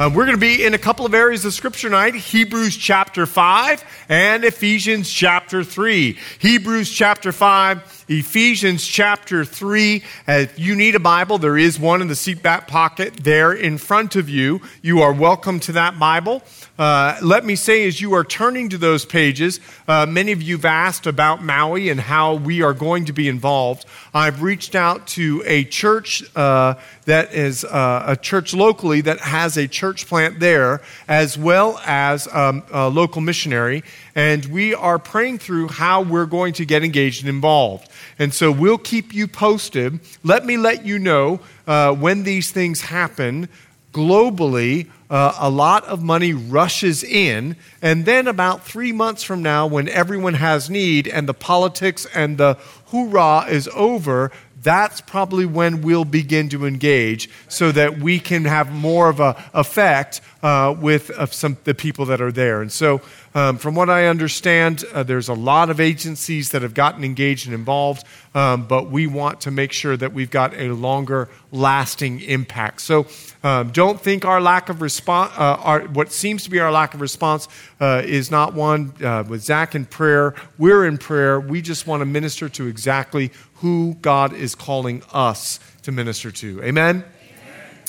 Um, 0.00 0.14
we're 0.14 0.26
going 0.26 0.36
to 0.36 0.40
be 0.40 0.64
in 0.64 0.74
a 0.74 0.78
couple 0.78 1.04
of 1.06 1.12
areas 1.12 1.44
of 1.44 1.52
scripture 1.52 1.88
tonight 1.88 2.14
Hebrews 2.14 2.76
chapter 2.76 3.26
5 3.26 4.06
and 4.08 4.44
Ephesians 4.44 5.10
chapter 5.10 5.64
3. 5.64 6.16
Hebrews 6.38 6.88
chapter 6.88 7.32
5, 7.32 8.04
Ephesians 8.06 8.86
chapter 8.86 9.44
3. 9.44 10.04
If 10.28 10.56
you 10.56 10.76
need 10.76 10.94
a 10.94 11.00
Bible, 11.00 11.38
there 11.38 11.58
is 11.58 11.80
one 11.80 12.00
in 12.00 12.06
the 12.06 12.14
seat 12.14 12.44
back 12.44 12.68
pocket 12.68 13.16
there 13.24 13.52
in 13.52 13.76
front 13.76 14.14
of 14.14 14.28
you. 14.28 14.60
You 14.82 15.02
are 15.02 15.12
welcome 15.12 15.58
to 15.60 15.72
that 15.72 15.98
Bible. 15.98 16.44
Uh, 16.78 17.18
let 17.22 17.44
me 17.44 17.56
say, 17.56 17.88
as 17.88 18.00
you 18.00 18.14
are 18.14 18.22
turning 18.22 18.68
to 18.68 18.78
those 18.78 19.04
pages, 19.04 19.58
uh, 19.88 20.06
many 20.06 20.30
of 20.30 20.40
you 20.40 20.54
have 20.54 20.64
asked 20.64 21.08
about 21.08 21.42
Maui 21.42 21.88
and 21.88 21.98
how 21.98 22.34
we 22.34 22.62
are 22.62 22.72
going 22.72 23.04
to 23.06 23.12
be 23.12 23.26
involved. 23.26 23.84
I've 24.14 24.42
reached 24.42 24.76
out 24.76 25.08
to 25.08 25.42
a 25.44 25.64
church 25.64 26.22
uh, 26.36 26.74
that 27.06 27.34
is 27.34 27.64
uh, 27.64 28.04
a 28.06 28.16
church 28.16 28.54
locally 28.54 29.00
that 29.00 29.18
has 29.18 29.56
a 29.56 29.66
church 29.66 30.06
plant 30.06 30.38
there, 30.38 30.80
as 31.08 31.36
well 31.36 31.80
as 31.84 32.32
um, 32.32 32.62
a 32.70 32.88
local 32.88 33.22
missionary, 33.22 33.82
and 34.14 34.44
we 34.46 34.72
are 34.72 35.00
praying 35.00 35.38
through 35.38 35.68
how 35.68 36.02
we're 36.02 36.26
going 36.26 36.52
to 36.54 36.64
get 36.64 36.84
engaged 36.84 37.22
and 37.22 37.28
involved. 37.28 37.90
And 38.20 38.32
so 38.32 38.52
we'll 38.52 38.78
keep 38.78 39.12
you 39.12 39.26
posted. 39.26 39.98
Let 40.22 40.44
me 40.44 40.56
let 40.56 40.86
you 40.86 41.00
know 41.00 41.40
uh, 41.66 41.92
when 41.94 42.22
these 42.22 42.52
things 42.52 42.82
happen 42.82 43.48
globally, 43.92 44.88
uh, 45.10 45.34
a 45.38 45.50
lot 45.50 45.84
of 45.84 46.02
money 46.02 46.32
rushes 46.32 47.02
in. 47.02 47.56
And 47.80 48.04
then, 48.04 48.26
about 48.26 48.64
three 48.64 48.92
months 48.92 49.22
from 49.22 49.42
now, 49.42 49.66
when 49.66 49.88
everyone 49.88 50.34
has 50.34 50.68
need 50.68 51.08
and 51.08 51.28
the 51.28 51.34
politics 51.34 52.06
and 52.14 52.38
the 52.38 52.54
hoorah 52.86 53.46
is 53.48 53.68
over, 53.74 54.30
that's 54.62 55.00
probably 55.00 55.46
when 55.46 55.82
we'll 55.82 56.04
begin 56.04 56.48
to 56.48 56.66
engage 56.66 57.30
so 57.48 57.70
that 57.72 57.98
we 57.98 58.18
can 58.18 58.44
have 58.44 58.72
more 58.72 59.08
of 59.08 59.20
an 59.20 59.34
effect 59.54 60.20
uh, 60.42 60.74
with 60.78 61.10
some 61.32 61.56
the 61.64 61.74
people 61.74 62.06
that 62.06 62.20
are 62.20 62.32
there. 62.32 62.60
And 62.60 62.70
so, 62.70 63.00
um, 63.38 63.56
from 63.56 63.76
what 63.76 63.88
I 63.88 64.06
understand, 64.06 64.82
uh, 64.92 65.04
there's 65.04 65.28
a 65.28 65.34
lot 65.34 65.70
of 65.70 65.78
agencies 65.78 66.50
that 66.50 66.62
have 66.62 66.74
gotten 66.74 67.04
engaged 67.04 67.46
and 67.46 67.54
involved, 67.54 68.04
um, 68.34 68.66
but 68.66 68.90
we 68.90 69.06
want 69.06 69.42
to 69.42 69.52
make 69.52 69.70
sure 69.70 69.96
that 69.96 70.12
we've 70.12 70.30
got 70.30 70.54
a 70.54 70.72
longer 70.72 71.28
lasting 71.52 72.18
impact. 72.22 72.80
So, 72.80 73.06
um, 73.44 73.70
don't 73.70 74.00
think 74.00 74.24
our 74.24 74.40
lack 74.40 74.68
of 74.70 74.82
response, 74.82 75.32
uh, 75.36 75.86
what 75.92 76.10
seems 76.12 76.42
to 76.44 76.50
be 76.50 76.58
our 76.58 76.72
lack 76.72 76.94
of 76.94 77.00
response, 77.00 77.46
uh, 77.78 78.02
is 78.04 78.32
not 78.32 78.54
one. 78.54 78.92
Uh, 79.00 79.22
with 79.28 79.44
Zach 79.44 79.76
in 79.76 79.84
prayer, 79.84 80.34
we're 80.58 80.84
in 80.84 80.98
prayer. 80.98 81.38
We 81.38 81.62
just 81.62 81.86
want 81.86 82.00
to 82.00 82.06
minister 82.06 82.48
to 82.48 82.66
exactly 82.66 83.30
who 83.56 83.94
God 84.02 84.32
is 84.32 84.56
calling 84.56 85.04
us 85.12 85.60
to 85.82 85.92
minister 85.92 86.32
to. 86.32 86.60
Amen? 86.64 87.04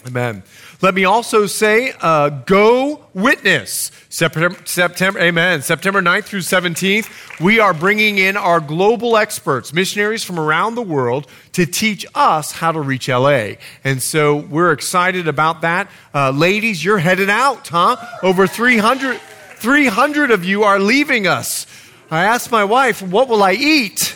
Amen. 0.08 0.44
Let 0.82 0.96
me 0.96 1.04
also 1.04 1.46
say, 1.46 1.94
uh, 2.00 2.30
go 2.30 3.06
witness. 3.14 3.92
September, 4.08 4.58
September, 4.64 5.20
amen. 5.20 5.62
September 5.62 6.02
9th 6.02 6.24
through 6.24 6.40
17th, 6.40 7.42
we 7.42 7.60
are 7.60 7.74
bringing 7.74 8.18
in 8.18 8.38
our 8.38 8.62
global 8.62 9.18
experts, 9.18 9.74
missionaries 9.74 10.24
from 10.24 10.40
around 10.40 10.76
the 10.76 10.82
world, 10.82 11.28
to 11.52 11.66
teach 11.66 12.06
us 12.16 12.54
how 12.54 12.72
to 12.72 12.80
reach 12.80 13.10
LA. 13.10 13.56
And 13.84 14.02
so 14.02 14.38
we're 14.38 14.72
excited 14.72 15.28
about 15.28 15.62
that. 15.62 15.92
Uh, 16.14 16.32
ladies, 16.32 16.84
you're 16.84 17.00
headed 17.00 17.30
out, 17.30 17.68
huh? 17.68 17.98
Over 18.24 18.48
300, 18.48 19.20
300 19.58 20.32
of 20.32 20.46
you 20.46 20.64
are 20.64 20.80
leaving 20.80 21.28
us. 21.28 21.68
I 22.10 22.24
asked 22.24 22.52
my 22.52 22.64
wife, 22.64 23.02
what 23.02 23.28
will 23.28 23.44
I 23.44 23.52
eat? 23.52 24.16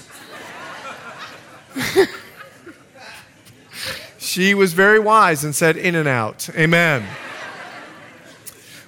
she 4.34 4.56
was 4.56 4.74
very 4.74 4.98
wise 4.98 5.44
and 5.44 5.54
said, 5.54 5.78
In-N-Out. 5.78 6.50
Amen. 6.56 7.06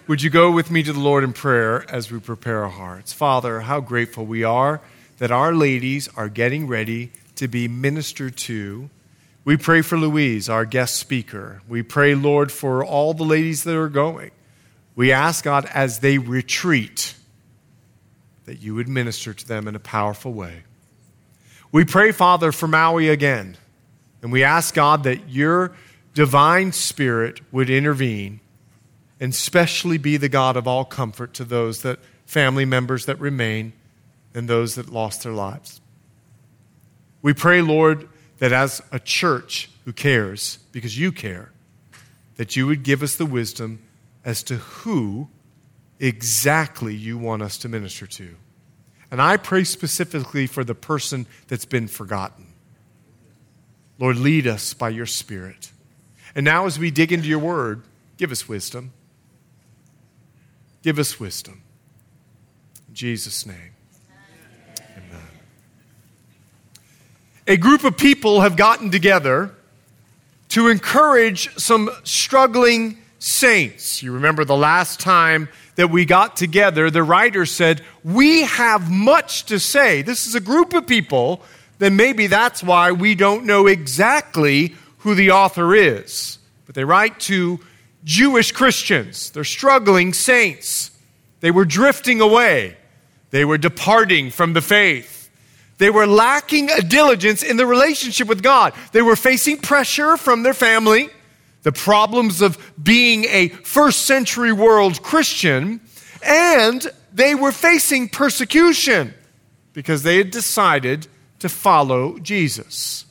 Would 0.08 0.24
you 0.24 0.32
go 0.32 0.50
with 0.50 0.72
me 0.72 0.82
to 0.82 0.92
the 0.92 1.00
Lord 1.00 1.24
in 1.24 1.34
prayer 1.34 1.86
as 1.88 2.12
we 2.12 2.20
prepare 2.20 2.64
our 2.64 2.70
hearts? 2.70 3.14
Father, 3.14 3.60
how 3.60 3.80
grateful 3.80 4.26
we 4.26 4.44
are 4.44 4.82
that 5.20 5.30
our 5.30 5.54
ladies 5.54 6.10
are 6.18 6.30
getting 6.30 6.66
ready 6.66 7.12
to 7.36 7.48
be 7.48 7.68
ministered 7.68 8.36
to. 8.38 8.90
We 9.44 9.56
pray 9.56 9.84
for 9.84 10.00
Louise, 10.00 10.50
our 10.50 10.66
guest 10.66 10.96
speaker. 10.96 11.62
We 11.68 11.84
pray, 11.84 12.16
Lord, 12.16 12.52
for 12.52 12.84
all 12.84 13.14
the 13.14 13.24
ladies 13.24 13.64
that 13.66 13.76
are 13.76 13.88
going. 13.88 14.32
We 14.96 15.12
ask, 15.12 15.44
God, 15.44 15.70
as 15.76 16.00
they 16.00 16.18
retreat, 16.18 17.14
that 18.46 18.64
you 18.64 18.74
would 18.74 18.88
minister 18.88 19.32
to 19.32 19.48
them 19.48 19.68
in 19.68 19.76
a 19.76 19.80
powerful 19.80 20.34
way. 20.34 20.64
We 21.72 21.86
pray, 21.86 22.14
Father, 22.14 22.52
for 22.52 22.68
Maui 22.68 23.10
again. 23.10 23.58
And 24.22 24.32
we 24.32 24.44
ask, 24.44 24.74
God, 24.74 25.04
that 25.04 25.30
your 25.30 25.76
divine 26.14 26.72
spirit 26.72 27.42
would 27.52 27.70
intervene 27.70 28.40
and 29.20 29.32
especially 29.32 29.98
be 29.98 30.18
the 30.18 30.30
God 30.30 30.58
of 30.58 30.68
all 30.68 30.86
comfort 30.86 31.34
to 31.36 31.46
those 31.46 31.82
that 31.82 32.00
family 32.26 32.66
members 32.66 33.06
that 33.06 33.20
remain 33.20 33.74
and 34.34 34.48
those 34.48 34.76
that 34.76 34.90
lost 34.90 35.24
their 35.24 35.32
lives. 35.32 35.80
We 37.22 37.34
pray, 37.34 37.62
Lord, 37.62 38.10
that 38.40 38.52
as 38.52 38.82
a 38.92 39.00
church 39.00 39.70
who 39.86 39.94
cares, 39.94 40.60
because 40.72 40.98
you 40.98 41.12
care, 41.12 41.52
that 42.36 42.56
you 42.56 42.68
would 42.68 42.84
give 42.84 43.02
us 43.02 43.16
the 43.16 43.26
wisdom 43.26 43.82
as 44.26 44.44
to 44.44 44.56
who 44.56 45.30
exactly 46.00 46.94
you 46.94 47.18
want 47.18 47.42
us 47.42 47.58
to 47.60 47.70
minister 47.70 48.06
to. 48.06 48.36
And 49.12 49.22
I 49.22 49.38
pray 49.38 49.64
specifically 49.64 50.48
for 50.48 50.64
the 50.64 50.76
person 50.76 51.26
that's 51.48 51.66
been 51.66 51.88
forgotten. 51.88 52.45
Lord, 53.98 54.18
lead 54.18 54.48
us 54.48 54.74
by 54.74 54.90
your 54.90 55.06
Spirit. 55.06 55.72
And 56.36 56.44
now, 56.44 56.66
as 56.66 56.78
we 56.78 56.92
dig 56.92 57.12
into 57.12 57.28
your 57.28 57.40
word, 57.40 57.84
give 58.18 58.32
us 58.32 58.48
wisdom. 58.48 58.92
Give 60.84 61.00
us 61.00 61.20
wisdom. 61.20 61.62
In 62.90 62.94
Jesus' 62.94 63.46
name. 63.46 63.74
Amen. 64.80 65.22
A 67.48 67.58
group 67.58 67.84
of 67.84 67.98
people 67.98 68.42
have 68.42 68.58
gotten 68.58 68.92
together 68.92 69.52
to 70.50 70.68
encourage 70.68 71.54
some 71.58 71.90
struggling 72.04 72.98
saints. 73.20 74.04
You 74.04 74.12
remember 74.12 74.46
the 74.46 74.56
last 74.56 75.00
time 75.00 75.50
that 75.76 75.90
we 75.90 76.06
got 76.06 76.38
together, 76.38 76.90
the 76.90 77.04
writer 77.04 77.46
said, 77.46 77.82
We 78.04 78.44
have 78.44 78.90
much 78.90 79.46
to 79.46 79.60
say. 79.60 80.02
This 80.02 80.28
is 80.28 80.36
a 80.36 80.40
group 80.40 80.74
of 80.74 80.88
people, 80.88 81.42
then 81.78 81.96
maybe 81.96 82.28
that's 82.28 82.64
why 82.64 82.92
we 82.92 83.16
don't 83.16 83.46
know 83.46 83.68
exactly 83.68 84.76
who 85.00 85.16
the 85.16 85.32
author 85.32 85.76
is. 85.76 86.40
But 86.66 86.76
they 86.76 86.84
write 86.84 87.20
to 87.22 87.60
Jewish 88.04 88.52
Christians. 88.52 89.32
They're 89.32 89.44
struggling 89.44 90.14
saints. 90.14 90.92
They 91.42 91.52
were 91.52 91.66
drifting 91.66 92.22
away, 92.22 92.78
they 93.32 93.46
were 93.46 93.58
departing 93.58 94.32
from 94.32 94.54
the 94.54 94.62
faith. 94.62 95.30
They 95.78 95.90
were 95.90 96.08
lacking 96.08 96.70
a 96.70 96.82
diligence 96.82 97.44
in 97.44 97.58
the 97.58 97.66
relationship 97.66 98.30
with 98.30 98.42
God. 98.42 98.74
They 98.94 99.02
were 99.02 99.18
facing 99.18 99.58
pressure 99.58 100.16
from 100.16 100.44
their 100.44 100.54
family 100.54 101.10
the 101.66 101.72
problems 101.72 102.44
of 102.44 102.60
being 102.82 103.26
a 103.26 103.48
first 103.48 104.04
century 104.04 104.54
world 104.54 105.02
Christian, 105.02 105.82
and 106.22 106.86
they 107.12 107.34
were 107.34 107.52
facing 107.52 108.08
persecution 108.08 109.16
because 109.74 110.04
they 110.04 110.18
had 110.18 110.30
decided 110.30 111.08
to 111.40 111.50
follow 111.50 112.18
Jesus. 112.20 113.06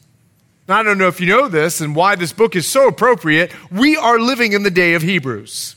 Now, 0.67 0.79
I 0.79 0.83
don't 0.83 0.99
know 0.99 1.09
if 1.09 1.21
you 1.21 1.27
know 1.27 1.49
this 1.49 1.81
and 1.81 1.95
why 1.95 2.15
this 2.15 2.33
book 2.33 2.57
is 2.57 2.67
so 2.67 2.89
appropriate. 2.89 3.53
We 3.71 3.97
are 3.97 4.19
living 4.19 4.53
in 4.53 4.63
the 4.63 4.71
day 4.71 4.95
of 4.95 5.03
Hebrews. 5.03 5.77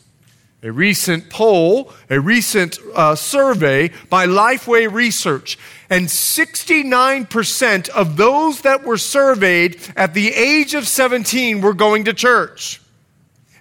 A 0.63 0.71
recent 0.71 1.29
poll, 1.29 1.93
a 2.09 2.19
recent 2.19 2.79
uh, 2.95 3.15
survey 3.15 3.91
by 4.09 4.25
Lifeway 4.25 4.91
Research, 4.91 5.59
and 5.89 6.07
69% 6.07 7.89
of 7.89 8.17
those 8.17 8.61
that 8.61 8.83
were 8.83 8.97
surveyed 8.97 9.79
at 9.95 10.13
the 10.13 10.33
age 10.33 10.73
of 10.73 10.87
17 10.87 11.61
were 11.61 11.73
going 11.73 12.05
to 12.05 12.13
church. 12.13 12.81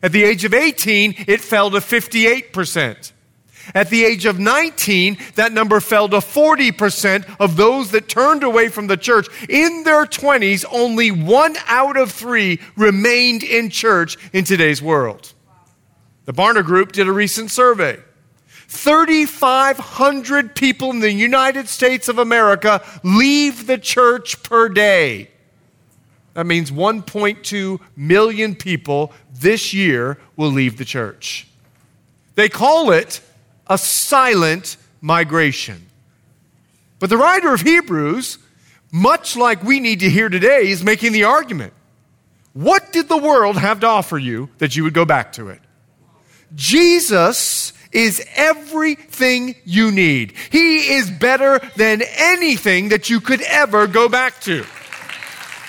At 0.02 0.12
the 0.12 0.24
age 0.24 0.44
of 0.44 0.54
18, 0.54 1.24
it 1.26 1.40
fell 1.40 1.70
to 1.70 1.78
58%. 1.78 3.12
At 3.74 3.90
the 3.90 4.04
age 4.04 4.26
of 4.26 4.38
19, 4.38 5.18
that 5.34 5.52
number 5.52 5.80
fell 5.80 6.08
to 6.08 6.18
40% 6.18 7.36
of 7.40 7.56
those 7.56 7.90
that 7.90 8.08
turned 8.08 8.42
away 8.42 8.68
from 8.68 8.86
the 8.86 8.96
church. 8.96 9.26
In 9.48 9.82
their 9.84 10.06
20s, 10.06 10.64
only 10.70 11.10
one 11.10 11.56
out 11.66 11.96
of 11.96 12.12
three 12.12 12.60
remained 12.76 13.42
in 13.42 13.70
church 13.70 14.16
in 14.32 14.44
today's 14.44 14.80
world. 14.80 15.32
The 16.26 16.32
Barna 16.32 16.64
Group 16.64 16.92
did 16.92 17.08
a 17.08 17.12
recent 17.12 17.50
survey. 17.50 17.98
3,500 18.68 20.54
people 20.54 20.90
in 20.90 21.00
the 21.00 21.12
United 21.12 21.69
States 21.69 22.08
of 22.08 22.19
America 22.19 22.82
leave 23.04 23.66
the 23.66 23.78
church 23.78 24.42
per 24.42 24.69
day. 24.69 25.30
That 26.34 26.46
means 26.46 26.70
1.2 26.70 27.80
million 27.96 28.54
people 28.54 29.12
this 29.32 29.72
year 29.72 30.19
will 30.36 30.50
leave 30.50 30.76
the 30.76 30.84
church. 30.84 31.46
They 32.34 32.48
call 32.48 32.90
it 32.90 33.20
a 33.66 33.78
silent 33.78 34.76
migration. 35.00 35.86
But 36.98 37.10
the 37.10 37.16
writer 37.16 37.52
of 37.52 37.60
Hebrews, 37.60 38.38
much 38.92 39.36
like 39.36 39.62
we 39.62 39.80
need 39.80 40.00
to 40.00 40.10
hear 40.10 40.28
today, 40.28 40.68
is 40.68 40.82
making 40.82 41.12
the 41.12 41.24
argument 41.24 41.72
what 42.52 42.90
did 42.90 43.06
the 43.08 43.18
world 43.18 43.58
have 43.58 43.80
to 43.80 43.86
offer 43.86 44.16
you 44.16 44.48
that 44.58 44.74
you 44.76 44.84
would 44.84 44.94
go 44.94 45.04
back 45.04 45.34
to 45.34 45.50
it? 45.50 45.60
Jesus 46.54 47.74
is 47.92 48.26
everything 48.34 49.54
you 49.64 49.90
need. 49.90 50.32
He 50.50 50.94
is 50.94 51.10
better 51.10 51.60
than 51.76 52.02
anything 52.16 52.90
that 52.90 53.10
you 53.10 53.20
could 53.20 53.42
ever 53.42 53.86
go 53.86 54.08
back 54.08 54.40
to. 54.42 54.64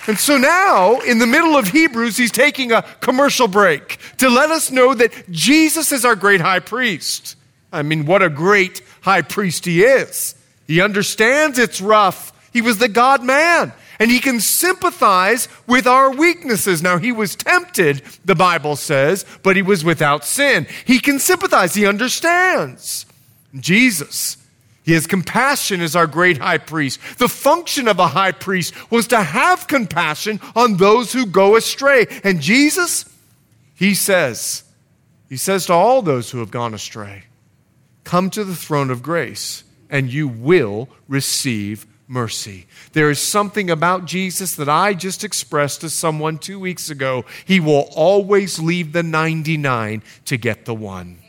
And 0.07 0.17
so 0.17 0.37
now, 0.37 0.99
in 0.99 1.19
the 1.19 1.27
middle 1.27 1.57
of 1.57 1.67
Hebrews, 1.67 2.15
he's 2.15 2.31
taking 2.31 2.71
a 2.71 2.83
commercial 3.01 3.49
break 3.49 3.97
to 4.17 4.29
let 4.29 4.49
us 4.49 4.71
know 4.71 4.93
that 4.93 5.29
Jesus 5.29 5.91
is 5.91 6.05
our 6.05 6.15
great 6.15 6.39
high 6.39 6.59
priest. 6.59 7.36
I 7.71 7.81
mean, 7.83 8.05
what 8.05 8.21
a 8.21 8.29
great 8.29 8.81
high 9.01 9.21
priest 9.21 9.65
he 9.65 9.83
is. 9.83 10.35
He 10.67 10.81
understands 10.81 11.59
it's 11.59 11.81
rough. 11.81 12.33
He 12.53 12.61
was 12.61 12.77
the 12.77 12.87
God 12.87 13.23
man, 13.23 13.73
and 13.99 14.09
he 14.09 14.19
can 14.19 14.39
sympathize 14.39 15.47
with 15.67 15.85
our 15.85 16.11
weaknesses. 16.11 16.81
Now, 16.81 16.97
he 16.97 17.11
was 17.11 17.35
tempted, 17.35 18.01
the 18.25 18.35
Bible 18.35 18.75
says, 18.75 19.25
but 19.43 19.55
he 19.55 19.61
was 19.61 19.83
without 19.83 20.25
sin. 20.25 20.65
He 20.85 20.99
can 20.99 21.19
sympathize, 21.19 21.75
he 21.75 21.85
understands. 21.85 23.05
Jesus 23.55 24.37
he 24.87 24.93
has 24.93 25.05
compassion 25.05 25.81
as 25.81 25.97
our 25.97 26.07
great 26.07 26.37
high 26.37 26.59
priest. 26.59 27.01
The 27.17 27.27
function 27.27 27.89
of 27.89 27.99
a 27.99 28.07
high 28.07 28.31
priest 28.31 28.73
was 28.89 29.05
to 29.07 29.21
have 29.21 29.67
compassion 29.67 30.39
on 30.55 30.77
those 30.77 31.11
who 31.11 31.25
go 31.25 31.57
astray. 31.57 32.07
And 32.23 32.39
Jesus, 32.39 33.03
he 33.75 33.93
says, 33.93 34.63
he 35.27 35.35
says 35.35 35.65
to 35.65 35.73
all 35.73 36.01
those 36.01 36.31
who 36.31 36.39
have 36.39 36.51
gone 36.51 36.73
astray, 36.73 37.23
come 38.07 38.29
to 38.29 38.45
the 38.45 38.55
throne 38.55 38.89
of 38.89 39.03
grace 39.03 39.65
and 39.89 40.11
you 40.11 40.29
will 40.29 40.87
receive 41.09 41.85
mercy. 42.07 42.65
There 42.93 43.09
is 43.09 43.19
something 43.19 43.69
about 43.69 44.05
Jesus 44.05 44.55
that 44.55 44.69
I 44.69 44.93
just 44.93 45.25
expressed 45.25 45.81
to 45.81 45.89
someone 45.89 46.37
two 46.37 46.57
weeks 46.57 46.89
ago. 46.89 47.25
He 47.43 47.59
will 47.59 47.89
always 47.93 48.59
leave 48.59 48.93
the 48.93 49.03
99 49.03 50.01
to 50.23 50.37
get 50.37 50.63
the 50.63 50.73
one. 50.73 51.19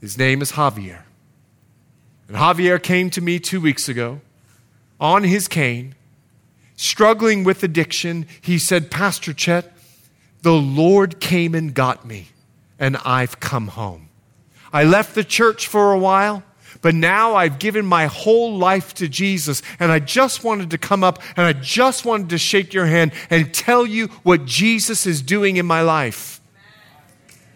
His 0.00 0.16
name 0.16 0.40
is 0.40 0.52
Javier. 0.52 1.02
And 2.28 2.36
Javier 2.36 2.80
came 2.80 3.10
to 3.10 3.20
me 3.20 3.40
two 3.40 3.60
weeks 3.60 3.88
ago 3.88 4.20
on 5.00 5.24
his 5.24 5.48
cane, 5.48 5.96
struggling 6.76 7.42
with 7.42 7.64
addiction. 7.64 8.26
He 8.40 8.56
said, 8.56 8.88
Pastor 8.88 9.32
Chet, 9.32 9.72
the 10.42 10.52
Lord 10.52 11.18
came 11.18 11.56
and 11.56 11.74
got 11.74 12.06
me, 12.06 12.28
and 12.78 12.96
I've 12.98 13.40
come 13.40 13.66
home. 13.66 14.09
I 14.72 14.84
left 14.84 15.14
the 15.14 15.24
church 15.24 15.66
for 15.66 15.92
a 15.92 15.98
while, 15.98 16.42
but 16.82 16.94
now 16.94 17.34
I've 17.34 17.58
given 17.58 17.84
my 17.84 18.06
whole 18.06 18.56
life 18.56 18.94
to 18.94 19.08
Jesus, 19.08 19.62
and 19.78 19.90
I 19.90 19.98
just 19.98 20.44
wanted 20.44 20.70
to 20.70 20.78
come 20.78 21.04
up 21.04 21.22
and 21.36 21.46
I 21.46 21.52
just 21.52 22.04
wanted 22.04 22.30
to 22.30 22.38
shake 22.38 22.72
your 22.72 22.86
hand 22.86 23.12
and 23.28 23.52
tell 23.52 23.86
you 23.86 24.08
what 24.22 24.44
Jesus 24.44 25.06
is 25.06 25.22
doing 25.22 25.56
in 25.56 25.66
my 25.66 25.82
life. 25.82 26.40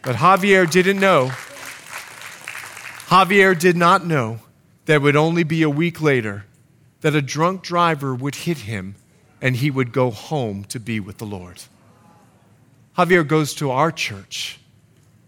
But 0.02 0.16
Javier 0.16 0.70
didn't 0.70 1.00
know. 1.00 1.30
Javier 3.08 3.58
did 3.58 3.76
not 3.76 4.06
know 4.06 4.40
that 4.86 5.00
would 5.00 5.16
only 5.16 5.44
be 5.44 5.62
a 5.62 5.70
week 5.70 6.00
later 6.00 6.44
that 7.00 7.14
a 7.14 7.22
drunk 7.22 7.62
driver 7.62 8.14
would 8.14 8.34
hit 8.34 8.58
him 8.58 8.96
and 9.40 9.56
he 9.56 9.70
would 9.70 9.92
go 9.92 10.10
home 10.10 10.64
to 10.64 10.80
be 10.80 10.98
with 11.00 11.18
the 11.18 11.26
Lord. 11.26 11.62
Javier 12.96 13.26
goes 13.26 13.54
to 13.54 13.70
our 13.70 13.92
church. 13.92 14.58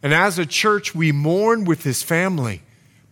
And 0.02 0.14
as 0.14 0.38
a 0.38 0.46
church, 0.46 0.94
we 0.94 1.12
mourn 1.12 1.64
with 1.64 1.82
his 1.82 2.02
family, 2.02 2.62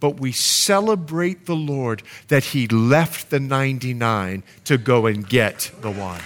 but 0.01 0.21
we 0.21 0.33
celebrate 0.33 1.47
the 1.47 1.57
Lord 1.57 2.03
that 2.29 2.45
he 2.45 2.69
left 2.69 3.31
the 3.31 3.41
99 3.41 4.43
to 4.65 4.79
go 4.79 5.07
and 5.07 5.29
get 5.29 5.71
the 5.81 5.91
one. 5.91 6.21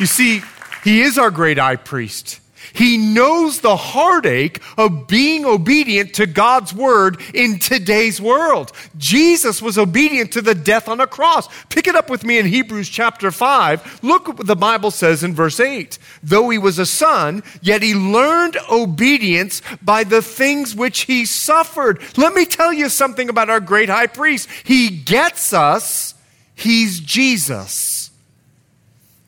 You 0.00 0.06
see, 0.06 0.42
he 0.82 1.02
is 1.02 1.18
our 1.18 1.30
great 1.30 1.58
high 1.58 1.76
priest. 1.76 2.40
He 2.74 2.98
knows 2.98 3.60
the 3.60 3.76
heartache 3.76 4.60
of 4.76 5.06
being 5.06 5.44
obedient 5.44 6.14
to 6.14 6.26
God's 6.26 6.74
word 6.74 7.20
in 7.32 7.60
today's 7.60 8.20
world. 8.20 8.72
Jesus 8.96 9.62
was 9.62 9.78
obedient 9.78 10.32
to 10.32 10.42
the 10.42 10.56
death 10.56 10.88
on 10.88 11.00
a 11.00 11.06
cross. 11.06 11.48
Pick 11.68 11.86
it 11.86 11.94
up 11.94 12.10
with 12.10 12.24
me 12.24 12.36
in 12.36 12.46
Hebrews 12.46 12.88
chapter 12.88 13.30
5. 13.30 14.02
Look 14.02 14.26
what 14.26 14.46
the 14.48 14.56
Bible 14.56 14.90
says 14.90 15.22
in 15.22 15.34
verse 15.34 15.60
8. 15.60 16.00
Though 16.24 16.50
he 16.50 16.58
was 16.58 16.80
a 16.80 16.86
son, 16.86 17.44
yet 17.62 17.80
he 17.80 17.94
learned 17.94 18.56
obedience 18.68 19.62
by 19.80 20.02
the 20.02 20.20
things 20.20 20.74
which 20.74 21.02
he 21.02 21.26
suffered. 21.26 22.02
Let 22.16 22.34
me 22.34 22.44
tell 22.44 22.72
you 22.72 22.88
something 22.88 23.28
about 23.28 23.50
our 23.50 23.60
great 23.60 23.88
high 23.88 24.08
priest. 24.08 24.48
He 24.64 24.90
gets 24.90 25.52
us, 25.52 26.14
he's 26.56 26.98
Jesus. 26.98 28.10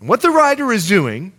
what 0.00 0.20
the 0.20 0.30
writer 0.30 0.72
is 0.72 0.88
doing 0.88 1.32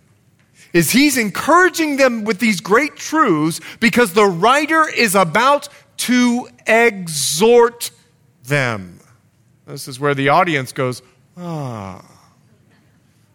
is 0.74 0.92
he's 0.92 1.18
encouraging 1.18 1.98
them 1.98 2.24
with 2.24 2.40
these 2.40 2.62
great 2.62 2.96
truths 2.96 3.60
because 3.80 4.14
the 4.14 4.26
writer 4.26 4.88
is 4.88 5.16
about 5.16 5.70
to 5.98 6.48
exhort 6.66 7.92
them. 8.44 9.00
This 9.66 9.88
is 9.88 10.00
where 10.00 10.16
the 10.16 10.30
audience 10.30 10.72
goes, 10.72 11.02
ah. 11.36 12.04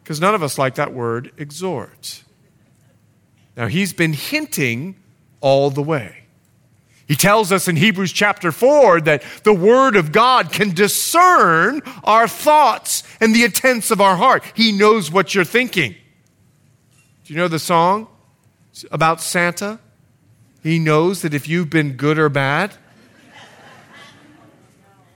Because 0.02 0.20
none 0.20 0.34
of 0.34 0.42
us 0.42 0.58
like 0.58 0.76
that 0.76 0.92
word, 0.92 1.32
exhort. 1.36 2.24
Now, 3.56 3.66
he's 3.66 3.92
been 3.92 4.12
hinting 4.12 4.96
all 5.40 5.70
the 5.70 5.82
way. 5.82 6.18
He 7.06 7.16
tells 7.16 7.52
us 7.52 7.68
in 7.68 7.76
Hebrews 7.76 8.12
chapter 8.12 8.52
4 8.52 9.02
that 9.02 9.22
the 9.42 9.52
Word 9.52 9.96
of 9.96 10.12
God 10.12 10.50
can 10.50 10.70
discern 10.70 11.82
our 12.04 12.26
thoughts 12.26 13.02
and 13.20 13.34
the 13.34 13.44
intents 13.44 13.90
of 13.90 14.00
our 14.00 14.16
heart. 14.16 14.44
He 14.54 14.72
knows 14.72 15.10
what 15.10 15.34
you're 15.34 15.44
thinking. 15.44 15.94
Do 17.24 17.32
you 17.32 17.38
know 17.38 17.48
the 17.48 17.58
song 17.58 18.08
about 18.90 19.20
Santa? 19.20 19.78
He 20.62 20.78
knows 20.78 21.22
that 21.22 21.34
if 21.34 21.48
you've 21.48 21.70
been 21.70 21.92
good 21.92 22.18
or 22.18 22.28
bad. 22.28 22.72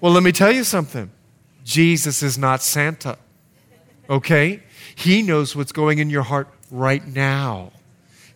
Well, 0.00 0.12
let 0.12 0.23
me 0.23 0.33
tell 0.33 0.52
you 0.52 0.62
something 0.62 1.11
Jesus 1.64 2.23
is 2.23 2.38
not 2.38 2.62
Santa, 2.62 3.19
okay? 4.09 4.62
He 4.95 5.23
knows 5.23 5.57
what's 5.57 5.73
going 5.73 5.99
in 5.99 6.11
your 6.11 6.23
heart 6.23 6.49
right 6.71 7.04
now. 7.07 7.73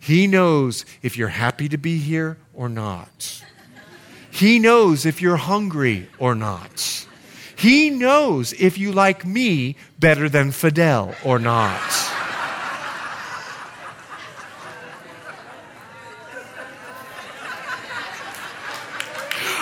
He 0.01 0.27
knows 0.27 0.85
if 1.03 1.17
you're 1.17 1.29
happy 1.29 1.69
to 1.69 1.77
be 1.77 1.99
here 1.99 2.39
or 2.55 2.69
not. 2.69 3.45
He 4.31 4.59
knows 4.59 5.05
if 5.05 5.21
you're 5.21 5.37
hungry 5.37 6.09
or 6.19 6.35
not. 6.35 7.07
He 7.55 7.91
knows 7.91 8.53
if 8.55 8.79
you 8.79 8.91
like 8.91 9.27
me 9.27 9.77
better 9.99 10.29
than 10.29 10.51
Fidel 10.51 11.15
or 11.25 11.39
not. 11.39 12.00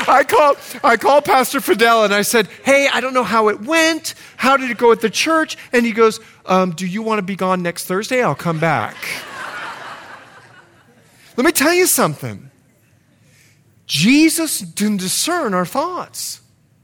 I 0.09 0.25
called, 0.25 0.59
I 0.83 0.97
called 0.97 1.25
Pastor 1.25 1.61
Fidel 1.61 2.05
and 2.05 2.15
I 2.15 2.23
said, 2.23 2.49
Hey, 2.65 2.89
I 2.93 3.01
don't 3.01 3.15
know 3.15 3.25
how 3.25 3.49
it 3.49 3.61
went. 3.61 4.15
How 4.37 4.57
did 4.57 4.71
it 4.71 4.79
go 4.79 4.93
at 4.93 5.01
the 5.01 5.11
church? 5.11 5.57
And 5.73 5.85
he 5.85 5.93
goes, 5.93 6.21
um, 6.47 6.73
Do 6.73 6.87
you 6.87 7.03
want 7.03 7.19
to 7.19 7.23
be 7.23 7.37
gone 7.37 7.63
next 7.63 7.85
Thursday? 7.85 8.23
I'll 8.23 8.35
come 8.35 8.59
back. 8.59 8.97
Let 11.37 11.45
me 11.45 11.53
tell 11.53 11.75
you 11.75 11.87
something. 11.87 12.51
Jesus 13.87 14.65
can 14.75 14.97
discern 14.97 15.55
our 15.55 15.67
thoughts. 15.67 16.41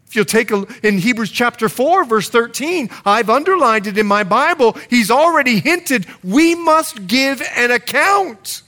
If 0.07 0.17
you'll 0.17 0.25
take 0.25 0.53
a, 0.53 0.67
in 0.83 0.99
Hebrews 0.99 1.31
chapter 1.31 1.69
4, 1.69 2.05
verse 2.05 2.29
13, 2.29 2.89
I've 3.05 3.29
underlined 3.29 3.87
it 3.87 3.99
in 3.99 4.07
my 4.07 4.23
Bible. 4.23 4.77
He's 4.89 5.11
already 5.11 5.61
hinted 5.61 6.07
we 6.23 6.55
must 6.55 7.07
give 7.07 7.43
an 7.57 7.71
account. 7.71 8.63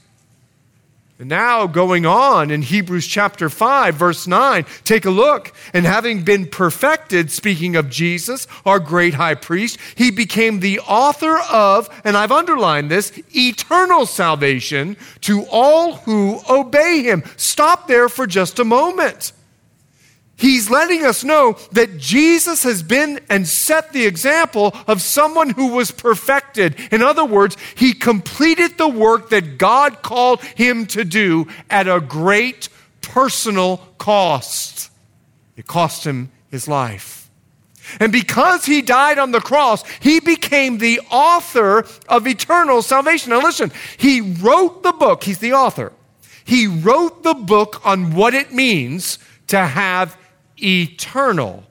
Now, 1.19 1.65
going 1.65 2.05
on 2.05 2.51
in 2.51 2.61
Hebrews 2.61 3.07
chapter 3.07 3.49
5, 3.49 3.95
verse 3.95 4.27
9, 4.27 4.65
take 4.83 5.03
a 5.03 5.09
look. 5.09 5.51
And 5.73 5.83
having 5.83 6.21
been 6.21 6.45
perfected, 6.45 7.31
speaking 7.31 7.75
of 7.75 7.89
Jesus, 7.89 8.45
our 8.67 8.79
great 8.79 9.15
high 9.15 9.33
priest, 9.33 9.79
he 9.95 10.11
became 10.11 10.59
the 10.59 10.79
author 10.81 11.39
of, 11.51 11.89
and 12.03 12.15
I've 12.15 12.31
underlined 12.31 12.91
this, 12.91 13.19
eternal 13.35 14.05
salvation 14.05 14.95
to 15.21 15.45
all 15.51 15.95
who 15.95 16.39
obey 16.47 17.01
him. 17.01 17.23
Stop 17.35 17.87
there 17.87 18.09
for 18.09 18.27
just 18.27 18.59
a 18.59 18.63
moment. 18.63 19.31
He's 20.37 20.69
letting 20.69 21.03
us 21.03 21.23
know 21.23 21.57
that 21.71 21.97
Jesus 21.97 22.61
has 22.61 22.83
been 22.83 23.19
and 23.27 23.47
set 23.47 23.91
the 23.91 24.05
example 24.05 24.75
of 24.85 25.01
someone 25.01 25.49
who 25.49 25.73
was 25.73 25.89
perfected. 25.89 26.75
In 26.91 27.01
other 27.01 27.25
words, 27.25 27.57
he 27.73 27.93
completed 27.93 28.77
the 28.77 28.87
work 28.87 29.31
that 29.31 29.57
God 29.57 30.03
called 30.03 30.43
him 30.43 30.85
to 30.87 31.03
do 31.03 31.47
at 31.71 31.87
a 31.87 31.99
great 31.99 32.69
personal 33.01 33.77
cost. 33.97 34.91
It 35.55 35.65
cost 35.65 36.05
him 36.05 36.29
his 36.51 36.67
life. 36.67 37.31
And 37.99 38.11
because 38.11 38.65
he 38.65 38.83
died 38.83 39.17
on 39.17 39.31
the 39.31 39.39
cross, 39.39 39.83
he 39.99 40.19
became 40.19 40.77
the 40.77 41.01
author 41.09 41.85
of 42.07 42.27
eternal 42.27 42.83
salvation. 42.83 43.31
Now, 43.31 43.41
listen, 43.41 43.71
he 43.97 44.21
wrote 44.21 44.83
the 44.83 44.91
book, 44.91 45.23
he's 45.23 45.39
the 45.39 45.53
author. 45.53 45.93
He 46.43 46.67
wrote 46.67 47.23
the 47.23 47.33
book 47.33 47.83
on 47.85 48.13
what 48.13 48.35
it 48.35 48.53
means 48.53 49.17
to 49.47 49.65
have 49.65 50.15
eternal 50.61 51.63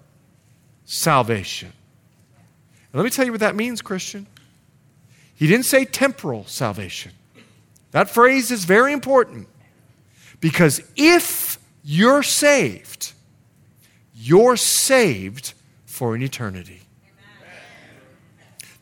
salvation. 0.84 1.72
And 2.92 2.94
let 2.94 3.04
me 3.04 3.10
tell 3.10 3.26
you 3.26 3.32
what 3.32 3.40
that 3.40 3.56
means, 3.56 3.82
Christian. 3.82 4.26
He 5.34 5.46
didn't 5.46 5.66
say 5.66 5.84
temporal 5.84 6.44
salvation. 6.46 7.12
That 7.90 8.10
phrase 8.10 8.50
is 8.50 8.64
very 8.64 8.92
important 8.92 9.48
because 10.40 10.80
if 10.96 11.58
you're 11.84 12.22
saved, 12.22 13.12
you're 14.14 14.56
saved 14.56 15.54
for 15.84 16.14
an 16.14 16.22
eternity. 16.22 16.82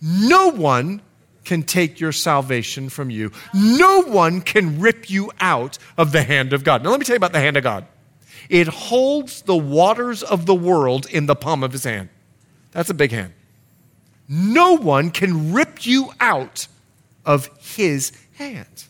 No 0.00 0.48
one 0.48 1.00
can 1.44 1.62
take 1.62 2.00
your 2.00 2.12
salvation 2.12 2.88
from 2.88 3.10
you. 3.10 3.32
No 3.52 4.02
one 4.02 4.40
can 4.40 4.80
rip 4.80 5.10
you 5.10 5.30
out 5.40 5.78
of 5.96 6.12
the 6.12 6.22
hand 6.22 6.52
of 6.52 6.64
God. 6.64 6.82
Now, 6.82 6.90
let 6.90 6.98
me 6.98 7.04
tell 7.04 7.14
you 7.14 7.18
about 7.18 7.32
the 7.32 7.40
hand 7.40 7.56
of 7.56 7.62
God. 7.62 7.86
It 8.48 8.68
holds 8.68 9.42
the 9.42 9.56
waters 9.56 10.22
of 10.22 10.46
the 10.46 10.54
world 10.54 11.06
in 11.10 11.26
the 11.26 11.34
palm 11.34 11.62
of 11.62 11.72
his 11.72 11.84
hand. 11.84 12.08
That's 12.72 12.90
a 12.90 12.94
big 12.94 13.12
hand. 13.12 13.32
No 14.28 14.74
one 14.74 15.10
can 15.10 15.52
rip 15.52 15.86
you 15.86 16.10
out 16.20 16.66
of 17.24 17.48
his 17.76 18.12
hand. 18.34 18.84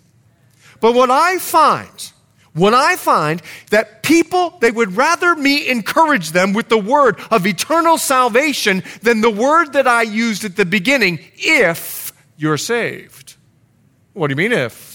But 0.80 0.94
what 0.94 1.11
I 1.11 1.38
find, 1.38 2.12
when 2.52 2.75
I 2.75 2.96
find 2.96 3.42
that 3.70 4.02
people, 4.02 4.56
they 4.61 4.70
would 4.70 4.96
rather 4.96 5.34
me 5.34 5.68
encourage 5.68 6.30
them 6.30 6.52
with 6.52 6.68
the 6.68 6.78
word 6.78 7.18
of 7.30 7.46
eternal 7.46 7.99
salvation 7.99 8.82
than 9.02 9.20
the 9.20 9.30
word 9.30 9.73
that 9.73 9.88
I 9.88 10.02
used 10.02 10.44
at 10.44 10.56
the 10.56 10.66
beginning, 10.66 11.20
if 11.34 12.12
you're 12.37 12.58
saved. 12.58 13.37
What 14.12 14.28
do 14.28 14.32
you 14.32 14.37
mean, 14.37 14.52
if? 14.52 14.93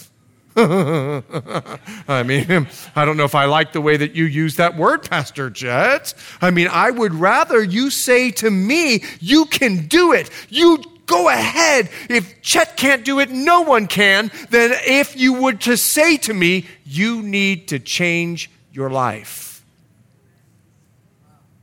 I 0.56 2.24
mean, 2.26 2.68
I 2.96 3.06
don't 3.06 3.18
know 3.18 3.24
if 3.24 3.36
I 3.36 3.46
like 3.46 3.72
the 3.72 3.82
way 3.82 3.98
that 3.98 4.16
you 4.16 4.26
use 4.26 4.56
that 4.56 4.76
word, 4.76 5.10
Pastor 5.10 5.50
Chet. 5.50 6.14
I 6.42 6.52
mean, 6.52 6.68
I 6.68 6.92
would 6.92 7.14
rather 7.14 7.64
you 7.64 7.90
say 7.90 8.32
to 8.32 8.50
me, 8.50 9.04
you 9.20 9.46
can 9.46 9.88
do 9.88 10.12
it. 10.12 10.30
You 10.50 10.84
go 11.06 11.30
ahead. 11.30 11.90
If 12.10 12.42
Chet 12.42 12.78
can't 12.78 13.06
do 13.06 13.20
it, 13.20 13.30
no 13.30 13.62
one 13.62 13.88
can. 13.88 14.32
Then 14.50 14.72
if 14.86 15.16
you 15.16 15.34
would 15.34 15.62
to 15.62 15.78
say 15.78 16.18
to 16.18 16.34
me, 16.34 16.66
you 16.86 17.22
need 17.22 17.70
to 17.70 17.80
change 17.80 18.50
your 18.72 18.90
life. 18.90 19.64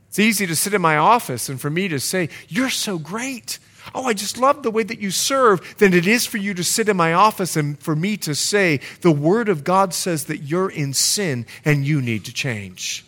It's 0.09 0.19
easy 0.19 0.47
to 0.47 0.57
sit 0.57 0.73
in 0.75 0.81
my 0.81 0.97
office 0.97 1.49
and 1.49 1.61
for 1.61 1.71
me 1.71 1.89
to 1.89 2.01
say, 2.01 2.31
You're 2.49 2.71
so 2.71 2.99
great. 2.99 3.59
Oh, 3.95 4.05
I 4.05 4.13
just 4.13 4.39
love 4.39 4.63
the 4.63 4.71
way 4.71 4.83
that 4.83 5.01
you 5.01 5.11
serve, 5.11 5.77
than 5.79 5.95
it 5.95 6.07
is 6.07 6.27
for 6.27 6.39
you 6.39 6.55
to 6.55 6.65
sit 6.65 6.89
in 6.89 6.97
my 6.97 7.13
office 7.13 7.57
and 7.57 7.79
for 7.79 7.95
me 7.95 8.17
to 8.19 8.35
say, 8.35 8.81
the 9.01 9.13
Word 9.13 9.49
of 9.49 9.65
God 9.65 9.95
says 9.95 10.25
that 10.25 10.43
you're 10.43 10.71
in 10.71 10.93
sin 10.93 11.47
and 11.65 11.87
you 11.87 12.03
need 12.03 12.25
to 12.25 12.33
change. 12.33 13.05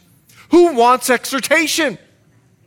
Who 0.50 0.74
wants 0.74 1.10
exhortation? 1.10 1.98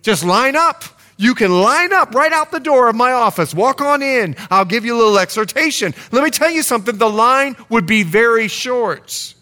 Just 0.01 0.23
line 0.23 0.55
up. 0.55 0.83
You 1.17 1.35
can 1.35 1.51
line 1.51 1.93
up 1.93 2.15
right 2.15 2.31
out 2.31 2.51
the 2.51 2.59
door 2.59 2.89
of 2.89 2.95
my 2.95 3.11
office. 3.11 3.53
Walk 3.53 3.79
on 3.81 4.01
in. 4.01 4.35
I'll 4.49 4.65
give 4.65 4.85
you 4.85 4.95
a 4.95 4.97
little 4.97 5.19
exhortation. 5.19 5.93
Let 6.11 6.23
me 6.23 6.31
tell 6.31 6.49
you 6.49 6.63
something 6.63 6.97
the 6.97 7.09
line 7.09 7.55
would 7.69 7.85
be 7.85 8.01
very 8.03 8.47
short. 8.47 9.35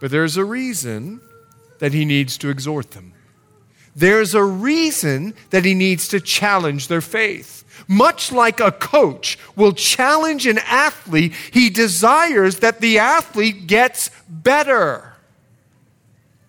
But 0.00 0.10
there's 0.10 0.36
a 0.36 0.44
reason 0.44 1.20
that 1.78 1.94
he 1.94 2.04
needs 2.04 2.36
to 2.38 2.50
exhort 2.50 2.90
them. 2.90 3.14
There's 3.94 4.34
a 4.34 4.44
reason 4.44 5.34
that 5.50 5.64
he 5.64 5.74
needs 5.74 6.08
to 6.08 6.20
challenge 6.20 6.88
their 6.88 7.00
faith. 7.00 7.64
Much 7.88 8.30
like 8.30 8.60
a 8.60 8.70
coach 8.70 9.38
will 9.56 9.72
challenge 9.72 10.46
an 10.46 10.58
athlete, 10.58 11.34
he 11.50 11.70
desires 11.70 12.60
that 12.60 12.80
the 12.80 12.98
athlete 12.98 13.66
gets 13.66 14.10
better. 14.28 15.14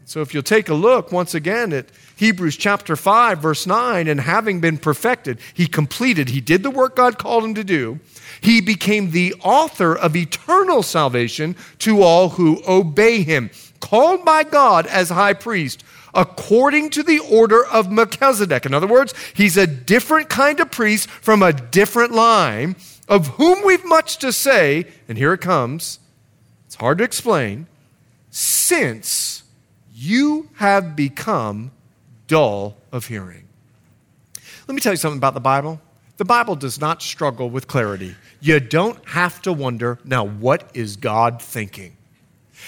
So 0.05 0.21
if 0.21 0.33
you'll 0.33 0.43
take 0.43 0.67
a 0.67 0.73
look 0.73 1.11
once 1.11 1.33
again 1.33 1.71
at 1.71 1.87
Hebrews 2.17 2.57
chapter 2.57 2.95
5, 2.95 3.39
verse 3.39 3.65
9, 3.65 4.07
and 4.07 4.19
having 4.19 4.59
been 4.59 4.77
perfected, 4.77 5.39
he 5.53 5.65
completed, 5.67 6.29
he 6.29 6.41
did 6.41 6.63
the 6.63 6.69
work 6.69 6.97
God 6.97 7.17
called 7.17 7.45
him 7.45 7.55
to 7.55 7.63
do. 7.63 7.99
He 8.41 8.59
became 8.59 9.11
the 9.11 9.33
author 9.41 9.95
of 9.95 10.15
eternal 10.15 10.83
salvation 10.83 11.55
to 11.79 12.03
all 12.03 12.29
who 12.29 12.61
obey 12.67 13.23
him, 13.23 13.49
called 13.79 14.25
by 14.25 14.43
God 14.43 14.85
as 14.85 15.09
high 15.09 15.33
priest 15.33 15.83
according 16.13 16.89
to 16.91 17.03
the 17.03 17.19
order 17.19 17.65
of 17.65 17.91
Melchizedek. 17.91 18.65
In 18.65 18.73
other 18.73 18.87
words, 18.87 19.13
he's 19.33 19.57
a 19.57 19.67
different 19.67 20.29
kind 20.29 20.59
of 20.59 20.71
priest 20.71 21.09
from 21.09 21.41
a 21.41 21.53
different 21.53 22.11
line, 22.11 22.75
of 23.07 23.27
whom 23.29 23.63
we've 23.65 23.85
much 23.85 24.17
to 24.17 24.31
say, 24.31 24.85
and 25.07 25.17
here 25.17 25.33
it 25.33 25.41
comes. 25.41 25.99
It's 26.65 26.75
hard 26.75 26.99
to 26.99 27.03
explain. 27.03 27.67
Since 28.29 29.43
you 29.93 30.49
have 30.55 30.95
become 30.95 31.71
dull 32.27 32.77
of 32.91 33.07
hearing. 33.07 33.47
Let 34.67 34.75
me 34.75 34.81
tell 34.81 34.93
you 34.93 34.97
something 34.97 35.17
about 35.17 35.33
the 35.33 35.41
Bible. 35.41 35.81
The 36.17 36.25
Bible 36.25 36.55
does 36.55 36.79
not 36.79 37.01
struggle 37.01 37.49
with 37.49 37.67
clarity. 37.67 38.15
You 38.39 38.59
don't 38.59 38.97
have 39.09 39.41
to 39.41 39.51
wonder, 39.51 39.99
now, 40.05 40.23
what 40.25 40.69
is 40.73 40.95
God 40.95 41.41
thinking? 41.41 41.97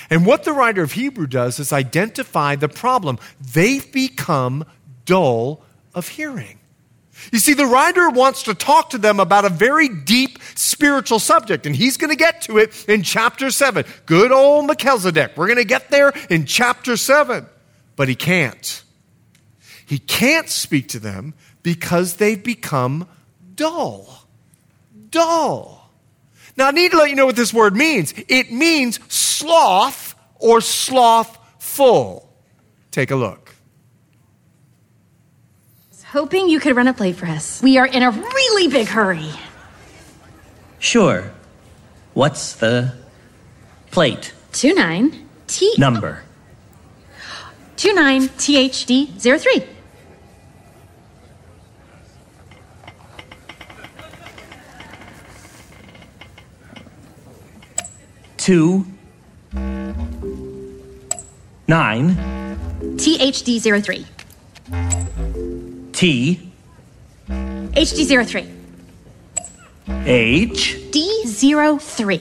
And 0.09 0.25
what 0.25 0.43
the 0.43 0.53
writer 0.53 0.83
of 0.83 0.93
Hebrew 0.93 1.27
does 1.27 1.59
is 1.59 1.73
identify 1.73 2.55
the 2.55 2.69
problem. 2.69 3.19
They've 3.39 3.89
become 3.91 4.65
dull 5.05 5.63
of 5.93 6.07
hearing. 6.07 6.59
You 7.31 7.39
see, 7.39 7.53
the 7.53 7.65
writer 7.65 8.09
wants 8.09 8.43
to 8.43 8.53
talk 8.53 8.89
to 8.91 8.97
them 8.97 9.19
about 9.19 9.45
a 9.45 9.49
very 9.49 9.87
deep 9.87 10.39
spiritual 10.55 11.19
subject, 11.19 11.65
and 11.65 11.75
he's 11.75 11.97
going 11.97 12.09
to 12.09 12.17
get 12.17 12.41
to 12.43 12.57
it 12.57 12.85
in 12.89 13.03
chapter 13.03 13.51
7. 13.51 13.85
Good 14.05 14.31
old 14.31 14.65
Melchizedek. 14.67 15.37
We're 15.37 15.47
going 15.47 15.57
to 15.57 15.65
get 15.65 15.89
there 15.89 16.11
in 16.29 16.45
chapter 16.45 16.97
7. 16.97 17.45
But 17.95 18.09
he 18.09 18.15
can't. 18.15 18.83
He 19.85 19.99
can't 19.99 20.49
speak 20.49 20.89
to 20.89 20.99
them 20.99 21.35
because 21.61 22.15
they've 22.15 22.43
become 22.43 23.07
dull. 23.55 24.27
Dull. 25.11 25.82
Now, 26.55 26.67
I 26.67 26.71
need 26.71 26.91
to 26.91 26.97
let 26.97 27.09
you 27.09 27.15
know 27.15 27.25
what 27.25 27.35
this 27.35 27.53
word 27.53 27.75
means. 27.75 28.13
It 28.27 28.51
means 28.51 28.99
sloth 29.11 30.15
or 30.35 30.61
slothful. 30.61 32.29
Take 32.91 33.11
a 33.11 33.15
look. 33.15 33.55
Hoping 36.05 36.47
you 36.47 36.59
could 36.59 36.75
run 36.75 36.87
a 36.87 36.93
play 36.93 37.11
for 37.11 37.25
us. 37.25 37.59
We 37.63 37.79
are 37.79 37.87
in 37.87 38.03
a 38.03 38.11
really 38.11 38.67
big 38.67 38.87
hurry. 38.87 39.31
Sure. 40.77 41.31
What's 42.13 42.53
the 42.53 42.93
plate? 43.89 44.31
29 44.51 45.27
T. 45.47 45.73
Number. 45.79 46.21
29 47.77 48.29
THD 48.29 49.39
03. 49.39 49.63
Two. 58.43 58.85
Nine. 61.65 62.15
THD 62.97 63.61
03. 63.61 64.05
T. 65.93 66.51
HD 67.29 68.25
03. 68.27 68.45
H. 70.05 70.77
D 70.91 71.23
03. 71.25 72.17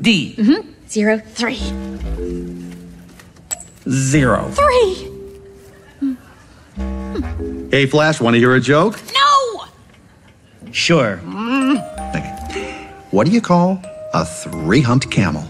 D. 0.00 0.36
Mm-hmm. 0.38 0.60
03. 0.86 1.58
Zero. 3.90 4.48
3. 4.52 5.08
Hey, 7.72 7.86
Flash, 7.86 8.20
want 8.20 8.34
to 8.34 8.38
hear 8.38 8.54
a 8.54 8.60
joke? 8.60 8.96
No! 9.12 9.64
Sure. 10.70 11.20
What 13.10 13.26
do 13.26 13.32
you 13.32 13.40
call 13.40 13.80
a 14.12 14.22
three 14.22 14.82
humped 14.82 15.10
camel? 15.10 15.42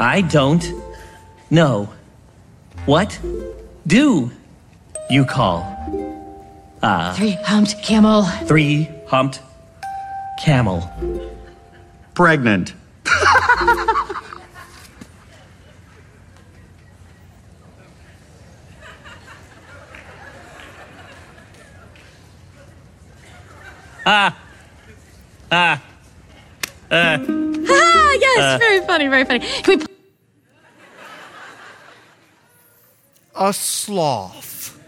I 0.00 0.22
don't 0.22 0.64
know. 1.50 1.88
What 2.84 3.20
do 3.86 4.28
you 5.08 5.24
call 5.24 5.60
a 6.82 7.14
three 7.14 7.38
humped 7.44 7.80
camel? 7.84 8.24
Three 8.46 8.90
humped 9.06 9.40
camel. 10.42 10.82
Pregnant. 12.14 12.74
Ah. 24.06 24.36
Ah. 25.52 25.80
Uh, 26.90 27.18
ah, 27.68 28.18
yes, 28.20 28.38
uh. 28.38 28.58
very 28.58 28.80
funny, 28.86 29.08
very 29.08 29.24
funny. 29.24 29.40
Can 29.62 29.78
we? 29.78 29.86
A 33.36 33.52
sloth. 33.52 34.78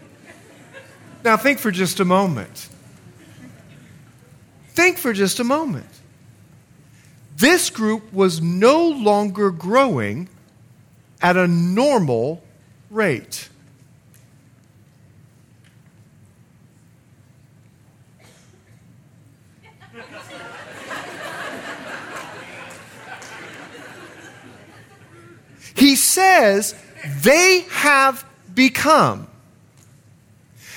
Now, 1.25 1.37
think 1.37 1.59
for 1.59 1.71
just 1.71 2.00
a 2.00 2.04
moment. 2.04 2.68
Think 4.71 4.99
for 4.99 5.12
just 5.12 5.38
a 5.38 5.44
moment. 5.44 5.87
This 7.37 7.71
group 7.71 8.12
was 8.12 8.40
no 8.40 8.88
longer 8.88 9.50
growing 9.50 10.28
at 11.21 11.37
a 11.37 11.47
normal 11.47 12.42
rate. 12.90 13.49
He 25.82 25.96
says 25.96 26.76
they 27.22 27.66
have 27.70 28.24
become. 28.54 29.26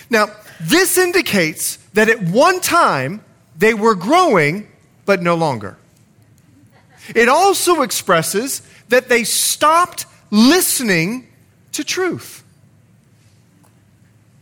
Now, 0.09 0.31
this 0.59 0.97
indicates 0.97 1.75
that 1.93 2.09
at 2.09 2.23
one 2.23 2.59
time 2.59 3.23
they 3.55 3.75
were 3.75 3.93
growing, 3.93 4.67
but 5.05 5.21
no 5.21 5.35
longer. 5.35 5.77
It 7.13 7.29
also 7.29 7.83
expresses 7.83 8.63
that 8.89 9.07
they 9.07 9.25
stopped 9.25 10.07
listening 10.31 11.27
to 11.73 11.83
truth. 11.83 12.43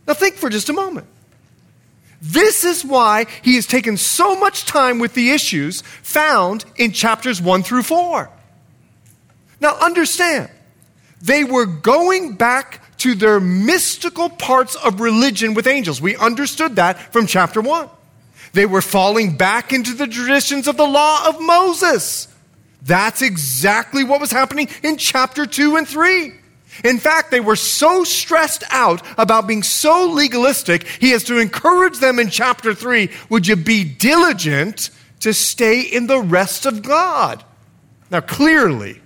Now, 0.06 0.14
think 0.14 0.36
for 0.36 0.48
just 0.48 0.70
a 0.70 0.72
moment. 0.72 1.06
This 2.22 2.64
is 2.64 2.86
why 2.86 3.26
he 3.42 3.56
has 3.56 3.66
taken 3.66 3.98
so 3.98 4.34
much 4.34 4.64
time 4.64 4.98
with 4.98 5.12
the 5.12 5.28
issues 5.32 5.82
found 5.82 6.64
in 6.76 6.92
chapters 6.92 7.42
1 7.42 7.64
through 7.64 7.82
4. 7.82 8.30
Now, 9.60 9.76
understand, 9.78 10.50
they 11.24 11.42
were 11.42 11.64
going 11.64 12.34
back 12.34 12.82
to 12.98 13.14
their 13.14 13.40
mystical 13.40 14.28
parts 14.28 14.74
of 14.76 15.00
religion 15.00 15.54
with 15.54 15.66
angels. 15.66 16.00
We 16.00 16.16
understood 16.16 16.76
that 16.76 17.12
from 17.12 17.26
chapter 17.26 17.62
1. 17.62 17.88
They 18.52 18.66
were 18.66 18.82
falling 18.82 19.36
back 19.36 19.72
into 19.72 19.94
the 19.94 20.06
traditions 20.06 20.68
of 20.68 20.76
the 20.76 20.86
law 20.86 21.26
of 21.28 21.40
Moses. 21.40 22.28
That's 22.82 23.22
exactly 23.22 24.04
what 24.04 24.20
was 24.20 24.30
happening 24.30 24.68
in 24.82 24.98
chapter 24.98 25.46
2 25.46 25.76
and 25.76 25.88
3. 25.88 26.34
In 26.84 26.98
fact, 26.98 27.30
they 27.30 27.40
were 27.40 27.56
so 27.56 28.04
stressed 28.04 28.62
out 28.70 29.02
about 29.16 29.46
being 29.46 29.62
so 29.62 30.10
legalistic, 30.10 30.86
he 31.00 31.10
has 31.10 31.24
to 31.24 31.38
encourage 31.38 32.00
them 32.00 32.18
in 32.18 32.28
chapter 32.28 32.74
3 32.74 33.08
would 33.30 33.46
you 33.46 33.56
be 33.56 33.84
diligent 33.84 34.90
to 35.20 35.32
stay 35.32 35.80
in 35.80 36.06
the 36.06 36.20
rest 36.20 36.66
of 36.66 36.82
God? 36.82 37.42
Now, 38.10 38.20
clearly, 38.20 39.00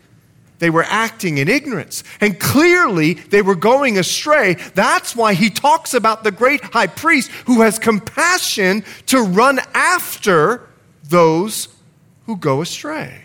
they 0.58 0.70
were 0.70 0.84
acting 0.84 1.38
in 1.38 1.48
ignorance. 1.48 2.02
And 2.20 2.38
clearly, 2.38 3.14
they 3.14 3.42
were 3.42 3.54
going 3.54 3.98
astray. 3.98 4.54
That's 4.74 5.14
why 5.14 5.34
he 5.34 5.50
talks 5.50 5.94
about 5.94 6.24
the 6.24 6.32
great 6.32 6.62
high 6.62 6.88
priest 6.88 7.30
who 7.46 7.62
has 7.62 7.78
compassion 7.78 8.84
to 9.06 9.22
run 9.22 9.60
after 9.74 10.68
those 11.04 11.68
who 12.26 12.36
go 12.36 12.60
astray. 12.60 13.22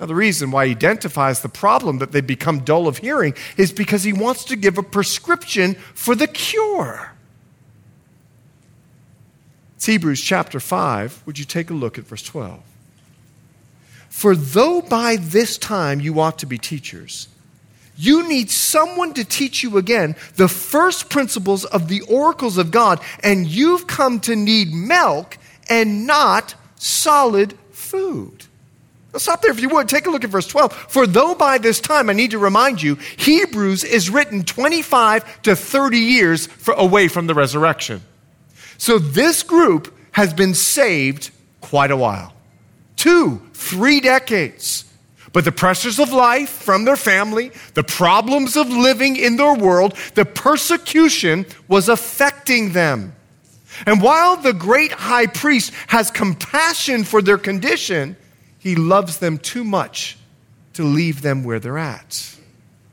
Now, 0.00 0.06
the 0.06 0.14
reason 0.14 0.50
why 0.50 0.66
he 0.66 0.72
identifies 0.72 1.42
the 1.42 1.48
problem 1.48 1.98
that 1.98 2.10
they 2.10 2.22
become 2.22 2.60
dull 2.60 2.88
of 2.88 2.98
hearing 2.98 3.34
is 3.56 3.70
because 3.70 4.02
he 4.02 4.12
wants 4.12 4.44
to 4.46 4.56
give 4.56 4.76
a 4.76 4.82
prescription 4.82 5.74
for 5.94 6.16
the 6.16 6.26
cure. 6.26 7.12
It's 9.76 9.86
Hebrews 9.86 10.20
chapter 10.20 10.58
5. 10.58 11.22
Would 11.26 11.38
you 11.38 11.44
take 11.44 11.70
a 11.70 11.74
look 11.74 11.98
at 11.98 12.04
verse 12.04 12.22
12? 12.22 12.71
For 14.12 14.36
though 14.36 14.82
by 14.82 15.16
this 15.16 15.56
time 15.56 15.98
you 15.98 16.20
ought 16.20 16.38
to 16.40 16.46
be 16.46 16.58
teachers, 16.58 17.28
you 17.96 18.28
need 18.28 18.50
someone 18.50 19.14
to 19.14 19.24
teach 19.24 19.62
you 19.62 19.78
again 19.78 20.16
the 20.36 20.48
first 20.48 21.08
principles 21.08 21.64
of 21.64 21.88
the 21.88 22.02
oracles 22.02 22.58
of 22.58 22.70
God, 22.70 23.00
and 23.24 23.46
you've 23.46 23.86
come 23.86 24.20
to 24.20 24.36
need 24.36 24.70
milk 24.70 25.38
and 25.68 26.06
not 26.06 26.54
solid 26.76 27.54
food. 27.72 28.44
Let's 29.14 29.24
stop 29.24 29.40
there 29.40 29.50
if 29.50 29.60
you 29.60 29.70
would. 29.70 29.88
Take 29.88 30.06
a 30.06 30.10
look 30.10 30.24
at 30.24 30.30
verse 30.30 30.46
12. 30.46 30.74
For 30.74 31.06
though 31.06 31.34
by 31.34 31.56
this 31.56 31.80
time, 31.80 32.10
I 32.10 32.12
need 32.12 32.32
to 32.32 32.38
remind 32.38 32.82
you, 32.82 32.96
Hebrews 33.16 33.82
is 33.82 34.10
written 34.10 34.44
25 34.44 35.42
to 35.42 35.56
30 35.56 35.98
years 35.98 36.46
for, 36.46 36.74
away 36.74 37.08
from 37.08 37.26
the 37.26 37.34
resurrection. 37.34 38.02
So 38.76 38.98
this 38.98 39.42
group 39.42 39.92
has 40.12 40.34
been 40.34 40.52
saved 40.52 41.30
quite 41.62 41.90
a 41.90 41.96
while 41.96 42.34
two, 43.02 43.42
three 43.52 43.98
decades. 43.98 44.84
But 45.32 45.44
the 45.44 45.50
pressures 45.50 45.98
of 45.98 46.12
life 46.12 46.50
from 46.50 46.84
their 46.84 46.96
family, 46.96 47.50
the 47.74 47.82
problems 47.82 48.56
of 48.56 48.68
living 48.68 49.16
in 49.16 49.36
their 49.36 49.54
world, 49.54 49.96
the 50.14 50.24
persecution 50.24 51.44
was 51.66 51.88
affecting 51.88 52.74
them. 52.74 53.16
And 53.86 54.00
while 54.00 54.36
the 54.36 54.52
great 54.52 54.92
high 54.92 55.26
priest 55.26 55.72
has 55.88 56.12
compassion 56.12 57.02
for 57.02 57.20
their 57.20 57.38
condition, 57.38 58.14
he 58.60 58.76
loves 58.76 59.18
them 59.18 59.38
too 59.38 59.64
much 59.64 60.16
to 60.74 60.84
leave 60.84 61.22
them 61.22 61.42
where 61.42 61.58
they're 61.58 61.78
at. 61.78 62.36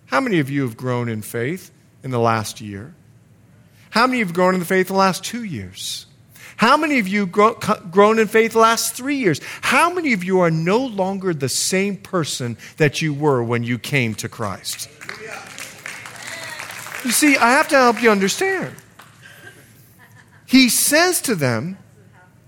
How 0.07 0.21
many 0.21 0.39
of 0.39 0.49
you 0.49 0.63
have 0.63 0.75
grown 0.75 1.07
in 1.07 1.21
faith 1.21 1.69
in 2.03 2.09
the 2.09 2.19
last 2.19 2.61
year? 2.61 2.95
How 3.91 4.07
many 4.07 4.19
have 4.19 4.33
grown 4.33 4.55
in 4.55 4.59
the 4.59 4.65
faith 4.65 4.89
in 4.89 4.93
the 4.93 4.99
last 4.99 5.23
two 5.23 5.43
years? 5.43 6.07
How 6.59 6.75
many 6.75 6.99
of 6.99 7.07
you 7.07 7.25
grow, 7.25 7.53
grown 7.89 8.19
in 8.19 8.27
faith 8.27 8.51
the 8.51 8.59
last 8.59 8.93
three 8.93 9.15
years? 9.15 9.39
How 9.61 9.93
many 9.93 10.11
of 10.11 10.25
you 10.25 10.41
are 10.41 10.51
no 10.51 10.85
longer 10.85 11.33
the 11.33 11.47
same 11.47 11.95
person 11.95 12.57
that 12.75 13.01
you 13.01 13.13
were 13.13 13.41
when 13.41 13.63
you 13.63 13.79
came 13.79 14.13
to 14.15 14.27
Christ? 14.27 14.89
You 17.05 17.11
see, 17.11 17.37
I 17.37 17.51
have 17.51 17.69
to 17.69 17.77
help 17.77 18.03
you 18.03 18.11
understand. 18.11 18.75
He 20.47 20.67
says 20.67 21.21
to 21.21 21.35
them, 21.35 21.77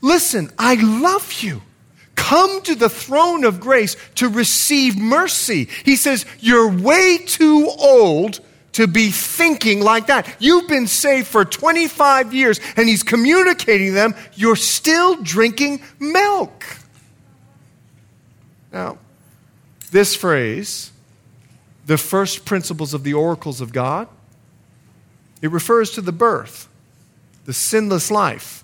Listen, 0.02 0.52
I 0.60 0.76
love 0.76 1.42
you. 1.42 1.62
Come 2.16 2.62
to 2.64 2.76
the 2.76 2.90
throne 2.90 3.46
of 3.46 3.62
grace 3.62 3.96
to 4.16 4.28
receive 4.28 4.98
mercy. 4.98 5.70
He 5.86 5.96
says, 5.96 6.26
You're 6.42 6.70
way 6.70 7.18
too 7.18 7.72
old 7.80 8.42
to 8.74 8.88
be 8.88 9.10
thinking 9.10 9.82
like 9.82 10.08
that. 10.08 10.34
You've 10.40 10.68
been 10.68 10.88
saved 10.88 11.28
for 11.28 11.44
25 11.44 12.34
years, 12.34 12.60
and 12.76 12.88
he's 12.88 13.04
communicating 13.04 13.94
them, 13.94 14.16
you're 14.36 14.56
still 14.56 15.22
drinking 15.22 15.82
milk. 16.00 16.66
Now, 18.72 18.98
this 19.92 20.16
phrase, 20.16 20.92
the 21.86 21.98
first 21.98 22.46
principles 22.46 22.94
of 22.94 23.04
the 23.04 23.14
oracles 23.14 23.60
of 23.60 23.74
God, 23.74 24.08
it 25.42 25.52
refers 25.52 25.92
to 25.92 26.02
the 26.02 26.12
birth, 26.12 26.70
the 27.46 27.54
sinless 27.54 28.10
life, 28.10 28.64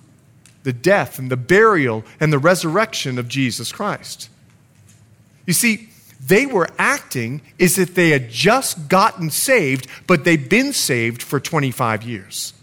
the 0.63 0.71
death 0.73 1.19
and 1.19 1.29
the 1.29 1.37
burial 1.37 2.05
and 2.19 2.31
the 2.31 2.39
resurrection 2.39 3.17
of 3.17 3.27
Jesus 3.27 3.71
Christ. 3.71 4.29
You 5.45 5.53
see, 5.53 5.89
they 6.19 6.45
were 6.45 6.67
acting 6.77 7.41
as 7.59 7.77
if 7.77 7.93
they 7.93 8.09
had 8.09 8.29
just 8.29 8.89
gotten 8.89 9.29
saved, 9.29 9.87
but 10.07 10.23
they've 10.23 10.49
been 10.49 10.73
saved 10.73 11.21
for 11.21 11.39
25 11.39 12.03
years. 12.03 12.53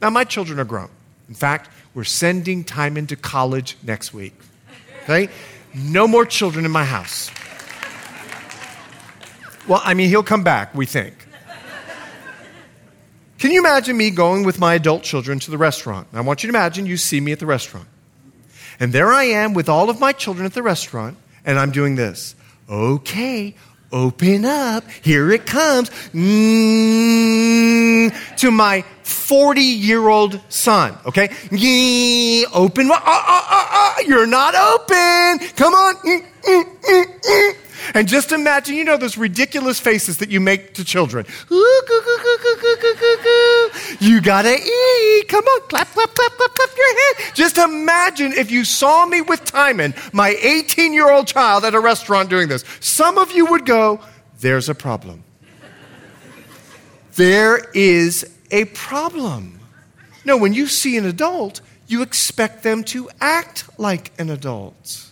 Now, 0.00 0.10
my 0.10 0.24
children 0.24 0.58
are 0.58 0.64
grown. 0.64 0.90
In 1.28 1.34
fact, 1.34 1.70
we're 1.94 2.04
sending 2.04 2.64
Timon 2.64 3.06
to 3.08 3.16
college 3.16 3.76
next 3.82 4.12
week. 4.12 4.34
Okay? 5.04 5.28
No 5.74 6.08
more 6.08 6.24
children 6.24 6.64
in 6.64 6.70
my 6.70 6.84
house. 6.84 7.30
Well, 9.68 9.80
I 9.84 9.94
mean, 9.94 10.08
he'll 10.08 10.22
come 10.22 10.44
back, 10.44 10.74
we 10.74 10.86
think. 10.86 11.14
Can 13.38 13.50
you 13.50 13.60
imagine 13.60 13.96
me 13.96 14.10
going 14.10 14.44
with 14.44 14.58
my 14.58 14.74
adult 14.74 15.02
children 15.02 15.38
to 15.40 15.50
the 15.50 15.58
restaurant? 15.58 16.08
I 16.12 16.20
want 16.22 16.42
you 16.42 16.50
to 16.50 16.56
imagine 16.56 16.86
you 16.86 16.96
see 16.96 17.20
me 17.20 17.32
at 17.32 17.38
the 17.38 17.46
restaurant. 17.46 17.88
And 18.80 18.92
there 18.92 19.12
I 19.12 19.24
am 19.24 19.54
with 19.54 19.68
all 19.68 19.90
of 19.90 20.00
my 20.00 20.12
children 20.12 20.46
at 20.46 20.54
the 20.54 20.62
restaurant, 20.62 21.16
and 21.44 21.58
I'm 21.58 21.70
doing 21.70 21.96
this. 21.96 22.34
Okay, 22.68 23.54
open 23.92 24.44
up. 24.44 24.82
Here 25.02 25.30
it 25.30 25.46
comes. 25.46 25.88
Mm, 26.12 28.10
to 28.38 28.50
my 28.50 28.82
40 29.04 29.60
year 29.60 30.08
old 30.08 30.40
son. 30.48 30.98
Okay? 31.06 31.28
open. 32.52 32.90
Uh, 32.90 32.94
uh, 32.94 32.98
uh, 33.06 33.94
you're 34.06 34.26
not 34.26 34.56
open. 34.56 35.38
Come 35.54 35.74
on. 35.74 35.94
Mm, 35.96 36.24
mm, 36.42 36.64
mm, 36.80 37.20
mm. 37.20 37.54
And 37.94 38.08
just 38.08 38.32
imagine, 38.32 38.74
you 38.76 38.84
know, 38.84 38.96
those 38.96 39.16
ridiculous 39.18 39.78
faces 39.80 40.18
that 40.18 40.30
you 40.30 40.40
make 40.40 40.74
to 40.74 40.84
children. 40.84 41.26
You 44.00 44.20
gotta 44.20 44.54
eat. 44.54 45.28
Come 45.28 45.44
on, 45.44 45.60
clap, 45.68 45.88
clap, 45.88 46.14
clap, 46.14 46.32
clap, 46.32 46.54
clap 46.54 46.70
your 46.76 46.94
hand. 46.98 47.34
Just 47.34 47.58
imagine 47.58 48.32
if 48.32 48.50
you 48.50 48.64
saw 48.64 49.06
me 49.06 49.20
with 49.20 49.44
Timon, 49.44 49.94
my 50.12 50.30
18 50.40 50.92
year 50.92 51.10
old 51.10 51.26
child, 51.26 51.64
at 51.64 51.74
a 51.74 51.80
restaurant 51.80 52.30
doing 52.30 52.48
this. 52.48 52.64
Some 52.80 53.18
of 53.18 53.32
you 53.32 53.46
would 53.46 53.66
go, 53.66 54.00
There's 54.40 54.68
a 54.68 54.74
problem. 54.74 55.24
there 57.16 57.58
is 57.74 58.24
a 58.50 58.64
problem. 58.66 59.60
No, 60.24 60.36
when 60.36 60.52
you 60.54 60.66
see 60.66 60.96
an 60.96 61.04
adult, 61.06 61.60
you 61.86 62.02
expect 62.02 62.62
them 62.62 62.82
to 62.84 63.08
act 63.20 63.68
like 63.78 64.12
an 64.18 64.28
adult. 64.30 65.10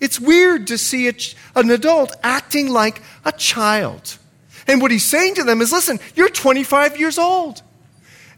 It's 0.00 0.20
weird 0.20 0.66
to 0.68 0.78
see 0.78 1.08
an 1.08 1.70
adult 1.70 2.14
acting 2.22 2.68
like 2.68 3.00
a 3.24 3.32
child. 3.32 4.18
And 4.66 4.82
what 4.82 4.90
he's 4.90 5.04
saying 5.04 5.36
to 5.36 5.44
them 5.44 5.60
is 5.60 5.72
listen, 5.72 5.98
you're 6.14 6.28
25 6.28 6.98
years 6.98 7.18
old. 7.18 7.62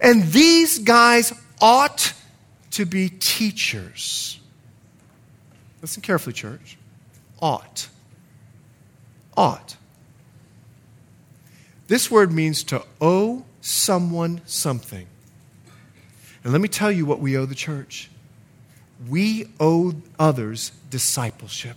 And 0.00 0.24
these 0.24 0.78
guys 0.78 1.32
ought 1.60 2.12
to 2.72 2.86
be 2.86 3.08
teachers. 3.08 4.38
Listen 5.82 6.02
carefully, 6.02 6.32
church. 6.32 6.76
Ought. 7.40 7.88
Ought. 9.36 9.76
This 11.88 12.10
word 12.10 12.32
means 12.32 12.62
to 12.64 12.82
owe 13.00 13.44
someone 13.60 14.42
something. 14.44 15.06
And 16.44 16.52
let 16.52 16.60
me 16.60 16.68
tell 16.68 16.92
you 16.92 17.06
what 17.06 17.20
we 17.20 17.36
owe 17.36 17.46
the 17.46 17.54
church. 17.54 18.10
We 19.06 19.46
owe 19.60 19.94
others 20.18 20.72
discipleship. 20.90 21.76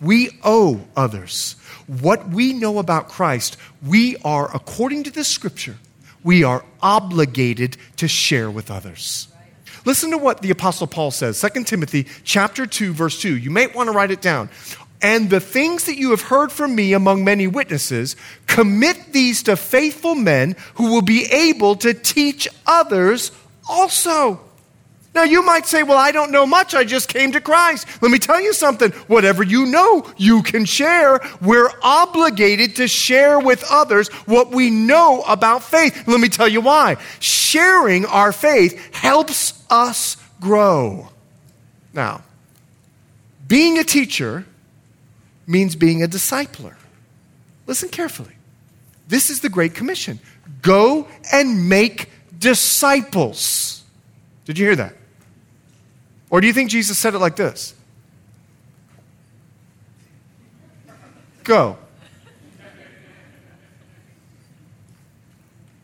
We 0.00 0.30
owe 0.42 0.80
others. 0.96 1.56
What 1.86 2.28
we 2.28 2.52
know 2.52 2.78
about 2.78 3.08
Christ, 3.08 3.56
we 3.84 4.16
are, 4.18 4.54
according 4.54 5.04
to 5.04 5.10
this 5.10 5.28
scripture, 5.28 5.76
we 6.24 6.42
are 6.42 6.64
obligated 6.82 7.76
to 7.96 8.08
share 8.08 8.50
with 8.50 8.70
others. 8.70 9.28
Listen 9.84 10.10
to 10.10 10.18
what 10.18 10.42
the 10.42 10.50
apostle 10.50 10.88
Paul 10.88 11.12
says, 11.12 11.40
2 11.40 11.62
Timothy 11.62 12.06
chapter 12.24 12.66
2 12.66 12.92
verse 12.92 13.20
2. 13.22 13.36
You 13.36 13.52
may 13.52 13.68
want 13.68 13.86
to 13.86 13.92
write 13.92 14.10
it 14.10 14.20
down. 14.20 14.50
And 15.00 15.30
the 15.30 15.40
things 15.40 15.84
that 15.84 15.96
you 15.96 16.10
have 16.10 16.22
heard 16.22 16.50
from 16.50 16.74
me 16.74 16.92
among 16.92 17.22
many 17.22 17.46
witnesses, 17.46 18.16
commit 18.46 19.12
these 19.12 19.44
to 19.44 19.54
faithful 19.54 20.14
men 20.14 20.56
who 20.74 20.90
will 20.90 21.02
be 21.02 21.24
able 21.26 21.76
to 21.76 21.94
teach 21.94 22.48
others 22.66 23.30
also. 23.68 24.40
Now, 25.16 25.22
you 25.22 25.42
might 25.42 25.64
say, 25.64 25.82
Well, 25.82 25.96
I 25.96 26.12
don't 26.12 26.30
know 26.30 26.44
much. 26.44 26.74
I 26.74 26.84
just 26.84 27.08
came 27.08 27.32
to 27.32 27.40
Christ. 27.40 27.88
Let 28.02 28.10
me 28.10 28.18
tell 28.18 28.38
you 28.38 28.52
something. 28.52 28.90
Whatever 29.08 29.42
you 29.42 29.64
know, 29.64 30.12
you 30.18 30.42
can 30.42 30.66
share. 30.66 31.22
We're 31.40 31.70
obligated 31.82 32.76
to 32.76 32.86
share 32.86 33.40
with 33.40 33.64
others 33.70 34.08
what 34.26 34.50
we 34.50 34.68
know 34.68 35.22
about 35.26 35.62
faith. 35.62 36.06
Let 36.06 36.20
me 36.20 36.28
tell 36.28 36.46
you 36.46 36.60
why. 36.60 36.98
Sharing 37.18 38.04
our 38.04 38.30
faith 38.30 38.94
helps 38.94 39.64
us 39.70 40.18
grow. 40.38 41.08
Now, 41.94 42.22
being 43.48 43.78
a 43.78 43.84
teacher 43.84 44.44
means 45.46 45.76
being 45.76 46.02
a 46.02 46.08
discipler. 46.08 46.74
Listen 47.66 47.88
carefully. 47.88 48.34
This 49.08 49.30
is 49.30 49.40
the 49.40 49.48
Great 49.48 49.74
Commission 49.74 50.20
go 50.60 51.08
and 51.32 51.70
make 51.70 52.10
disciples. 52.38 53.82
Did 54.44 54.58
you 54.58 54.66
hear 54.66 54.76
that? 54.76 54.92
Or 56.36 56.40
do 56.42 56.46
you 56.46 56.52
think 56.52 56.68
Jesus 56.68 56.98
said 56.98 57.14
it 57.14 57.18
like 57.18 57.34
this? 57.34 57.74
Go. 61.44 61.78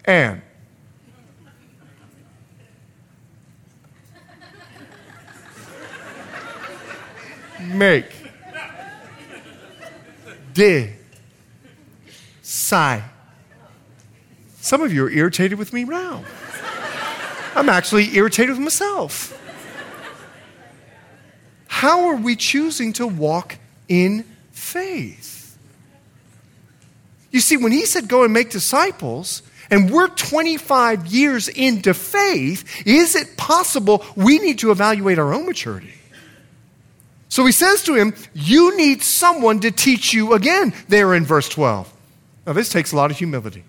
And. 0.04 0.42
Make. 7.58 8.12
Di. 10.52 10.92
Sigh. 12.42 13.02
Some 14.60 14.82
of 14.82 14.92
you 14.92 15.06
are 15.06 15.10
irritated 15.10 15.58
with 15.58 15.72
me 15.72 15.84
now. 15.84 16.22
I'm 17.56 17.70
actually 17.70 18.14
irritated 18.14 18.50
with 18.50 18.62
myself. 18.62 19.38
How 21.82 22.10
are 22.10 22.14
we 22.14 22.36
choosing 22.36 22.92
to 22.92 23.08
walk 23.08 23.58
in 23.88 24.22
faith? 24.52 25.58
You 27.32 27.40
see, 27.40 27.56
when 27.56 27.72
he 27.72 27.86
said 27.86 28.06
go 28.06 28.22
and 28.22 28.32
make 28.32 28.50
disciples, 28.50 29.42
and 29.68 29.90
we're 29.90 30.06
25 30.06 31.08
years 31.08 31.48
into 31.48 31.92
faith, 31.92 32.86
is 32.86 33.16
it 33.16 33.36
possible 33.36 34.06
we 34.14 34.38
need 34.38 34.60
to 34.60 34.70
evaluate 34.70 35.18
our 35.18 35.34
own 35.34 35.44
maturity? 35.44 35.92
So 37.28 37.44
he 37.44 37.50
says 37.50 37.82
to 37.82 37.94
him, 37.94 38.14
You 38.32 38.76
need 38.76 39.02
someone 39.02 39.58
to 39.58 39.72
teach 39.72 40.14
you 40.14 40.34
again, 40.34 40.72
there 40.86 41.14
in 41.14 41.24
verse 41.24 41.48
12. 41.48 41.92
Now, 42.46 42.52
this 42.52 42.68
takes 42.68 42.92
a 42.92 42.96
lot 42.96 43.10
of 43.10 43.18
humility. 43.18 43.64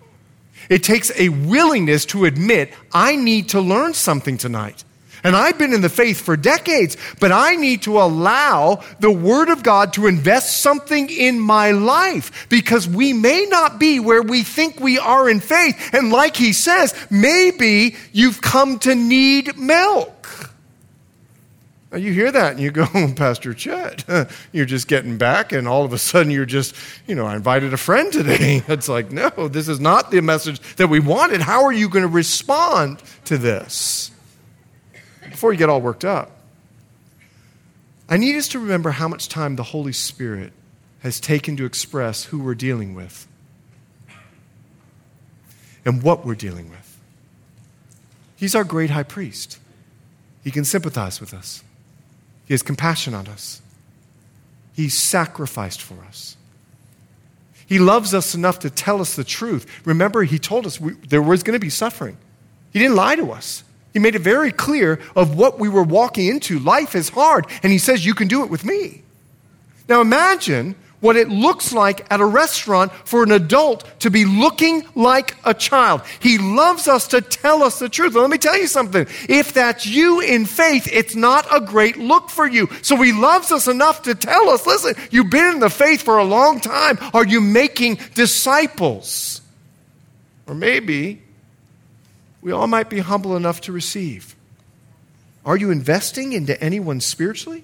It 0.69 0.83
takes 0.83 1.11
a 1.19 1.29
willingness 1.29 2.05
to 2.05 2.25
admit, 2.25 2.75
I 2.91 3.15
need 3.15 3.49
to 3.49 3.59
learn 3.59 3.95
something 3.95 4.37
tonight. 4.37 4.83
And 5.23 5.35
I've 5.35 5.57
been 5.57 5.73
in 5.73 5.81
the 5.81 5.89
faith 5.89 6.19
for 6.19 6.35
decades, 6.35 6.97
but 7.19 7.31
I 7.31 7.55
need 7.55 7.83
to 7.83 8.01
allow 8.01 8.83
the 8.99 9.11
Word 9.11 9.49
of 9.49 9.63
God 9.63 9.93
to 9.93 10.07
invest 10.07 10.61
something 10.61 11.09
in 11.09 11.39
my 11.39 11.71
life 11.71 12.47
because 12.49 12.87
we 12.87 13.13
may 13.13 13.45
not 13.49 13.79
be 13.79 13.99
where 13.99 14.21
we 14.21 14.43
think 14.43 14.79
we 14.79 14.99
are 14.99 15.29
in 15.29 15.39
faith. 15.39 15.93
And 15.93 16.11
like 16.11 16.35
he 16.35 16.51
says, 16.51 16.93
maybe 17.09 17.95
you've 18.11 18.41
come 18.41 18.79
to 18.79 18.95
need 18.95 19.57
milk. 19.57 20.53
Now 21.93 21.99
you 21.99 22.11
hear 22.11 22.31
that 22.31 22.53
and 22.53 22.59
you 22.59 22.71
go, 22.71 22.87
Pastor 23.15 23.53
Chet, 23.53 24.03
you're 24.51 24.65
just 24.65 24.87
getting 24.87 25.17
back, 25.19 25.51
and 25.51 25.67
all 25.67 25.85
of 25.85 25.93
a 25.93 25.97
sudden 25.99 26.31
you're 26.31 26.43
just, 26.43 26.75
you 27.05 27.13
know, 27.13 27.27
I 27.27 27.35
invited 27.35 27.71
a 27.71 27.77
friend 27.77 28.11
today. 28.11 28.63
It's 28.67 28.89
like, 28.89 29.11
no, 29.11 29.29
this 29.47 29.69
is 29.69 29.79
not 29.79 30.09
the 30.09 30.21
message 30.21 30.59
that 30.77 30.87
we 30.87 30.99
wanted. 30.99 31.41
How 31.41 31.63
are 31.65 31.71
you 31.71 31.87
going 31.87 32.01
to 32.01 32.09
respond 32.09 33.01
to 33.25 33.37
this? 33.37 34.09
Before 35.43 35.51
you 35.51 35.59
get 35.59 35.67
all 35.67 35.81
worked 35.81 36.05
up, 36.05 36.31
I 38.07 38.15
need 38.15 38.37
us 38.37 38.47
to 38.47 38.59
remember 38.59 38.91
how 38.91 39.09
much 39.09 39.27
time 39.27 39.57
the 39.57 39.63
Holy 39.63 39.91
Spirit 39.91 40.53
has 41.01 41.19
taken 41.19 41.57
to 41.57 41.65
express 41.65 42.23
who 42.23 42.39
we're 42.39 42.55
dealing 42.55 42.95
with 42.95 43.27
and 45.83 46.01
what 46.01 46.25
we're 46.25 46.35
dealing 46.35 46.69
with. 46.69 46.97
He's 48.37 48.55
our 48.55 48.63
great 48.63 48.91
high 48.91 49.03
priest. 49.03 49.59
He 50.45 50.49
can 50.49 50.63
sympathize 50.63 51.19
with 51.19 51.33
us, 51.33 51.61
He 52.45 52.53
has 52.53 52.63
compassion 52.63 53.13
on 53.13 53.27
us, 53.27 53.61
He 54.77 54.87
sacrificed 54.87 55.81
for 55.81 56.05
us. 56.07 56.37
He 57.65 57.79
loves 57.79 58.13
us 58.13 58.33
enough 58.33 58.59
to 58.59 58.69
tell 58.69 59.01
us 59.01 59.17
the 59.17 59.25
truth. 59.25 59.69
Remember, 59.85 60.23
He 60.23 60.39
told 60.39 60.65
us 60.65 60.79
we, 60.79 60.93
there 60.93 61.21
was 61.21 61.43
going 61.43 61.59
to 61.59 61.59
be 61.59 61.69
suffering. 61.69 62.15
He 62.71 62.79
didn't 62.79 62.95
lie 62.95 63.17
to 63.17 63.33
us. 63.33 63.65
He 63.93 63.99
made 63.99 64.15
it 64.15 64.19
very 64.19 64.51
clear 64.51 64.99
of 65.15 65.37
what 65.37 65.59
we 65.59 65.69
were 65.69 65.83
walking 65.83 66.27
into. 66.27 66.59
Life 66.59 66.95
is 66.95 67.09
hard, 67.09 67.45
and 67.61 67.71
he 67.71 67.77
says, 67.77 68.05
You 68.05 68.15
can 68.15 68.27
do 68.27 68.43
it 68.43 68.49
with 68.49 68.65
me. 68.65 69.03
Now 69.87 70.01
imagine 70.01 70.75
what 71.03 71.17
it 71.17 71.27
looks 71.27 71.73
like 71.73 72.09
at 72.11 72.21
a 72.21 72.25
restaurant 72.25 72.89
for 73.03 73.23
an 73.23 73.31
adult 73.33 73.83
to 73.99 74.09
be 74.09 74.23
looking 74.23 74.85
like 74.95 75.35
a 75.43 75.53
child. 75.53 76.01
He 76.21 76.37
loves 76.37 76.87
us 76.87 77.09
to 77.09 77.19
tell 77.19 77.61
us 77.61 77.77
the 77.77 77.89
truth. 77.89 78.15
let 78.15 78.29
me 78.29 78.37
tell 78.37 78.57
you 78.57 78.67
something. 78.67 79.05
If 79.27 79.53
that's 79.53 79.85
you 79.85 80.21
in 80.21 80.45
faith, 80.45 80.87
it's 80.91 81.13
not 81.13 81.45
a 81.53 81.59
great 81.59 81.97
look 81.97 82.29
for 82.29 82.47
you. 82.47 82.69
So 82.81 82.95
he 83.01 83.11
loves 83.11 83.51
us 83.51 83.67
enough 83.67 84.03
to 84.03 84.15
tell 84.15 84.49
us, 84.49 84.65
listen, 84.65 84.95
you've 85.11 85.29
been 85.29 85.55
in 85.55 85.59
the 85.59 85.69
faith 85.69 86.01
for 86.01 86.19
a 86.19 86.23
long 86.23 86.61
time. 86.61 86.97
Are 87.13 87.25
you 87.25 87.41
making 87.41 87.99
disciples? 88.15 89.41
Or 90.47 90.55
maybe 90.55 91.22
we 92.43 92.51
all 92.51 92.67
might 92.67 92.89
be 92.89 92.99
humble 92.99 93.37
enough 93.37 93.61
to 93.61 93.71
receive. 93.71 94.35
Are 95.45 95.55
you 95.55 95.71
investing 95.71 96.33
into 96.33 96.61
anyone 96.61 96.99
spiritually? 96.99 97.63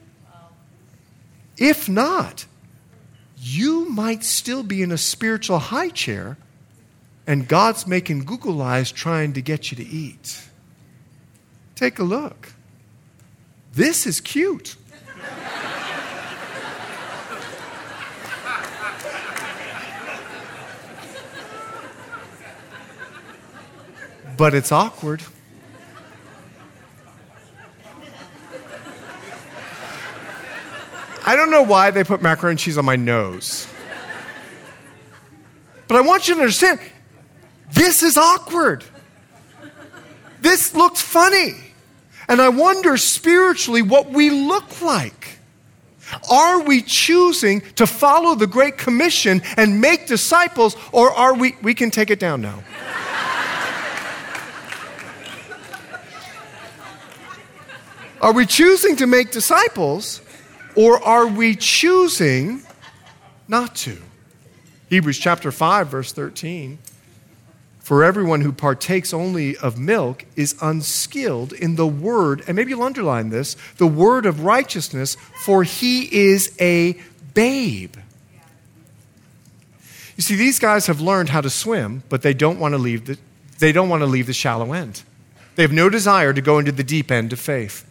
If 1.58 1.90
not, 1.90 2.46
you 3.38 3.90
might 3.90 4.24
still 4.24 4.64
be 4.64 4.82
in 4.82 4.94
a 4.94 4.98
spiritual 4.98 5.60
high 5.60 5.90
chair 5.90 6.38
and 7.28 7.46
God's 7.46 7.86
making 7.86 8.24
Google 8.24 8.62
eyes 8.62 8.90
trying 8.92 9.34
to 9.34 9.42
get 9.42 9.70
you 9.70 9.76
to 9.78 9.86
eat. 9.86 10.48
Take 11.76 12.00
a 12.00 12.04
look. 12.04 12.54
This 13.74 14.08
is 14.08 14.22
cute. 14.22 14.78
But 24.40 24.56
it's 24.56 24.72
awkward. 24.72 25.22
I 31.26 31.36
don't 31.36 31.52
know 31.52 31.62
why 31.62 31.92
they 31.92 32.06
put 32.06 32.22
macaroni 32.22 32.54
and 32.54 32.60
cheese 32.60 32.78
on 32.78 32.86
my 32.86 32.96
nose. 32.96 33.68
But 35.90 35.98
I 35.98 36.02
want 36.02 36.30
you 36.30 36.36
to 36.36 36.40
understand 36.40 36.80
this 37.74 38.02
is 38.02 38.16
awkward. 38.16 38.86
This 40.40 40.74
looks 40.74 41.02
funny. 41.02 41.56
And 42.30 42.42
I 42.42 42.48
wonder 42.48 42.96
spiritually 42.96 43.82
what 43.82 44.10
we 44.10 44.30
look 44.30 44.82
like. 44.82 45.40
Are 46.32 46.62
we 46.62 46.82
choosing 46.82 47.60
to 47.76 47.86
follow 47.86 48.36
the 48.36 48.48
Great 48.48 48.78
Commission 48.78 49.42
and 49.58 49.82
make 49.82 50.08
disciples, 50.08 50.78
or 50.94 51.12
are 51.12 51.36
we, 51.36 51.58
we 51.62 51.74
can 51.74 51.92
take 51.92 52.10
it 52.10 52.20
down 52.22 52.42
now. 52.42 52.64
Are 58.22 58.34
we 58.34 58.46
choosing 58.46 58.98
to 58.98 59.08
make 59.08 59.32
disciples 59.32 60.22
or 60.76 61.02
are 61.02 61.28
we 61.28 61.56
choosing 61.56 62.62
not 63.48 63.76
to? 63.78 63.98
Hebrews 64.90 65.18
chapter 65.18 65.52
5, 65.52 65.88
verse 65.88 66.12
13. 66.12 66.80
For 67.80 68.04
everyone 68.04 68.42
who 68.42 68.52
partakes 68.52 69.14
only 69.14 69.56
of 69.58 69.80
milk 69.80 70.26
is 70.36 70.56
unskilled 70.62 71.54
in 71.54 71.76
the 71.76 71.88
word, 71.88 72.44
and 72.46 72.56
maybe 72.56 72.72
you'll 72.72 72.84
underline 72.84 73.30
this 73.30 73.56
the 73.78 73.88
word 73.88 74.26
of 74.26 74.44
righteousness, 74.44 75.16
for 75.44 75.64
he 75.64 76.04
is 76.14 76.56
a 76.60 77.00
babe. 77.34 77.96
You 80.18 80.24
see, 80.24 80.36
these 80.36 80.60
guys 80.60 80.88
have 80.88 81.00
learned 81.00 81.30
how 81.30 81.42
to 81.42 81.50
swim, 81.50 82.04
but 82.10 82.22
they 82.22 82.34
don't 82.34 82.60
want 82.60 82.74
to 82.74 82.78
leave 82.78 83.06
the, 83.06 83.18
they 83.60 83.72
don't 83.72 83.88
want 83.88 84.02
to 84.02 84.08
leave 84.08 84.28
the 84.28 84.34
shallow 84.34 84.74
end. 84.74 85.04
They 85.56 85.64
have 85.64 85.72
no 85.72 85.90
desire 85.90 86.34
to 86.34 86.42
go 86.42 86.60
into 86.60 86.74
the 86.74 86.84
deep 86.84 87.10
end 87.10 87.32
of 87.32 87.40
faith. 87.40 87.89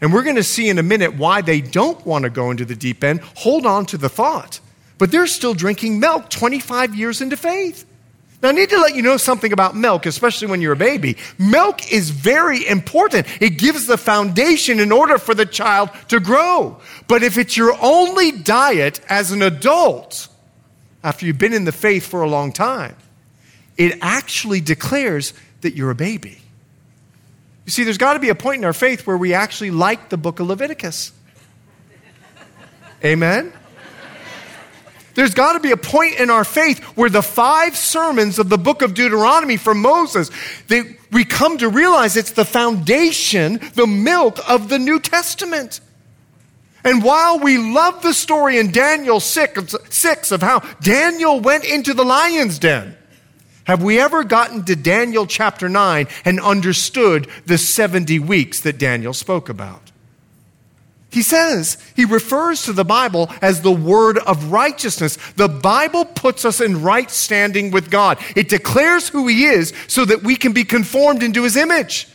And 0.00 0.12
we're 0.12 0.22
going 0.22 0.36
to 0.36 0.44
see 0.44 0.68
in 0.68 0.78
a 0.78 0.82
minute 0.82 1.16
why 1.16 1.40
they 1.40 1.60
don't 1.60 2.04
want 2.06 2.24
to 2.24 2.30
go 2.30 2.50
into 2.50 2.64
the 2.64 2.76
deep 2.76 3.02
end. 3.02 3.20
Hold 3.36 3.66
on 3.66 3.86
to 3.86 3.98
the 3.98 4.08
thought. 4.08 4.60
But 4.98 5.10
they're 5.10 5.26
still 5.26 5.54
drinking 5.54 6.00
milk 6.00 6.28
25 6.28 6.94
years 6.94 7.20
into 7.20 7.36
faith. 7.36 7.84
Now, 8.40 8.50
I 8.50 8.52
need 8.52 8.70
to 8.70 8.78
let 8.78 8.94
you 8.94 9.02
know 9.02 9.16
something 9.16 9.52
about 9.52 9.74
milk, 9.74 10.06
especially 10.06 10.46
when 10.46 10.60
you're 10.60 10.74
a 10.74 10.76
baby. 10.76 11.16
Milk 11.38 11.92
is 11.92 12.10
very 12.10 12.66
important. 12.66 13.26
It 13.42 13.58
gives 13.58 13.86
the 13.86 13.98
foundation 13.98 14.78
in 14.78 14.92
order 14.92 15.18
for 15.18 15.34
the 15.34 15.46
child 15.46 15.90
to 16.08 16.20
grow. 16.20 16.80
But 17.08 17.24
if 17.24 17.36
it's 17.36 17.56
your 17.56 17.76
only 17.80 18.30
diet 18.30 19.00
as 19.08 19.32
an 19.32 19.42
adult, 19.42 20.28
after 21.02 21.26
you've 21.26 21.38
been 21.38 21.52
in 21.52 21.64
the 21.64 21.72
faith 21.72 22.06
for 22.06 22.22
a 22.22 22.28
long 22.28 22.52
time, 22.52 22.94
it 23.76 23.98
actually 24.02 24.60
declares 24.60 25.34
that 25.62 25.74
you're 25.74 25.90
a 25.90 25.96
baby. 25.96 26.38
You 27.68 27.72
see, 27.72 27.84
there's 27.84 27.98
got 27.98 28.14
to 28.14 28.18
be 28.18 28.30
a 28.30 28.34
point 28.34 28.60
in 28.60 28.64
our 28.64 28.72
faith 28.72 29.06
where 29.06 29.18
we 29.18 29.34
actually 29.34 29.70
like 29.70 30.08
the 30.08 30.16
book 30.16 30.40
of 30.40 30.46
Leviticus. 30.46 31.12
Amen? 33.04 33.52
There's 35.14 35.34
got 35.34 35.52
to 35.52 35.60
be 35.60 35.72
a 35.72 35.76
point 35.76 36.18
in 36.18 36.30
our 36.30 36.44
faith 36.44 36.82
where 36.96 37.10
the 37.10 37.20
five 37.20 37.76
sermons 37.76 38.38
of 38.38 38.48
the 38.48 38.56
book 38.56 38.80
of 38.80 38.94
Deuteronomy 38.94 39.58
from 39.58 39.82
Moses, 39.82 40.30
they, 40.68 40.96
we 41.12 41.26
come 41.26 41.58
to 41.58 41.68
realize 41.68 42.16
it's 42.16 42.30
the 42.30 42.46
foundation, 42.46 43.60
the 43.74 43.86
milk 43.86 44.38
of 44.48 44.70
the 44.70 44.78
New 44.78 44.98
Testament. 44.98 45.80
And 46.84 47.04
while 47.04 47.38
we 47.38 47.58
love 47.58 48.00
the 48.00 48.14
story 48.14 48.56
in 48.56 48.72
Daniel 48.72 49.20
6, 49.20 49.76
6 49.90 50.32
of 50.32 50.40
how 50.40 50.60
Daniel 50.80 51.38
went 51.38 51.66
into 51.66 51.92
the 51.92 52.04
lion's 52.06 52.58
den, 52.58 52.96
have 53.68 53.82
we 53.82 54.00
ever 54.00 54.24
gotten 54.24 54.64
to 54.64 54.74
Daniel 54.74 55.26
chapter 55.26 55.68
9 55.68 56.08
and 56.24 56.40
understood 56.40 57.28
the 57.44 57.58
70 57.58 58.18
weeks 58.18 58.60
that 58.62 58.78
Daniel 58.78 59.12
spoke 59.12 59.50
about? 59.50 59.92
He 61.10 61.20
says, 61.20 61.76
he 61.94 62.06
refers 62.06 62.62
to 62.62 62.72
the 62.72 62.84
Bible 62.84 63.30
as 63.42 63.60
the 63.60 63.70
word 63.70 64.16
of 64.16 64.50
righteousness. 64.50 65.18
The 65.36 65.48
Bible 65.48 66.06
puts 66.06 66.46
us 66.46 66.62
in 66.62 66.82
right 66.82 67.10
standing 67.10 67.70
with 67.70 67.90
God. 67.90 68.18
It 68.34 68.48
declares 68.48 69.10
who 69.10 69.26
he 69.26 69.44
is 69.44 69.74
so 69.86 70.06
that 70.06 70.22
we 70.22 70.36
can 70.36 70.54
be 70.54 70.64
conformed 70.64 71.22
into 71.22 71.42
his 71.42 71.56
image. 71.56 72.08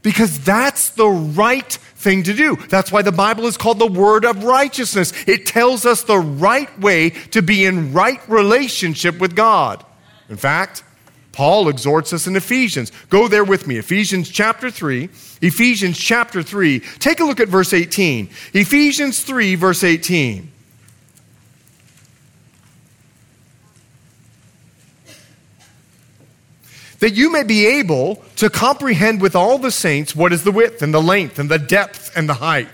Because 0.00 0.40
that's 0.40 0.90
the 0.90 1.08
right 1.08 1.72
thing 1.72 2.22
to 2.22 2.32
do. 2.32 2.56
That's 2.56 2.90
why 2.90 3.02
the 3.02 3.12
Bible 3.12 3.44
is 3.44 3.58
called 3.58 3.78
the 3.78 3.86
word 3.86 4.24
of 4.24 4.44
righteousness. 4.44 5.12
It 5.26 5.44
tells 5.44 5.84
us 5.84 6.04
the 6.04 6.18
right 6.18 6.78
way 6.78 7.10
to 7.32 7.42
be 7.42 7.66
in 7.66 7.92
right 7.92 8.26
relationship 8.30 9.18
with 9.18 9.36
God. 9.36 9.84
In 10.28 10.36
fact, 10.36 10.82
Paul 11.32 11.68
exhorts 11.68 12.12
us 12.12 12.26
in 12.26 12.36
Ephesians. 12.36 12.92
Go 13.10 13.26
there 13.26 13.42
with 13.44 13.66
me. 13.66 13.76
Ephesians 13.76 14.28
chapter 14.28 14.70
3. 14.70 15.04
Ephesians 15.42 15.98
chapter 15.98 16.42
3. 16.42 16.80
Take 17.00 17.20
a 17.20 17.24
look 17.24 17.40
at 17.40 17.48
verse 17.48 17.72
18. 17.72 18.30
Ephesians 18.52 19.22
3, 19.22 19.56
verse 19.56 19.82
18. 19.82 20.52
That 27.00 27.10
you 27.14 27.32
may 27.32 27.42
be 27.42 27.66
able 27.66 28.22
to 28.36 28.48
comprehend 28.48 29.20
with 29.20 29.34
all 29.34 29.58
the 29.58 29.72
saints 29.72 30.14
what 30.14 30.32
is 30.32 30.44
the 30.44 30.52
width 30.52 30.82
and 30.82 30.94
the 30.94 31.02
length 31.02 31.40
and 31.40 31.50
the 31.50 31.58
depth 31.58 32.16
and 32.16 32.28
the 32.28 32.34
height 32.34 32.68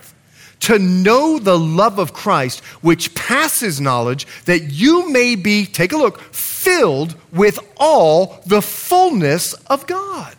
to 0.61 0.77
know 0.77 1.39
the 1.39 1.57
love 1.57 1.99
of 1.99 2.13
Christ, 2.13 2.63
which 2.81 3.13
passes 3.15 3.81
knowledge, 3.81 4.27
that 4.45 4.59
you 4.59 5.09
may 5.09 5.35
be, 5.35 5.65
take 5.65 5.91
a 5.91 5.97
look, 5.97 6.21
filled 6.61 7.15
with 7.31 7.59
all 7.77 8.41
the 8.45 8.61
fullness 8.61 9.53
of 9.65 9.87
God. 9.87 10.35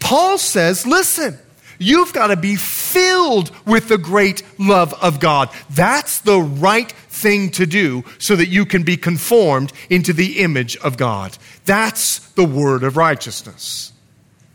Paul 0.00 0.38
says, 0.38 0.86
listen, 0.86 1.38
you've 1.78 2.12
got 2.12 2.28
to 2.28 2.36
be 2.36 2.56
filled 2.56 3.52
with 3.64 3.88
the 3.88 3.98
great 3.98 4.42
love 4.58 4.92
of 5.00 5.20
God. 5.20 5.50
That's 5.70 6.20
the 6.20 6.40
right 6.40 6.90
thing 6.90 7.50
to 7.50 7.66
do 7.66 8.04
so 8.18 8.34
that 8.34 8.48
you 8.48 8.66
can 8.66 8.82
be 8.82 8.96
conformed 8.96 9.72
into 9.88 10.12
the 10.12 10.40
image 10.40 10.76
of 10.78 10.96
God. 10.96 11.36
That's 11.64 12.18
the 12.30 12.44
word 12.44 12.82
of 12.82 12.96
righteousness. 12.96 13.89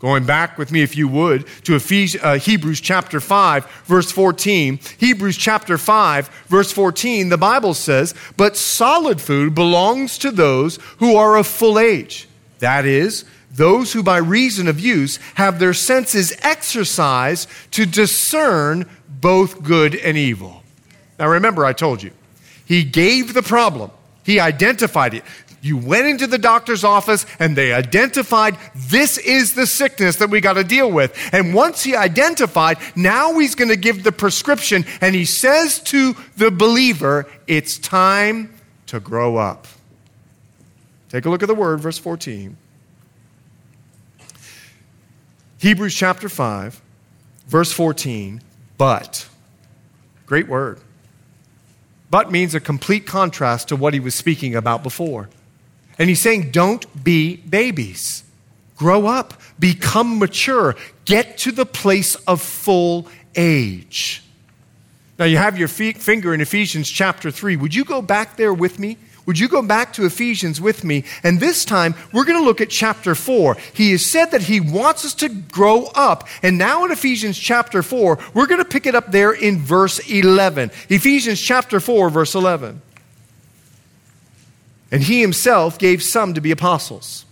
Going 0.06 0.24
back 0.24 0.56
with 0.56 0.70
me, 0.70 0.82
if 0.82 0.96
you 0.96 1.08
would, 1.08 1.48
to 1.64 1.74
uh, 1.74 2.38
Hebrews 2.38 2.80
chapter 2.80 3.18
5, 3.18 3.66
verse 3.86 4.12
14. 4.12 4.78
Hebrews 4.98 5.36
chapter 5.36 5.76
5, 5.76 6.28
verse 6.46 6.70
14, 6.70 7.28
the 7.28 7.36
Bible 7.36 7.74
says, 7.74 8.14
But 8.36 8.56
solid 8.56 9.20
food 9.20 9.56
belongs 9.56 10.16
to 10.18 10.30
those 10.30 10.76
who 10.98 11.16
are 11.16 11.34
of 11.34 11.48
full 11.48 11.76
age. 11.76 12.28
That 12.60 12.86
is, 12.86 13.24
those 13.50 13.92
who 13.92 14.04
by 14.04 14.18
reason 14.18 14.68
of 14.68 14.78
use 14.78 15.16
have 15.34 15.58
their 15.58 15.74
senses 15.74 16.32
exercised 16.40 17.48
to 17.72 17.84
discern 17.84 18.88
both 19.08 19.64
good 19.64 19.96
and 19.96 20.16
evil. 20.16 20.62
Now 21.18 21.26
remember, 21.26 21.64
I 21.64 21.72
told 21.72 22.00
you, 22.00 22.12
he 22.64 22.84
gave 22.84 23.34
the 23.34 23.42
problem. 23.42 23.90
He 24.22 24.38
identified 24.38 25.14
it. 25.14 25.24
You 25.66 25.76
went 25.76 26.06
into 26.06 26.28
the 26.28 26.38
doctor's 26.38 26.84
office 26.84 27.26
and 27.40 27.56
they 27.56 27.72
identified 27.72 28.56
this 28.76 29.18
is 29.18 29.54
the 29.54 29.66
sickness 29.66 30.16
that 30.16 30.30
we 30.30 30.40
got 30.40 30.52
to 30.52 30.62
deal 30.62 30.88
with. 30.90 31.12
And 31.32 31.54
once 31.54 31.82
he 31.82 31.96
identified, 31.96 32.78
now 32.94 33.36
he's 33.40 33.56
going 33.56 33.70
to 33.70 33.76
give 33.76 34.04
the 34.04 34.12
prescription 34.12 34.84
and 35.00 35.16
he 35.16 35.24
says 35.24 35.80
to 35.80 36.14
the 36.36 36.52
believer, 36.52 37.26
it's 37.48 37.78
time 37.78 38.54
to 38.86 39.00
grow 39.00 39.38
up. 39.38 39.66
Take 41.08 41.24
a 41.26 41.30
look 41.30 41.42
at 41.42 41.48
the 41.48 41.54
word, 41.54 41.80
verse 41.80 41.98
14. 41.98 42.56
Hebrews 45.58 45.94
chapter 45.96 46.28
5, 46.28 46.80
verse 47.48 47.72
14, 47.72 48.40
but. 48.78 49.28
Great 50.26 50.46
word. 50.46 50.78
But 52.08 52.30
means 52.30 52.54
a 52.54 52.60
complete 52.60 53.04
contrast 53.04 53.68
to 53.68 53.76
what 53.76 53.94
he 53.94 54.00
was 54.00 54.14
speaking 54.14 54.54
about 54.54 54.84
before. 54.84 55.28
And 55.98 56.08
he's 56.08 56.20
saying, 56.20 56.50
don't 56.50 57.04
be 57.04 57.36
babies. 57.36 58.22
Grow 58.76 59.06
up, 59.06 59.34
become 59.58 60.18
mature, 60.18 60.76
get 61.04 61.38
to 61.38 61.52
the 61.52 61.64
place 61.64 62.14
of 62.26 62.42
full 62.42 63.08
age. 63.34 64.22
Now, 65.18 65.24
you 65.24 65.38
have 65.38 65.58
your 65.58 65.68
finger 65.68 66.34
in 66.34 66.42
Ephesians 66.42 66.90
chapter 66.90 67.30
3. 67.30 67.56
Would 67.56 67.74
you 67.74 67.84
go 67.84 68.02
back 68.02 68.36
there 68.36 68.52
with 68.52 68.78
me? 68.78 68.98
Would 69.24 69.38
you 69.38 69.48
go 69.48 69.62
back 69.62 69.92
to 69.94 70.04
Ephesians 70.04 70.60
with 70.60 70.84
me? 70.84 71.04
And 71.22 71.40
this 71.40 71.64
time, 71.64 71.94
we're 72.12 72.24
going 72.24 72.38
to 72.38 72.44
look 72.44 72.60
at 72.60 72.70
chapter 72.70 73.14
4. 73.14 73.56
He 73.74 73.90
has 73.92 74.04
said 74.04 74.26
that 74.26 74.42
he 74.42 74.60
wants 74.60 75.04
us 75.04 75.14
to 75.14 75.28
grow 75.28 75.86
up. 75.94 76.28
And 76.42 76.58
now 76.58 76.84
in 76.84 76.92
Ephesians 76.92 77.38
chapter 77.38 77.82
4, 77.82 78.18
we're 78.34 78.46
going 78.46 78.62
to 78.62 78.68
pick 78.68 78.86
it 78.86 78.94
up 78.94 79.10
there 79.10 79.32
in 79.32 79.58
verse 79.58 79.98
11. 79.98 80.70
Ephesians 80.90 81.40
chapter 81.40 81.80
4, 81.80 82.10
verse 82.10 82.34
11. 82.34 82.82
And 84.96 85.04
he 85.04 85.20
himself 85.20 85.78
gave 85.78 86.02
some 86.02 86.32
to 86.32 86.40
be 86.40 86.50
apostles, 86.50 87.26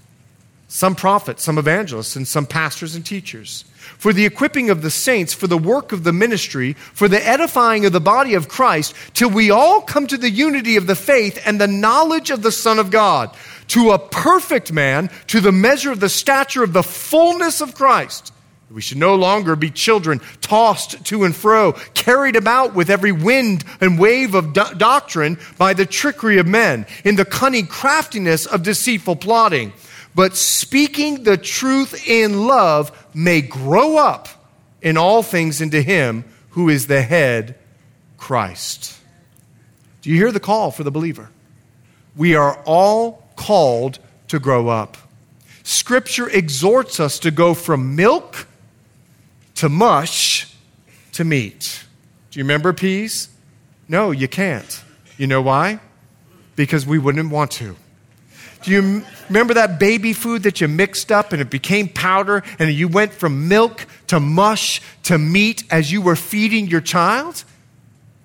some 0.69 0.95
prophets, 0.95 1.45
some 1.45 1.57
evangelists, 1.57 2.15
and 2.15 2.29
some 2.29 2.45
pastors 2.45 2.95
and 2.95 3.07
teachers, 3.07 3.65
for 3.97 4.13
the 4.13 4.27
equipping 4.27 4.69
of 4.69 4.83
the 4.83 4.91
saints, 4.91 5.33
for 5.33 5.47
the 5.47 5.57
work 5.57 5.91
of 5.91 6.05
the 6.05 6.13
ministry, 6.13 6.75
for 6.75 7.09
the 7.09 7.27
edifying 7.27 7.87
of 7.87 7.95
the 7.95 8.03
body 8.03 8.35
of 8.35 8.49
Christ, 8.49 8.95
till 9.15 9.31
we 9.31 9.51
all 9.51 9.81
come 9.81 10.07
to 10.09 10.19
the 10.19 10.29
unity 10.29 10.77
of 10.77 10.87
the 10.87 10.95
faith 10.95 11.43
and 11.47 11.59
the 11.59 11.67
knowledge 11.67 12.31
of 12.31 12.43
the 12.43 12.53
Son 12.53 12.79
of 12.79 12.91
God, 12.91 13.35
to 13.69 13.93
a 13.93 13.99
perfect 13.99 14.71
man, 14.71 15.09
to 15.29 15.41
the 15.41 15.51
measure 15.51 15.91
of 15.91 16.01
the 16.01 16.11
stature 16.11 16.63
of 16.63 16.75
the 16.75 16.83
fullness 16.83 17.63
of 17.63 17.75
Christ 17.75 18.34
we 18.71 18.81
should 18.81 18.99
no 18.99 19.15
longer 19.15 19.57
be 19.57 19.71
children 19.71 20.21
tossed 20.41 21.05
to 21.07 21.25
and 21.25 21.35
fro, 21.35 21.73
carried 21.95 22.35
about 22.35 22.75
with 22.75 22.91
every 22.91 23.13
wind 23.13 23.65
and 23.81 23.99
wave 23.99 24.35
of 24.35 24.53
do- 24.53 24.75
doctrine 24.77 25.39
by 25.59 25.75
the 25.75 25.87
trickery 25.87 26.39
of 26.39 26.47
men, 26.47 26.87
in 27.05 27.17
the 27.17 27.25
cunning 27.25 27.67
craftiness 27.67 28.47
of 28.47 28.63
deceitful 28.63 29.17
plotting. 29.17 29.73
But 30.15 30.37
speaking 30.37 31.25
the 31.25 31.37
truth 31.37 32.09
in 32.09 32.47
love 32.47 33.07
may 33.15 33.43
grow 33.43 33.97
up 33.97 34.29
in 34.81 34.97
all 34.97 35.23
things 35.23 35.61
into 35.61 35.83
Him 35.83 36.25
who 36.51 36.69
is 36.69 36.87
the 36.87 37.03
head, 37.03 37.57
Christ. 38.17 38.99
Do 40.03 40.11
you 40.11 40.17
hear 40.17 40.33
the 40.33 40.41
call 40.41 40.71
for 40.71 40.85
the 40.85 40.91
believer? 40.91 41.31
We 42.17 42.35
are 42.37 42.61
all 42.65 43.27
called 43.37 43.99
to 44.29 44.39
grow 44.39 44.69
up. 44.69 44.97
Scripture 45.65 46.29
exhorts 46.29 47.01
us 47.01 47.19
to 47.21 47.31
go 47.31 47.55
from 47.55 47.97
milk 47.97 48.47
to 49.57 49.69
mush 49.69 50.53
to 51.13 51.25
meat. 51.25 51.85
Do 52.31 52.39
you 52.39 52.45
remember 52.45 52.73
peas? 52.73 53.29
No, 53.89 54.11
you 54.11 54.29
can't. 54.29 54.83
You 55.17 55.27
know 55.27 55.43
why? 55.43 55.81
Because 56.57 56.87
we 56.87 56.99
wouldn't 56.99 57.31
want 57.31 57.53
to. 57.53 57.77
Do 58.63 58.71
you 58.71 59.05
remember 59.29 59.55
that 59.55 59.79
baby 59.79 60.15
food 60.15 60.43
that 60.45 60.61
you 60.61 60.69
mixed 60.69 61.13
up 61.13 61.33
and 61.33 61.43
it 61.43 61.51
became 61.51 61.89
powder 61.89 62.43
and 62.59 62.73
you 62.73 62.89
went 62.89 63.13
from 63.13 63.47
milk 63.47 63.87
to 64.07 64.19
mush 64.19 64.81
to 65.05 65.19
meat 65.19 65.65
as 65.71 65.93
you 65.93 66.01
were 66.01 66.17
feeding 66.17 66.67
your 66.67 66.81
child? 66.81 67.45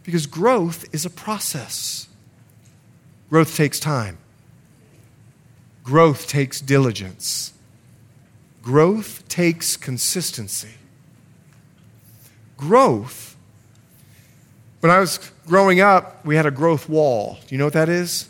Because 0.03 0.25
growth 0.27 0.85
is 0.93 1.05
a 1.05 1.09
process. 1.09 2.07
Growth 3.29 3.55
takes 3.55 3.79
time. 3.79 4.17
Growth 5.83 6.27
takes 6.27 6.61
diligence. 6.61 7.53
Growth 8.61 9.27
takes 9.27 9.75
consistency. 9.75 10.78
Growth, 12.59 13.37
when 14.81 14.91
I 14.91 14.99
was 14.99 15.31
growing 15.47 15.79
up, 15.79 16.25
we 16.25 16.35
had 16.35 16.45
a 16.45 16.51
growth 16.51 16.89
wall. 16.89 17.37
Do 17.47 17.55
you 17.55 17.57
know 17.57 17.65
what 17.65 17.73
that 17.73 17.87
is? 17.87 18.27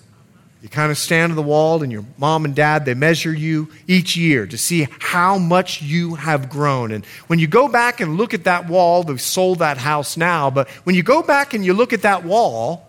You 0.61 0.69
kind 0.69 0.91
of 0.91 0.99
stand 0.99 1.31
on 1.31 1.35
the 1.35 1.41
wall, 1.41 1.81
and 1.81 1.91
your 1.91 2.05
mom 2.19 2.45
and 2.45 2.53
dad, 2.53 2.85
they 2.85 2.93
measure 2.93 3.33
you 3.33 3.69
each 3.87 4.15
year 4.15 4.45
to 4.45 4.55
see 4.55 4.87
how 4.99 5.39
much 5.39 5.81
you 5.81 6.13
have 6.13 6.47
grown. 6.47 6.91
And 6.91 7.03
when 7.25 7.39
you 7.39 7.47
go 7.47 7.67
back 7.67 8.01
and 8.01 8.17
look 8.17 8.35
at 8.35 8.43
that 8.43 8.67
wall, 8.67 9.03
they've 9.03 9.19
sold 9.19 9.59
that 9.59 9.79
house 9.79 10.15
now, 10.15 10.51
but 10.51 10.69
when 10.83 10.95
you 10.95 11.01
go 11.01 11.23
back 11.23 11.55
and 11.55 11.65
you 11.65 11.73
look 11.73 11.91
at 11.91 12.03
that 12.03 12.23
wall, 12.23 12.85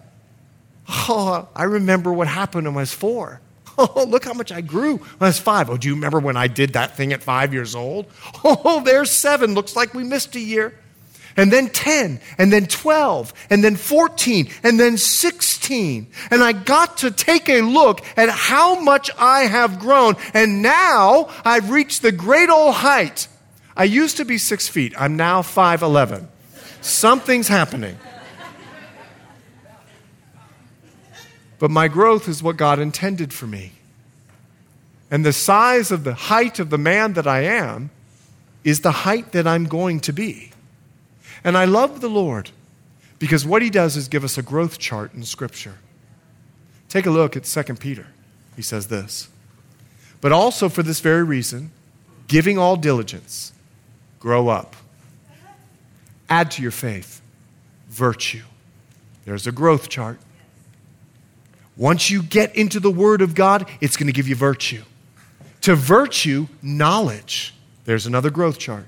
oh, 0.88 1.48
I 1.56 1.64
remember 1.64 2.12
what 2.12 2.28
happened 2.28 2.66
when 2.66 2.76
I 2.76 2.80
was 2.80 2.92
four. 2.92 3.40
Oh, 3.78 4.04
look 4.04 4.26
how 4.26 4.34
much 4.34 4.52
I 4.52 4.60
grew 4.60 4.98
when 4.98 5.16
I 5.20 5.26
was 5.28 5.38
five. 5.38 5.70
Oh, 5.70 5.78
do 5.78 5.88
you 5.88 5.94
remember 5.94 6.20
when 6.20 6.36
I 6.36 6.48
did 6.48 6.74
that 6.74 6.98
thing 6.98 7.14
at 7.14 7.22
five 7.22 7.54
years 7.54 7.74
old? 7.74 8.04
Oh, 8.44 8.82
there's 8.84 9.10
seven. 9.10 9.54
Looks 9.54 9.74
like 9.74 9.94
we 9.94 10.04
missed 10.04 10.34
a 10.34 10.40
year. 10.40 10.74
And 11.36 11.52
then 11.52 11.68
10, 11.68 12.20
and 12.38 12.52
then 12.52 12.66
12, 12.66 13.32
and 13.50 13.62
then 13.62 13.76
14, 13.76 14.48
and 14.62 14.78
then 14.80 14.96
16. 14.96 16.06
And 16.30 16.42
I 16.42 16.52
got 16.52 16.98
to 16.98 17.10
take 17.10 17.48
a 17.48 17.62
look 17.62 18.00
at 18.16 18.28
how 18.28 18.80
much 18.80 19.10
I 19.18 19.42
have 19.42 19.78
grown. 19.78 20.16
And 20.34 20.62
now 20.62 21.28
I've 21.44 21.70
reached 21.70 22.02
the 22.02 22.12
great 22.12 22.48
old 22.48 22.74
height. 22.74 23.28
I 23.76 23.84
used 23.84 24.16
to 24.18 24.24
be 24.24 24.38
six 24.38 24.68
feet, 24.68 24.94
I'm 24.98 25.16
now 25.16 25.42
5'11. 25.42 26.26
Something's 26.80 27.48
happening. 27.48 27.96
But 31.58 31.70
my 31.70 31.88
growth 31.88 32.26
is 32.26 32.42
what 32.42 32.56
God 32.56 32.78
intended 32.78 33.32
for 33.32 33.46
me. 33.46 33.72
And 35.10 35.26
the 35.26 35.32
size 35.32 35.90
of 35.90 36.04
the 36.04 36.14
height 36.14 36.58
of 36.58 36.70
the 36.70 36.78
man 36.78 37.12
that 37.14 37.26
I 37.26 37.42
am 37.42 37.90
is 38.64 38.80
the 38.80 38.92
height 38.92 39.32
that 39.32 39.46
I'm 39.46 39.66
going 39.66 40.00
to 40.00 40.12
be. 40.12 40.49
And 41.44 41.56
I 41.56 41.64
love 41.64 42.00
the 42.00 42.08
Lord 42.08 42.50
because 43.18 43.46
what 43.46 43.62
he 43.62 43.70
does 43.70 43.96
is 43.96 44.08
give 44.08 44.24
us 44.24 44.36
a 44.38 44.42
growth 44.42 44.78
chart 44.78 45.14
in 45.14 45.22
Scripture. 45.22 45.78
Take 46.88 47.06
a 47.06 47.10
look 47.10 47.36
at 47.36 47.44
2 47.44 47.74
Peter. 47.74 48.06
He 48.56 48.62
says 48.62 48.88
this. 48.88 49.28
But 50.20 50.32
also 50.32 50.68
for 50.68 50.82
this 50.82 51.00
very 51.00 51.22
reason, 51.22 51.70
giving 52.26 52.58
all 52.58 52.76
diligence, 52.76 53.52
grow 54.18 54.48
up. 54.48 54.76
Add 56.28 56.50
to 56.52 56.62
your 56.62 56.70
faith 56.70 57.20
virtue. 57.88 58.42
There's 59.24 59.46
a 59.46 59.52
growth 59.52 59.88
chart. 59.88 60.18
Once 61.76 62.10
you 62.10 62.22
get 62.22 62.54
into 62.54 62.80
the 62.80 62.90
Word 62.90 63.22
of 63.22 63.34
God, 63.34 63.68
it's 63.80 63.96
going 63.96 64.06
to 64.06 64.12
give 64.12 64.28
you 64.28 64.34
virtue. 64.34 64.82
To 65.62 65.74
virtue, 65.74 66.46
knowledge. 66.62 67.54
There's 67.84 68.06
another 68.06 68.30
growth 68.30 68.58
chart. 68.58 68.86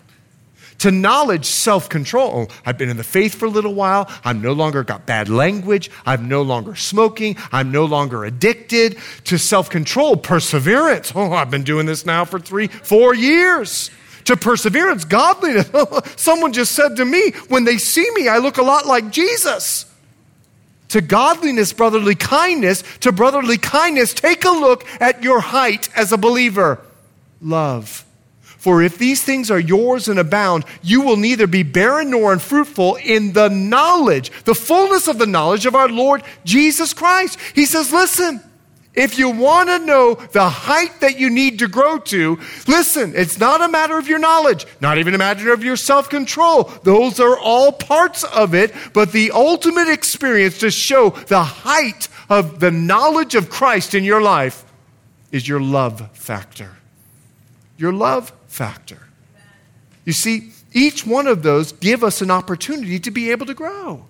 To 0.83 0.90
knowledge, 0.90 1.45
self 1.45 1.88
control. 1.88 2.33
Oh, 2.35 2.55
I've 2.66 2.77
been 2.77 2.88
in 2.88 2.97
the 2.97 3.05
faith 3.05 3.37
for 3.37 3.47
a 3.47 3.49
little 3.49 3.73
while. 3.73 4.11
I'm 4.25 4.42
no 4.42 4.53
longer 4.53 4.83
got 4.83 5.07
bad 5.07 5.29
language. 5.29 5.92
I'm 6.05 6.27
no 6.27 6.42
longer 6.42 6.75
smoking. 6.75 7.37
I'm 7.53 7.71
no 7.71 7.85
longer 7.85 8.25
addicted. 8.25 8.99
To 9.27 9.38
self 9.38 9.71
control, 9.71 10.16
perseverance. 10.16 11.12
Oh, 11.14 11.35
I've 11.35 11.53
been 11.53 11.62
doing 11.62 11.87
this 11.87 12.05
now 12.05 12.25
for 12.25 12.40
three, 12.40 12.66
four 12.66 13.14
years. 13.14 13.92
To 14.25 14.37
perseverance, 14.37 15.05
godliness. 15.05 15.71
Someone 16.16 16.53
just 16.53 16.73
said 16.73 16.97
to 16.97 17.05
me, 17.05 17.31
when 17.47 17.62
they 17.62 17.79
see 17.79 18.11
me, 18.16 18.27
I 18.27 18.38
look 18.38 18.59
a 18.59 18.62
lot 18.62 18.85
like 18.85 19.12
Jesus 19.12 19.87
to 20.88 21.01
godliness, 21.01 21.73
brotherly 21.73 22.16
kindness, 22.16 22.83
to 22.99 23.12
brotherly 23.12 23.57
kindness, 23.57 24.12
take 24.12 24.45
a 24.45 24.51
look 24.51 24.85
at 25.01 25.23
your 25.23 25.38
height 25.38 25.88
as 25.97 26.11
a 26.11 26.18
believer. 26.18 26.81
Love. 27.40 28.05
For 28.62 28.81
if 28.81 28.96
these 28.96 29.20
things 29.20 29.51
are 29.51 29.59
yours 29.59 30.07
and 30.07 30.20
abound, 30.20 30.64
you 30.83 31.01
will 31.01 31.16
neither 31.16 31.48
be 31.48 31.64
barren 31.64 32.11
nor 32.11 32.33
unfruitful 32.33 32.94
in 32.94 33.33
the 33.33 33.48
knowledge, 33.48 34.31
the 34.44 34.55
fullness 34.55 35.09
of 35.09 35.18
the 35.18 35.27
knowledge 35.27 35.66
of 35.66 35.75
our 35.75 35.88
Lord 35.88 36.22
Jesus 36.44 36.94
Christ. 36.94 37.40
He 37.57 37.66
says, 37.66 37.92
listen, 37.92 38.40
if 38.94 39.18
you 39.18 39.31
want 39.31 39.68
to 39.68 39.81
know 39.81 40.14
the 40.14 40.48
height 40.48 41.01
that 41.01 41.18
you 41.18 41.29
need 41.29 41.59
to 41.59 41.66
grow 41.66 41.98
to, 41.98 42.38
listen, 42.68 43.14
it's 43.16 43.37
not 43.37 43.62
a 43.62 43.68
matter 43.68 43.98
of 43.98 44.07
your 44.07 44.20
knowledge, 44.20 44.64
not 44.81 44.96
even 44.96 45.12
a 45.12 45.18
matter 45.18 45.53
of 45.53 45.64
your 45.64 45.75
self 45.77 46.09
control. 46.09 46.70
Those 46.85 47.18
are 47.18 47.37
all 47.37 47.72
parts 47.72 48.22
of 48.22 48.55
it, 48.55 48.72
but 48.92 49.11
the 49.11 49.33
ultimate 49.33 49.88
experience 49.88 50.59
to 50.59 50.70
show 50.70 51.11
the 51.11 51.42
height 51.42 52.07
of 52.31 52.61
the 52.61 52.70
knowledge 52.70 53.35
of 53.35 53.51
Christ 53.51 53.96
in 53.96 54.05
your 54.05 54.22
life 54.22 54.64
is 55.33 55.48
your 55.48 55.61
love 55.61 56.16
factor. 56.16 56.77
Your 57.77 57.92
love 57.92 58.33
factor. 58.53 58.99
You 60.05 60.12
see, 60.12 60.51
each 60.73 61.07
one 61.07 61.27
of 61.27 61.43
those 61.43 61.73
give 61.73 62.05
us 62.05 62.21
an 62.23 62.31
opportunity 62.31 62.99
to 63.01 63.11
be 63.11 63.31
able 63.31 63.47
to 63.47 63.55
grow. 63.55 64.05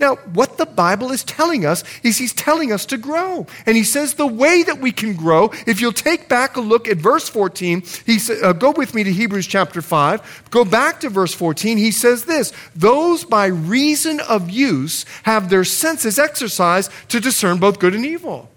Now, 0.00 0.16
what 0.16 0.58
the 0.58 0.66
Bible 0.66 1.12
is 1.12 1.22
telling 1.22 1.64
us 1.64 1.84
is 2.02 2.18
he's 2.18 2.32
telling 2.32 2.72
us 2.72 2.86
to 2.86 2.96
grow. 2.96 3.46
And 3.64 3.76
he 3.76 3.84
says 3.84 4.14
the 4.14 4.26
way 4.26 4.64
that 4.64 4.80
we 4.80 4.90
can 4.90 5.14
grow, 5.14 5.52
if 5.66 5.80
you'll 5.80 5.92
take 5.92 6.28
back 6.28 6.56
a 6.56 6.60
look 6.60 6.88
at 6.88 6.96
verse 6.96 7.28
14, 7.28 7.82
he 8.04 8.18
sa- 8.18 8.48
uh, 8.48 8.52
go 8.52 8.72
with 8.72 8.92
me 8.92 9.04
to 9.04 9.12
Hebrews 9.12 9.46
chapter 9.46 9.80
5, 9.80 10.48
go 10.50 10.64
back 10.64 11.00
to 11.00 11.10
verse 11.10 11.32
14, 11.32 11.78
he 11.78 11.92
says 11.92 12.24
this 12.24 12.52
Those 12.74 13.24
by 13.24 13.46
reason 13.46 14.18
of 14.20 14.50
use 14.50 15.04
have 15.22 15.48
their 15.48 15.64
senses 15.64 16.18
exercised 16.18 16.90
to 17.10 17.20
discern 17.20 17.58
both 17.58 17.78
good 17.78 17.94
and 17.94 18.04
evil. 18.04 18.50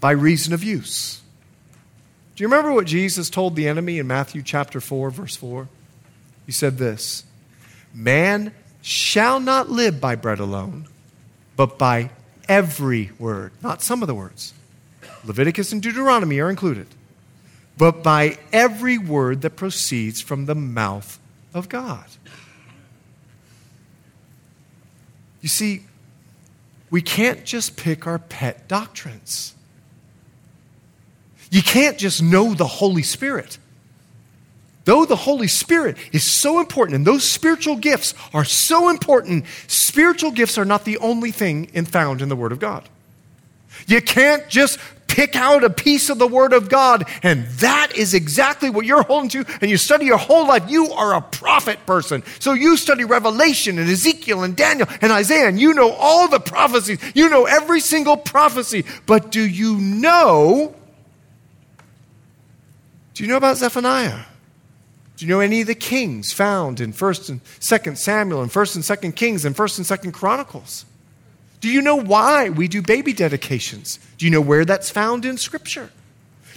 By 0.00 0.12
reason 0.12 0.54
of 0.54 0.64
use. 0.64 1.20
Do 2.34 2.42
you 2.42 2.48
remember 2.48 2.72
what 2.72 2.86
Jesus 2.86 3.30
told 3.30 3.54
the 3.54 3.68
enemy 3.68 3.98
in 3.98 4.06
Matthew 4.06 4.42
chapter 4.42 4.80
4, 4.80 5.10
verse 5.10 5.36
4? 5.36 5.68
He 6.46 6.52
said 6.52 6.78
this 6.78 7.24
Man 7.92 8.52
shall 8.82 9.38
not 9.38 9.70
live 9.70 10.00
by 10.00 10.16
bread 10.16 10.40
alone, 10.40 10.86
but 11.56 11.78
by 11.78 12.10
every 12.48 13.12
word, 13.18 13.52
not 13.62 13.82
some 13.82 14.02
of 14.02 14.08
the 14.08 14.14
words. 14.14 14.52
Leviticus 15.24 15.72
and 15.72 15.80
Deuteronomy 15.80 16.38
are 16.40 16.50
included, 16.50 16.86
but 17.78 18.02
by 18.02 18.38
every 18.52 18.98
word 18.98 19.42
that 19.42 19.50
proceeds 19.50 20.20
from 20.20 20.46
the 20.46 20.54
mouth 20.54 21.18
of 21.54 21.68
God. 21.68 22.04
You 25.40 25.48
see, 25.48 25.84
we 26.90 27.00
can't 27.00 27.44
just 27.44 27.76
pick 27.76 28.06
our 28.06 28.18
pet 28.18 28.66
doctrines. 28.66 29.53
You 31.54 31.62
can't 31.62 31.96
just 31.96 32.20
know 32.20 32.52
the 32.52 32.66
Holy 32.66 33.04
Spirit. 33.04 33.58
Though 34.86 35.04
the 35.04 35.14
Holy 35.14 35.46
Spirit 35.46 35.96
is 36.10 36.24
so 36.24 36.58
important 36.58 36.96
and 36.96 37.06
those 37.06 37.22
spiritual 37.22 37.76
gifts 37.76 38.12
are 38.32 38.44
so 38.44 38.88
important, 38.88 39.44
spiritual 39.68 40.32
gifts 40.32 40.58
are 40.58 40.64
not 40.64 40.84
the 40.84 40.98
only 40.98 41.30
thing 41.30 41.70
in, 41.72 41.84
found 41.84 42.22
in 42.22 42.28
the 42.28 42.34
Word 42.34 42.50
of 42.50 42.58
God. 42.58 42.88
You 43.86 44.02
can't 44.02 44.48
just 44.48 44.80
pick 45.06 45.36
out 45.36 45.62
a 45.62 45.70
piece 45.70 46.10
of 46.10 46.18
the 46.18 46.26
Word 46.26 46.54
of 46.54 46.68
God 46.68 47.08
and 47.22 47.46
that 47.60 47.92
is 47.96 48.14
exactly 48.14 48.68
what 48.68 48.84
you're 48.84 49.04
holding 49.04 49.30
to 49.30 49.44
and 49.60 49.70
you 49.70 49.76
study 49.76 50.06
your 50.06 50.18
whole 50.18 50.48
life. 50.48 50.68
You 50.68 50.90
are 50.90 51.14
a 51.14 51.20
prophet 51.20 51.78
person. 51.86 52.24
So 52.40 52.54
you 52.54 52.76
study 52.76 53.04
Revelation 53.04 53.78
and 53.78 53.88
Ezekiel 53.88 54.42
and 54.42 54.56
Daniel 54.56 54.88
and 55.00 55.12
Isaiah 55.12 55.46
and 55.46 55.60
you 55.60 55.72
know 55.72 55.92
all 55.92 56.26
the 56.26 56.40
prophecies. 56.40 56.98
You 57.14 57.28
know 57.28 57.44
every 57.44 57.78
single 57.78 58.16
prophecy. 58.16 58.84
But 59.06 59.30
do 59.30 59.40
you 59.40 59.78
know? 59.78 60.74
Do 63.14 63.22
you 63.22 63.28
know 63.28 63.36
about 63.36 63.56
Zephaniah? 63.56 64.24
Do 65.16 65.24
you 65.24 65.32
know 65.32 65.40
any 65.40 65.60
of 65.60 65.68
the 65.68 65.76
kings 65.76 66.32
found 66.32 66.80
in 66.80 66.92
1st 66.92 67.28
and 67.30 67.44
2nd 67.44 67.96
Samuel 67.96 68.42
and 68.42 68.50
1st 68.50 68.74
and 68.74 68.84
2nd 68.84 69.16
Kings 69.16 69.44
and 69.44 69.54
1st 69.54 69.78
and 69.78 69.86
2nd 69.86 70.12
Chronicles? 70.12 70.84
Do 71.60 71.68
you 71.70 71.80
know 71.80 71.96
why 71.96 72.50
we 72.50 72.66
do 72.66 72.82
baby 72.82 73.12
dedications? 73.12 74.00
Do 74.18 74.26
you 74.26 74.32
know 74.32 74.40
where 74.40 74.64
that's 74.64 74.90
found 74.90 75.24
in 75.24 75.38
Scripture? 75.38 75.90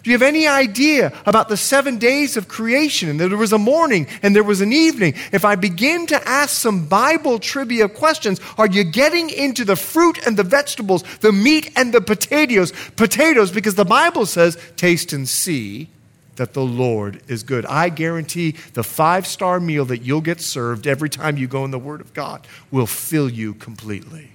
Do 0.01 0.09
you 0.09 0.15
have 0.15 0.23
any 0.23 0.47
idea 0.47 1.13
about 1.25 1.49
the 1.49 1.57
seven 1.57 1.97
days 1.97 2.37
of 2.37 2.47
creation 2.47 3.09
and 3.09 3.19
that 3.19 3.29
there 3.29 3.37
was 3.37 3.53
a 3.53 3.57
morning 3.57 4.07
and 4.23 4.35
there 4.35 4.43
was 4.43 4.61
an 4.61 4.73
evening? 4.73 5.13
If 5.31 5.45
I 5.45 5.55
begin 5.55 6.07
to 6.07 6.27
ask 6.27 6.49
some 6.49 6.87
Bible 6.87 7.39
trivia 7.39 7.87
questions, 7.89 8.41
are 8.57 8.67
you 8.67 8.83
getting 8.83 9.29
into 9.29 9.63
the 9.63 9.75
fruit 9.75 10.25
and 10.25 10.37
the 10.37 10.43
vegetables, 10.43 11.03
the 11.19 11.31
meat 11.31 11.71
and 11.75 11.93
the 11.93 12.01
potatoes? 12.01 12.73
Potatoes, 12.95 13.51
because 13.51 13.75
the 13.75 13.85
Bible 13.85 14.25
says, 14.25 14.57
taste 14.75 15.13
and 15.13 15.27
see 15.29 15.89
that 16.37 16.53
the 16.53 16.63
Lord 16.63 17.21
is 17.27 17.43
good. 17.43 17.65
I 17.65 17.89
guarantee 17.89 18.55
the 18.73 18.83
five 18.83 19.27
star 19.27 19.59
meal 19.59 19.85
that 19.85 19.99
you'll 19.99 20.21
get 20.21 20.41
served 20.41 20.87
every 20.87 21.09
time 21.09 21.37
you 21.37 21.47
go 21.47 21.65
in 21.65 21.71
the 21.71 21.79
Word 21.79 22.01
of 22.01 22.13
God 22.13 22.47
will 22.71 22.87
fill 22.87 23.29
you 23.29 23.53
completely. 23.53 24.31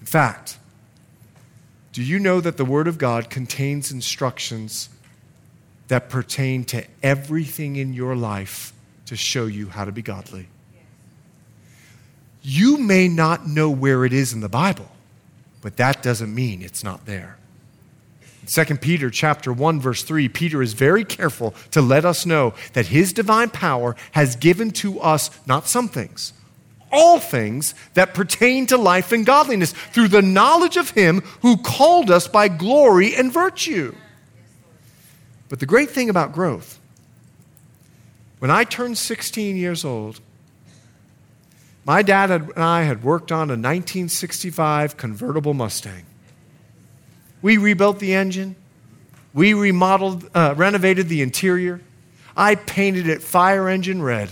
In 0.00 0.06
fact, 0.06 0.58
do 1.92 2.02
you 2.02 2.18
know 2.18 2.40
that 2.40 2.56
the 2.56 2.64
Word 2.64 2.88
of 2.88 2.98
God 2.98 3.30
contains 3.30 3.92
instructions 3.92 4.88
that 5.88 6.08
pertain 6.08 6.64
to 6.64 6.84
everything 7.02 7.76
in 7.76 7.94
your 7.94 8.16
life 8.16 8.72
to 9.06 9.16
show 9.16 9.46
you 9.46 9.68
how 9.68 9.84
to 9.84 9.92
be 9.92 10.02
godly? 10.02 10.48
You 12.42 12.78
may 12.78 13.08
not 13.08 13.46
know 13.46 13.70
where 13.70 14.04
it 14.04 14.12
is 14.12 14.32
in 14.32 14.40
the 14.40 14.48
Bible, 14.48 14.90
but 15.62 15.76
that 15.76 16.02
doesn't 16.02 16.34
mean 16.34 16.62
it's 16.62 16.84
not 16.84 17.06
there. 17.06 17.38
2 18.46 18.64
Peter 18.76 19.10
chapter 19.10 19.52
1 19.52 19.80
verse 19.80 20.02
3 20.02 20.28
Peter 20.28 20.62
is 20.62 20.72
very 20.72 21.04
careful 21.04 21.54
to 21.70 21.80
let 21.80 22.04
us 22.04 22.26
know 22.26 22.54
that 22.72 22.86
his 22.86 23.12
divine 23.12 23.50
power 23.50 23.96
has 24.12 24.36
given 24.36 24.70
to 24.70 25.00
us 25.00 25.30
not 25.46 25.66
some 25.66 25.88
things 25.88 26.32
all 26.94 27.18
things 27.18 27.74
that 27.94 28.14
pertain 28.14 28.66
to 28.66 28.76
life 28.76 29.10
and 29.10 29.26
godliness 29.26 29.72
through 29.72 30.08
the 30.08 30.22
knowledge 30.22 30.76
of 30.76 30.90
him 30.90 31.20
who 31.42 31.56
called 31.56 32.08
us 32.08 32.28
by 32.28 32.46
glory 32.46 33.16
and 33.16 33.32
virtue. 33.32 33.92
But 35.48 35.58
the 35.58 35.66
great 35.66 35.90
thing 35.90 36.08
about 36.08 36.32
growth 36.32 36.78
when 38.38 38.50
I 38.50 38.64
turned 38.64 38.96
16 38.96 39.56
years 39.56 39.84
old 39.84 40.20
my 41.84 42.00
dad 42.00 42.30
and 42.30 42.52
I 42.56 42.84
had 42.84 43.04
worked 43.04 43.30
on 43.30 43.50
a 43.50 43.60
1965 43.60 44.96
convertible 44.96 45.52
Mustang. 45.52 46.06
We 47.44 47.58
rebuilt 47.58 47.98
the 47.98 48.14
engine. 48.14 48.56
We 49.34 49.52
remodeled, 49.52 50.30
uh, 50.34 50.54
renovated 50.56 51.10
the 51.10 51.20
interior. 51.20 51.82
I 52.34 52.54
painted 52.54 53.06
it 53.06 53.22
fire 53.22 53.68
engine 53.68 54.00
red. 54.00 54.30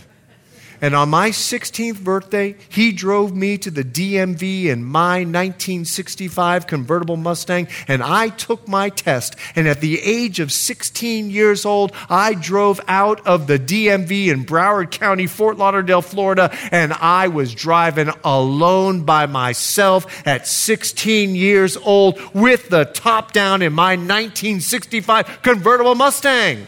And 0.83 0.97
on 0.97 1.11
my 1.11 1.31
16th 1.31 2.03
birthday, 2.03 2.57
he 2.69 2.91
drove 2.91 3.37
me 3.37 3.57
to 3.59 3.71
the 3.71 3.85
DMV 3.85 4.65
in 4.65 4.83
my 4.83 5.19
1965 5.19 6.67
convertible 6.67 7.17
Mustang, 7.17 7.69
and 7.87 8.03
I 8.03 8.31
took 8.31 8.67
my 8.67 8.89
test. 8.89 9.37
And 9.55 9.69
at 9.69 9.81
the 9.81 10.01
age 10.03 10.41
of 10.41 10.51
16 10.51 11.31
years 11.31 11.65
old, 11.65 11.93
I 12.11 12.35
drove 12.35 12.81
out 12.89 13.25
of 13.25 13.47
the 13.47 13.61
DMV 13.61 14.27
in 14.27 14.45
Broward 14.45 14.91
County, 14.91 15.29
Fort 15.29 15.57
Lauderdale, 15.57 16.03
Florida, 16.03 16.51
and 16.73 16.93
I 16.95 17.29
was 17.29 17.55
driving 17.55 18.11
alone 18.25 19.05
by 19.05 19.27
myself 19.27 20.27
at 20.27 20.49
16 20.49 21.37
years 21.37 21.77
old 21.77 22.19
with 22.35 22.71
the 22.71 22.87
top 22.87 23.33
down 23.33 23.63
in 23.63 23.73
my 23.73 23.93
1965 23.93 25.43
convertible 25.43 25.95
Mustang. 25.95 26.67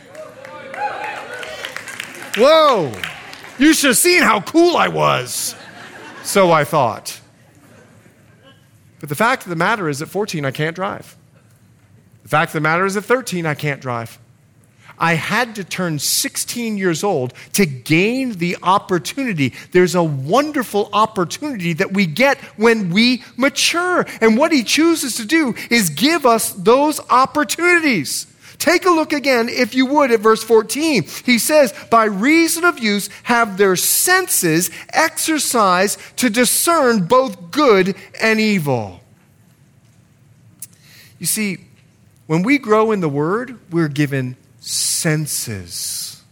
Whoa! 2.37 2.93
You 3.59 3.73
should 3.73 3.89
have 3.89 3.97
seen 3.97 4.23
how 4.23 4.41
cool 4.41 4.77
I 4.77 4.89
was. 4.89 5.55
So 6.23 6.51
I 6.51 6.65
thought. 6.65 7.21
But 9.01 9.09
the 9.09 9.15
fact 9.15 9.43
of 9.43 9.51
the 9.51 9.57
matter 9.57 9.89
is, 9.89 10.01
at 10.01 10.09
14, 10.09 10.45
I 10.45 10.51
can't 10.51 10.75
drive. 10.75 11.17
The 12.23 12.29
fact 12.29 12.51
of 12.51 12.55
the 12.55 12.61
matter 12.61 12.87
is, 12.87 12.97
at 12.97 13.05
13, 13.05 13.45
I 13.47 13.55
can't 13.55 13.81
drive. 13.81 14.19
I 14.99 15.15
had 15.15 15.57
to 15.57 15.65
turn 15.65 15.99
16 15.99 16.79
years 16.79 17.03
old 17.05 17.35
to 17.55 17.67
gain 17.67 18.33
the 18.33 18.57
opportunity. 18.63 19.53
There's 19.73 19.95
a 19.95 20.03
wonderful 20.03 20.89
opportunity 20.93 21.73
that 21.75 21.93
we 21.93 22.07
get 22.07 22.39
when 22.57 22.91
we 22.91 23.25
mature. 23.37 24.07
And 24.21 24.39
what 24.39 24.53
he 24.53 24.63
chooses 24.63 25.17
to 25.17 25.25
do 25.25 25.55
is 25.71 25.91
give 25.91 26.25
us 26.25 26.53
those 26.53 27.01
opportunities. 27.11 28.27
Take 28.59 28.87
a 28.87 28.91
look 28.91 29.13
again, 29.13 29.49
if 29.49 29.75
you 29.75 29.87
would, 29.87 30.11
at 30.11 30.21
verse 30.21 30.43
14. 30.43 31.03
He 31.25 31.39
says, 31.39 31.73
By 31.91 32.05
reason 32.05 32.65
of 32.65 32.79
use, 32.79 33.09
have 33.25 33.59
their 33.59 33.77
senses 33.77 34.71
exercised 34.93 35.99
to 36.19 36.31
discern 36.31 37.07
both 37.07 37.51
good 37.51 37.97
and 38.21 38.41
evil. 38.41 39.01
You 41.19 41.27
see, 41.27 41.59
when 42.27 42.43
we 42.43 42.59
grow 42.59 42.93
in 42.93 43.01
the 43.01 43.09
Word, 43.09 43.59
we're 43.71 43.89
given 43.89 44.37
senses. 44.61 46.23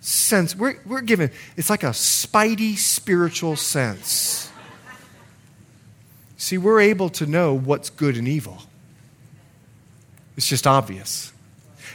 Sense. 0.00 0.54
We're, 0.54 0.80
we're 0.86 1.02
given, 1.02 1.30
it's 1.56 1.70
like 1.70 1.82
a 1.82 1.90
spidey 1.90 2.76
spiritual 2.76 3.56
sense. 3.56 4.50
See, 6.36 6.56
we're 6.56 6.80
able 6.80 7.10
to 7.10 7.26
know 7.26 7.52
what's 7.52 7.90
good 7.90 8.16
and 8.16 8.28
evil. 8.28 8.62
It's 10.36 10.46
just 10.46 10.66
obvious. 10.68 11.32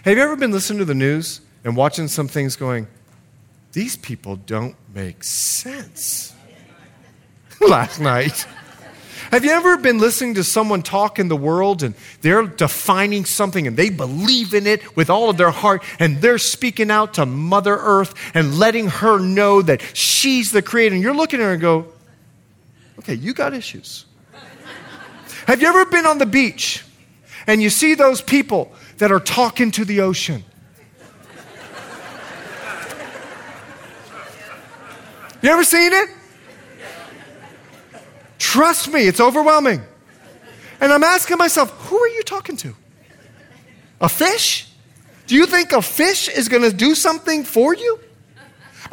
Have 0.03 0.17
you 0.17 0.23
ever 0.23 0.35
been 0.35 0.51
listening 0.51 0.79
to 0.79 0.85
the 0.85 0.95
news 0.95 1.41
and 1.63 1.75
watching 1.75 2.07
some 2.07 2.27
things 2.27 2.55
going, 2.55 2.87
these 3.71 3.95
people 3.95 4.35
don't 4.35 4.75
make 4.93 5.23
sense? 5.23 6.33
Last 7.61 7.99
night. 7.99 8.45
Have 9.31 9.45
you 9.45 9.51
ever 9.51 9.77
been 9.77 9.97
listening 9.97 10.35
to 10.35 10.43
someone 10.43 10.83
talk 10.83 11.17
in 11.17 11.27
the 11.27 11.35
world 11.35 11.81
and 11.81 11.95
they're 12.21 12.45
defining 12.45 13.25
something 13.25 13.65
and 13.65 13.75
they 13.75 13.89
believe 13.89 14.53
in 14.53 14.67
it 14.67 14.95
with 14.95 15.09
all 15.09 15.29
of 15.29 15.37
their 15.37 15.49
heart 15.49 15.81
and 15.97 16.21
they're 16.21 16.37
speaking 16.37 16.91
out 16.91 17.15
to 17.15 17.25
Mother 17.25 17.75
Earth 17.75 18.13
and 18.35 18.59
letting 18.59 18.89
her 18.89 19.19
know 19.19 19.61
that 19.63 19.81
she's 19.95 20.51
the 20.51 20.61
creator? 20.61 20.93
And 20.93 21.03
you're 21.03 21.15
looking 21.15 21.39
at 21.39 21.45
her 21.45 21.53
and 21.53 21.61
go, 21.61 21.87
okay, 22.99 23.15
you 23.15 23.33
got 23.33 23.55
issues. 23.55 24.05
Have 25.47 25.61
you 25.61 25.67
ever 25.67 25.85
been 25.85 26.05
on 26.05 26.19
the 26.19 26.27
beach 26.27 26.83
and 27.47 27.59
you 27.59 27.71
see 27.71 27.95
those 27.95 28.21
people 28.21 28.71
that 28.97 29.11
are 29.11 29.19
talking 29.19 29.71
to 29.71 29.85
the 29.85 30.01
ocean. 30.01 30.43
You 35.41 35.49
ever 35.49 35.63
seen 35.63 35.91
it? 35.91 36.09
Trust 38.37 38.91
me, 38.91 39.07
it's 39.07 39.19
overwhelming. 39.19 39.81
And 40.79 40.91
I'm 40.91 41.03
asking 41.03 41.37
myself, 41.37 41.69
who 41.87 41.97
are 41.97 42.07
you 42.07 42.23
talking 42.23 42.55
to? 42.57 42.75
A 43.99 44.07
fish? 44.09 44.67
Do 45.27 45.35
you 45.35 45.45
think 45.45 45.71
a 45.71 45.81
fish 45.81 46.29
is 46.29 46.47
going 46.49 46.63
to 46.63 46.75
do 46.75 46.95
something 46.95 47.43
for 47.43 47.73
you? 47.73 47.99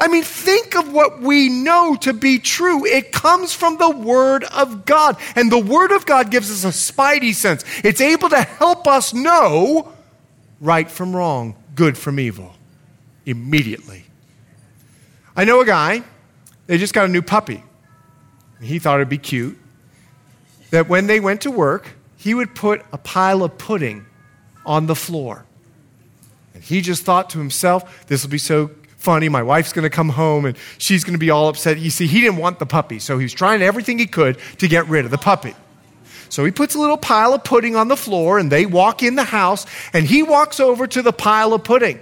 I 0.00 0.08
mean, 0.08 0.22
think 0.22 0.74
of 0.76 0.90
what 0.90 1.20
we 1.20 1.50
know 1.50 1.94
to 1.96 2.14
be 2.14 2.38
true. 2.38 2.86
It 2.86 3.12
comes 3.12 3.52
from 3.52 3.76
the 3.76 3.90
Word 3.90 4.44
of 4.44 4.86
God. 4.86 5.18
And 5.36 5.52
the 5.52 5.58
Word 5.58 5.92
of 5.92 6.06
God 6.06 6.30
gives 6.30 6.50
us 6.50 6.64
a 6.64 6.92
spidey 6.92 7.34
sense. 7.34 7.64
It's 7.84 8.00
able 8.00 8.30
to 8.30 8.40
help 8.40 8.86
us 8.86 9.12
know 9.12 9.92
right 10.58 10.90
from 10.90 11.14
wrong, 11.14 11.54
good 11.74 11.98
from 11.98 12.18
evil, 12.18 12.54
immediately. 13.26 14.04
I 15.36 15.44
know 15.44 15.60
a 15.60 15.66
guy, 15.66 16.02
they 16.66 16.78
just 16.78 16.94
got 16.94 17.04
a 17.04 17.08
new 17.08 17.22
puppy. 17.22 17.62
He 18.62 18.78
thought 18.78 18.96
it'd 18.96 19.10
be 19.10 19.18
cute. 19.18 19.58
That 20.70 20.88
when 20.88 21.08
they 21.08 21.20
went 21.20 21.42
to 21.42 21.50
work, 21.50 21.96
he 22.16 22.32
would 22.32 22.54
put 22.54 22.82
a 22.92 22.98
pile 22.98 23.42
of 23.42 23.58
pudding 23.58 24.06
on 24.64 24.86
the 24.86 24.94
floor. 24.94 25.44
And 26.54 26.62
he 26.62 26.80
just 26.80 27.04
thought 27.04 27.30
to 27.30 27.38
himself, 27.38 28.06
this 28.06 28.22
will 28.22 28.30
be 28.30 28.38
so 28.38 28.70
funny. 29.00 29.28
My 29.28 29.42
wife's 29.42 29.72
going 29.72 29.84
to 29.84 29.90
come 29.90 30.10
home 30.10 30.44
and 30.44 30.56
she's 30.78 31.04
going 31.04 31.14
to 31.14 31.18
be 31.18 31.30
all 31.30 31.48
upset. 31.48 31.78
You 31.78 31.90
see, 31.90 32.06
he 32.06 32.20
didn't 32.20 32.36
want 32.36 32.58
the 32.58 32.66
puppy, 32.66 32.98
so 32.98 33.18
he 33.18 33.24
was 33.24 33.32
trying 33.32 33.62
everything 33.62 33.98
he 33.98 34.06
could 34.06 34.38
to 34.58 34.68
get 34.68 34.86
rid 34.88 35.04
of 35.04 35.10
the 35.10 35.18
puppy. 35.18 35.54
So 36.28 36.44
he 36.44 36.52
puts 36.52 36.74
a 36.74 36.78
little 36.78 36.98
pile 36.98 37.34
of 37.34 37.42
pudding 37.42 37.74
on 37.74 37.88
the 37.88 37.96
floor 37.96 38.38
and 38.38 38.52
they 38.52 38.66
walk 38.66 39.02
in 39.02 39.16
the 39.16 39.24
house 39.24 39.66
and 39.92 40.06
he 40.06 40.22
walks 40.22 40.60
over 40.60 40.86
to 40.86 41.02
the 41.02 41.12
pile 41.12 41.52
of 41.54 41.64
pudding. 41.64 42.00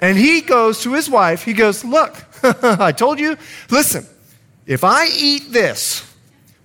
And 0.00 0.18
he 0.18 0.40
goes 0.40 0.82
to 0.82 0.94
his 0.94 1.08
wife, 1.08 1.44
he 1.44 1.52
goes, 1.52 1.84
Look, 1.84 2.24
I 2.62 2.90
told 2.92 3.20
you, 3.20 3.36
listen, 3.70 4.06
if 4.66 4.82
I 4.82 5.06
eat 5.06 5.52
this, 5.52 6.10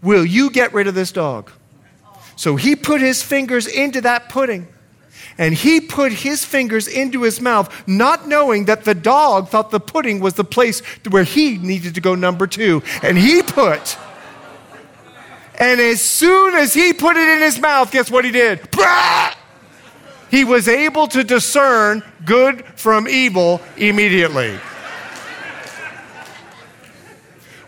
will 0.01 0.25
you 0.25 0.49
get 0.49 0.73
rid 0.73 0.87
of 0.87 0.95
this 0.95 1.11
dog? 1.11 1.51
So 2.35 2.55
he 2.55 2.75
put 2.75 3.01
his 3.01 3.21
fingers 3.21 3.67
into 3.67 4.01
that 4.01 4.29
pudding 4.29 4.67
and 5.37 5.53
he 5.53 5.81
put 5.81 6.11
his 6.11 6.43
fingers 6.43 6.87
into 6.87 7.23
his 7.23 7.39
mouth, 7.39 7.87
not 7.87 8.27
knowing 8.27 8.65
that 8.65 8.83
the 8.83 8.95
dog 8.95 9.49
thought 9.49 9.71
the 9.71 9.79
pudding 9.79 10.19
was 10.19 10.33
the 10.33 10.43
place 10.43 10.81
where 11.09 11.23
he 11.23 11.57
needed 11.57 11.95
to 11.95 12.01
go 12.01 12.15
number 12.15 12.47
two. 12.47 12.83
And 13.01 13.17
he 13.17 13.41
put, 13.41 13.97
and 15.59 15.79
as 15.79 16.01
soon 16.01 16.55
as 16.55 16.73
he 16.73 16.93
put 16.93 17.17
it 17.17 17.27
in 17.27 17.39
his 17.39 17.59
mouth, 17.59 17.91
guess 17.91 18.09
what 18.11 18.25
he 18.25 18.31
did? 18.31 18.67
He 20.29 20.43
was 20.43 20.67
able 20.67 21.07
to 21.07 21.23
discern 21.23 22.03
good 22.23 22.63
from 22.75 23.07
evil 23.07 23.61
immediately. 23.77 24.59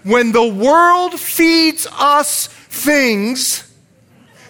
When 0.03 0.31
the 0.31 0.47
world 0.47 1.19
feeds 1.19 1.87
us 1.91 2.47
things 2.47 3.71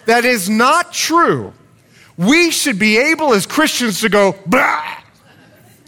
that 0.06 0.24
is 0.24 0.48
not 0.48 0.92
true, 0.92 1.52
we 2.26 2.50
should 2.50 2.78
be 2.78 2.98
able 2.98 3.32
as 3.34 3.46
Christians 3.46 4.00
to 4.00 4.08
go, 4.08 4.34
blah, 4.46 4.98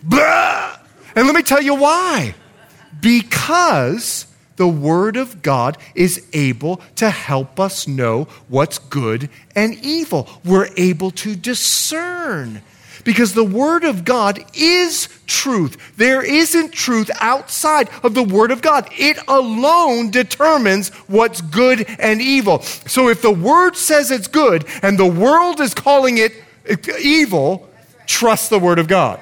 blah. 0.03 0.77
And 1.15 1.27
let 1.27 1.35
me 1.35 1.43
tell 1.43 1.63
you 1.63 1.75
why. 1.75 2.35
Because 3.01 4.27
the 4.57 4.69
Word 4.69 5.17
of 5.17 5.43
God 5.43 5.79
is 5.95 6.27
able 6.33 6.81
to 6.97 7.11
help 7.11 7.59
us 7.59 7.89
know 7.89 8.25
what's 8.49 8.79
good 8.79 9.29
and 9.55 9.75
evil. 9.83 10.29
We're 10.45 10.71
able 10.77 11.11
to 11.13 11.35
discern 11.35 12.63
Because 13.05 13.35
the 13.35 13.45
Word 13.45 13.85
of 13.85 14.05
God 14.05 14.43
is 14.55 15.09
truth. 15.27 15.97
There 15.97 16.23
isn't 16.23 16.73
truth 16.73 17.11
outside 17.21 17.89
of 18.03 18.15
the 18.15 18.23
Word 18.23 18.51
of 18.51 18.63
God. 18.63 18.89
It 18.93 19.19
alone 19.29 20.11
determines 20.11 20.89
what's 21.07 21.41
good 21.41 21.85
and 21.99 22.21
evil. 22.21 22.63
So 22.63 23.09
if 23.09 23.23
the 23.23 23.31
Word 23.31 23.77
says 23.77 24.11
it's 24.11 24.29
good 24.29 24.67
and 24.83 24.99
the 24.99 25.07
world 25.07 25.61
is 25.61 25.75
calling 25.75 26.19
it 26.19 26.33
evil, 26.99 27.69
trust 28.07 28.51
the 28.51 28.59
Word 28.59 28.79
of 28.79 28.89
God. 28.89 29.21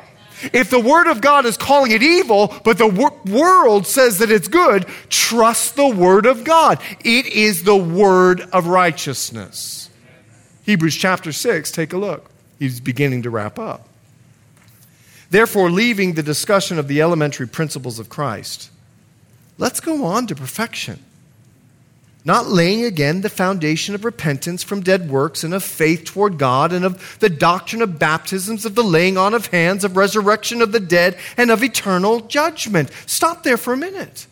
If 0.52 0.70
the 0.70 0.80
Word 0.80 1.06
of 1.06 1.20
God 1.20 1.46
is 1.46 1.56
calling 1.56 1.92
it 1.92 2.02
evil, 2.02 2.52
but 2.64 2.78
the 2.78 2.86
wor- 2.86 3.16
world 3.26 3.86
says 3.86 4.18
that 4.18 4.30
it's 4.30 4.48
good, 4.48 4.86
trust 5.08 5.76
the 5.76 5.86
Word 5.86 6.26
of 6.26 6.42
God. 6.42 6.80
It 7.04 7.26
is 7.26 7.62
the 7.62 7.76
Word 7.76 8.40
of 8.52 8.66
righteousness. 8.66 9.88
Hebrews 10.64 10.96
chapter 10.96 11.32
6, 11.32 11.70
take 11.70 11.92
a 11.92 11.96
look. 11.96 12.31
He's 12.62 12.80
beginning 12.80 13.22
to 13.22 13.30
wrap 13.30 13.58
up. 13.58 13.88
Therefore, 15.30 15.70
leaving 15.70 16.14
the 16.14 16.22
discussion 16.22 16.78
of 16.78 16.88
the 16.88 17.00
elementary 17.00 17.48
principles 17.48 17.98
of 17.98 18.08
Christ, 18.08 18.70
let's 19.58 19.80
go 19.80 20.04
on 20.04 20.26
to 20.26 20.34
perfection 20.34 21.02
not 22.24 22.46
laying 22.46 22.84
again 22.84 23.20
the 23.20 23.28
foundation 23.28 23.94
of 23.94 24.04
repentance 24.04 24.62
from 24.62 24.80
dead 24.80 25.10
works 25.10 25.42
and 25.42 25.52
of 25.52 25.64
faith 25.64 26.04
toward 26.04 26.38
God 26.38 26.72
and 26.72 26.84
of 26.84 27.18
the 27.18 27.28
doctrine 27.28 27.82
of 27.82 27.98
baptisms, 27.98 28.64
of 28.64 28.74
the 28.74 28.84
laying 28.84 29.18
on 29.18 29.34
of 29.34 29.48
hands, 29.48 29.82
of 29.82 29.96
resurrection 29.96 30.62
of 30.62 30.70
the 30.70 30.80
dead, 30.80 31.18
and 31.36 31.50
of 31.50 31.64
eternal 31.64 32.20
judgment. 32.20 32.90
Stop 33.06 33.42
there 33.42 33.56
for 33.56 33.72
a 33.72 33.76
minute. 33.76 34.26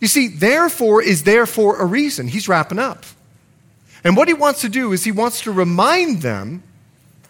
You 0.00 0.08
see, 0.08 0.28
therefore 0.28 1.00
is 1.00 1.22
therefore 1.22 1.80
a 1.80 1.86
reason. 1.86 2.28
He's 2.28 2.46
wrapping 2.46 2.78
up. 2.78 3.06
And 4.02 4.14
what 4.14 4.28
he 4.28 4.34
wants 4.34 4.60
to 4.60 4.68
do 4.68 4.92
is 4.92 5.02
he 5.02 5.12
wants 5.12 5.42
to 5.42 5.52
remind 5.52 6.20
them 6.20 6.62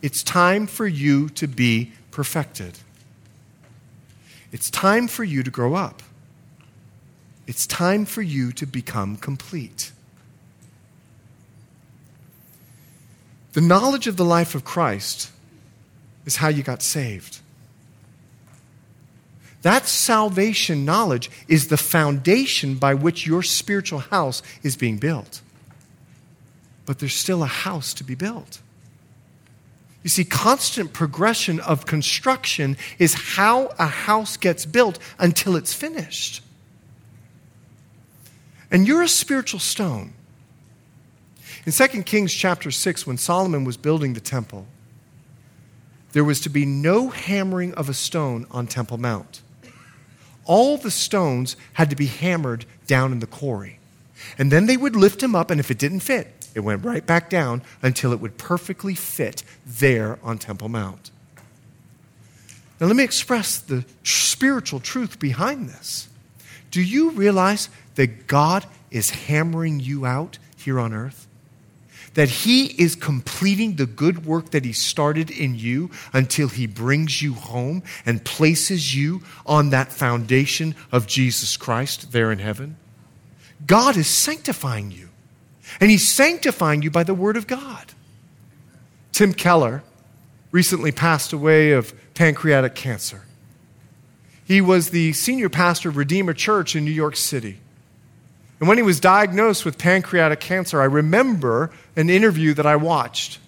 it's 0.04 0.22
time 0.22 0.66
for 0.66 0.86
you 0.86 1.30
to 1.30 1.46
be 1.46 1.90
perfected. 2.10 2.78
It's 4.52 4.68
time 4.68 5.08
for 5.08 5.24
you 5.24 5.42
to 5.42 5.50
grow 5.50 5.76
up. 5.76 6.02
It's 7.46 7.66
time 7.66 8.04
for 8.04 8.20
you 8.20 8.52
to 8.52 8.66
become 8.66 9.16
complete. 9.16 9.92
The 13.54 13.62
knowledge 13.62 14.06
of 14.06 14.18
the 14.18 14.26
life 14.26 14.54
of 14.54 14.62
Christ 14.62 15.30
is 16.26 16.36
how 16.36 16.48
you 16.48 16.62
got 16.62 16.82
saved. 16.82 17.40
That 19.62 19.86
salvation 19.86 20.84
knowledge 20.84 21.30
is 21.48 21.68
the 21.68 21.78
foundation 21.78 22.74
by 22.74 22.92
which 22.92 23.26
your 23.26 23.42
spiritual 23.42 24.00
house 24.00 24.42
is 24.62 24.76
being 24.76 24.98
built. 24.98 25.40
But 26.84 26.98
there's 26.98 27.14
still 27.14 27.42
a 27.42 27.46
house 27.46 27.94
to 27.94 28.04
be 28.04 28.14
built. 28.14 28.60
You 30.04 30.10
see, 30.10 30.24
constant 30.24 30.92
progression 30.92 31.58
of 31.60 31.86
construction 31.86 32.76
is 32.98 33.14
how 33.14 33.70
a 33.78 33.86
house 33.86 34.36
gets 34.36 34.66
built 34.66 34.98
until 35.18 35.56
it's 35.56 35.72
finished. 35.72 36.42
And 38.70 38.86
you're 38.86 39.02
a 39.02 39.08
spiritual 39.08 39.60
stone. 39.60 40.12
In 41.64 41.72
2 41.72 42.02
Kings 42.02 42.34
chapter 42.34 42.70
6, 42.70 43.06
when 43.06 43.16
Solomon 43.16 43.64
was 43.64 43.78
building 43.78 44.12
the 44.12 44.20
temple, 44.20 44.66
there 46.12 46.24
was 46.24 46.38
to 46.42 46.50
be 46.50 46.66
no 46.66 47.08
hammering 47.08 47.72
of 47.72 47.88
a 47.88 47.94
stone 47.94 48.46
on 48.50 48.66
Temple 48.66 48.98
Mount. 48.98 49.40
All 50.44 50.76
the 50.76 50.90
stones 50.90 51.56
had 51.72 51.88
to 51.88 51.96
be 51.96 52.06
hammered 52.06 52.66
down 52.86 53.10
in 53.10 53.20
the 53.20 53.26
quarry. 53.26 53.78
And 54.36 54.52
then 54.52 54.66
they 54.66 54.76
would 54.76 54.96
lift 54.96 55.20
them 55.20 55.34
up, 55.34 55.50
and 55.50 55.58
if 55.58 55.70
it 55.70 55.78
didn't 55.78 56.00
fit, 56.00 56.33
it 56.54 56.60
went 56.60 56.84
right 56.84 57.04
back 57.04 57.28
down 57.28 57.62
until 57.82 58.12
it 58.12 58.20
would 58.20 58.38
perfectly 58.38 58.94
fit 58.94 59.42
there 59.66 60.18
on 60.22 60.38
Temple 60.38 60.68
Mount. 60.68 61.10
Now, 62.80 62.86
let 62.88 62.96
me 62.96 63.04
express 63.04 63.58
the 63.58 63.84
spiritual 64.02 64.80
truth 64.80 65.18
behind 65.18 65.68
this. 65.68 66.08
Do 66.70 66.82
you 66.82 67.10
realize 67.10 67.68
that 67.94 68.26
God 68.26 68.66
is 68.90 69.10
hammering 69.10 69.80
you 69.80 70.04
out 70.04 70.38
here 70.56 70.80
on 70.80 70.92
earth? 70.92 71.26
That 72.14 72.28
He 72.28 72.66
is 72.66 72.94
completing 72.94 73.76
the 73.76 73.86
good 73.86 74.26
work 74.26 74.50
that 74.50 74.64
He 74.64 74.72
started 74.72 75.30
in 75.30 75.54
you 75.54 75.90
until 76.12 76.48
He 76.48 76.66
brings 76.66 77.22
you 77.22 77.34
home 77.34 77.82
and 78.04 78.24
places 78.24 78.94
you 78.94 79.22
on 79.46 79.70
that 79.70 79.92
foundation 79.92 80.74
of 80.90 81.06
Jesus 81.06 81.56
Christ 81.56 82.12
there 82.12 82.32
in 82.32 82.40
heaven? 82.40 82.76
God 83.66 83.96
is 83.96 84.08
sanctifying 84.08 84.90
you, 84.90 85.03
and 85.80 85.90
He's 85.90 86.12
sanctifying 86.12 86.82
you 86.82 86.90
by 86.90 87.04
the 87.04 87.14
Word 87.14 87.36
of 87.36 87.46
God. 87.46 87.92
Tim 89.12 89.32
Keller 89.32 89.82
recently 90.50 90.92
passed 90.92 91.32
away 91.32 91.72
of 91.72 91.94
pancreatic 92.14 92.74
cancer. 92.74 93.22
He 94.44 94.60
was 94.60 94.90
the 94.90 95.12
senior 95.12 95.48
pastor 95.48 95.88
of 95.88 95.96
Redeemer 95.96 96.34
Church 96.34 96.76
in 96.76 96.84
New 96.84 96.90
York 96.90 97.16
City. 97.16 97.58
And 98.60 98.68
when 98.68 98.78
he 98.78 98.82
was 98.82 99.00
diagnosed 99.00 99.64
with 99.64 99.78
pancreatic 99.78 100.40
cancer, 100.40 100.80
I 100.80 100.84
remember 100.84 101.70
an 101.96 102.08
interview 102.08 102.54
that 102.54 102.66
I 102.66 102.76
watched. 102.76 103.38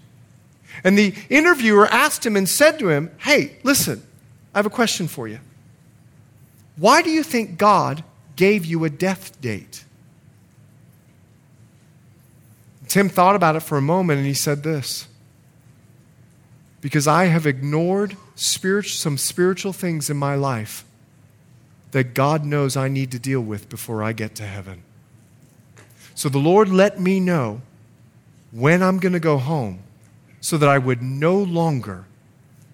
And 0.84 0.98
the 0.98 1.14
interviewer 1.28 1.86
asked 1.86 2.24
him 2.24 2.36
and 2.36 2.48
said 2.48 2.78
to 2.78 2.90
him, 2.90 3.10
Hey, 3.18 3.56
listen, 3.62 4.02
I 4.54 4.58
have 4.58 4.66
a 4.66 4.70
question 4.70 5.08
for 5.08 5.26
you. 5.26 5.38
Why 6.76 7.02
do 7.02 7.10
you 7.10 7.22
think 7.22 7.56
God 7.56 8.04
gave 8.36 8.66
you 8.66 8.84
a 8.84 8.90
death 8.90 9.40
date? 9.40 9.84
Tim 12.88 13.08
thought 13.08 13.36
about 13.36 13.56
it 13.56 13.60
for 13.60 13.76
a 13.76 13.82
moment 13.82 14.18
and 14.18 14.26
he 14.26 14.34
said 14.34 14.62
this 14.62 15.08
Because 16.80 17.06
I 17.06 17.26
have 17.26 17.46
ignored 17.46 18.16
some 18.34 19.18
spiritual 19.18 19.72
things 19.72 20.10
in 20.10 20.16
my 20.16 20.34
life 20.34 20.84
that 21.92 22.14
God 22.14 22.44
knows 22.44 22.76
I 22.76 22.88
need 22.88 23.10
to 23.12 23.18
deal 23.18 23.40
with 23.40 23.68
before 23.68 24.02
I 24.02 24.12
get 24.12 24.34
to 24.36 24.46
heaven. 24.46 24.82
So 26.14 26.28
the 26.28 26.38
Lord 26.38 26.68
let 26.68 27.00
me 27.00 27.20
know 27.20 27.60
when 28.50 28.82
I'm 28.82 28.98
going 28.98 29.12
to 29.12 29.20
go 29.20 29.38
home 29.38 29.80
so 30.40 30.56
that 30.56 30.68
I 30.68 30.78
would 30.78 31.02
no 31.02 31.36
longer 31.36 32.04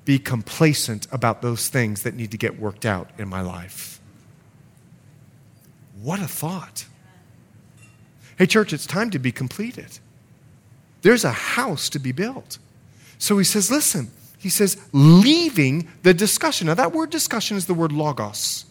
be 0.04 0.18
complacent 0.18 1.06
about 1.12 1.42
those 1.42 1.68
things 1.68 2.02
that 2.02 2.14
need 2.14 2.30
to 2.32 2.36
get 2.36 2.58
worked 2.58 2.84
out 2.84 3.10
in 3.18 3.28
my 3.28 3.40
life. 3.40 4.00
What 6.00 6.20
a 6.20 6.26
thought. 6.26 6.86
Hey, 8.38 8.46
church, 8.46 8.72
it's 8.72 8.86
time 8.86 9.10
to 9.10 9.18
be 9.18 9.32
completed. 9.32 9.98
There's 11.02 11.24
a 11.24 11.32
house 11.32 11.88
to 11.90 11.98
be 11.98 12.12
built. 12.12 12.58
So 13.18 13.38
he 13.38 13.44
says, 13.44 13.70
listen, 13.70 14.10
he 14.38 14.48
says, 14.48 14.76
leaving 14.92 15.88
the 16.02 16.14
discussion. 16.14 16.66
Now, 16.66 16.74
that 16.74 16.92
word 16.92 17.10
discussion 17.10 17.56
is 17.56 17.66
the 17.66 17.74
word 17.74 17.92
logos 17.92 18.64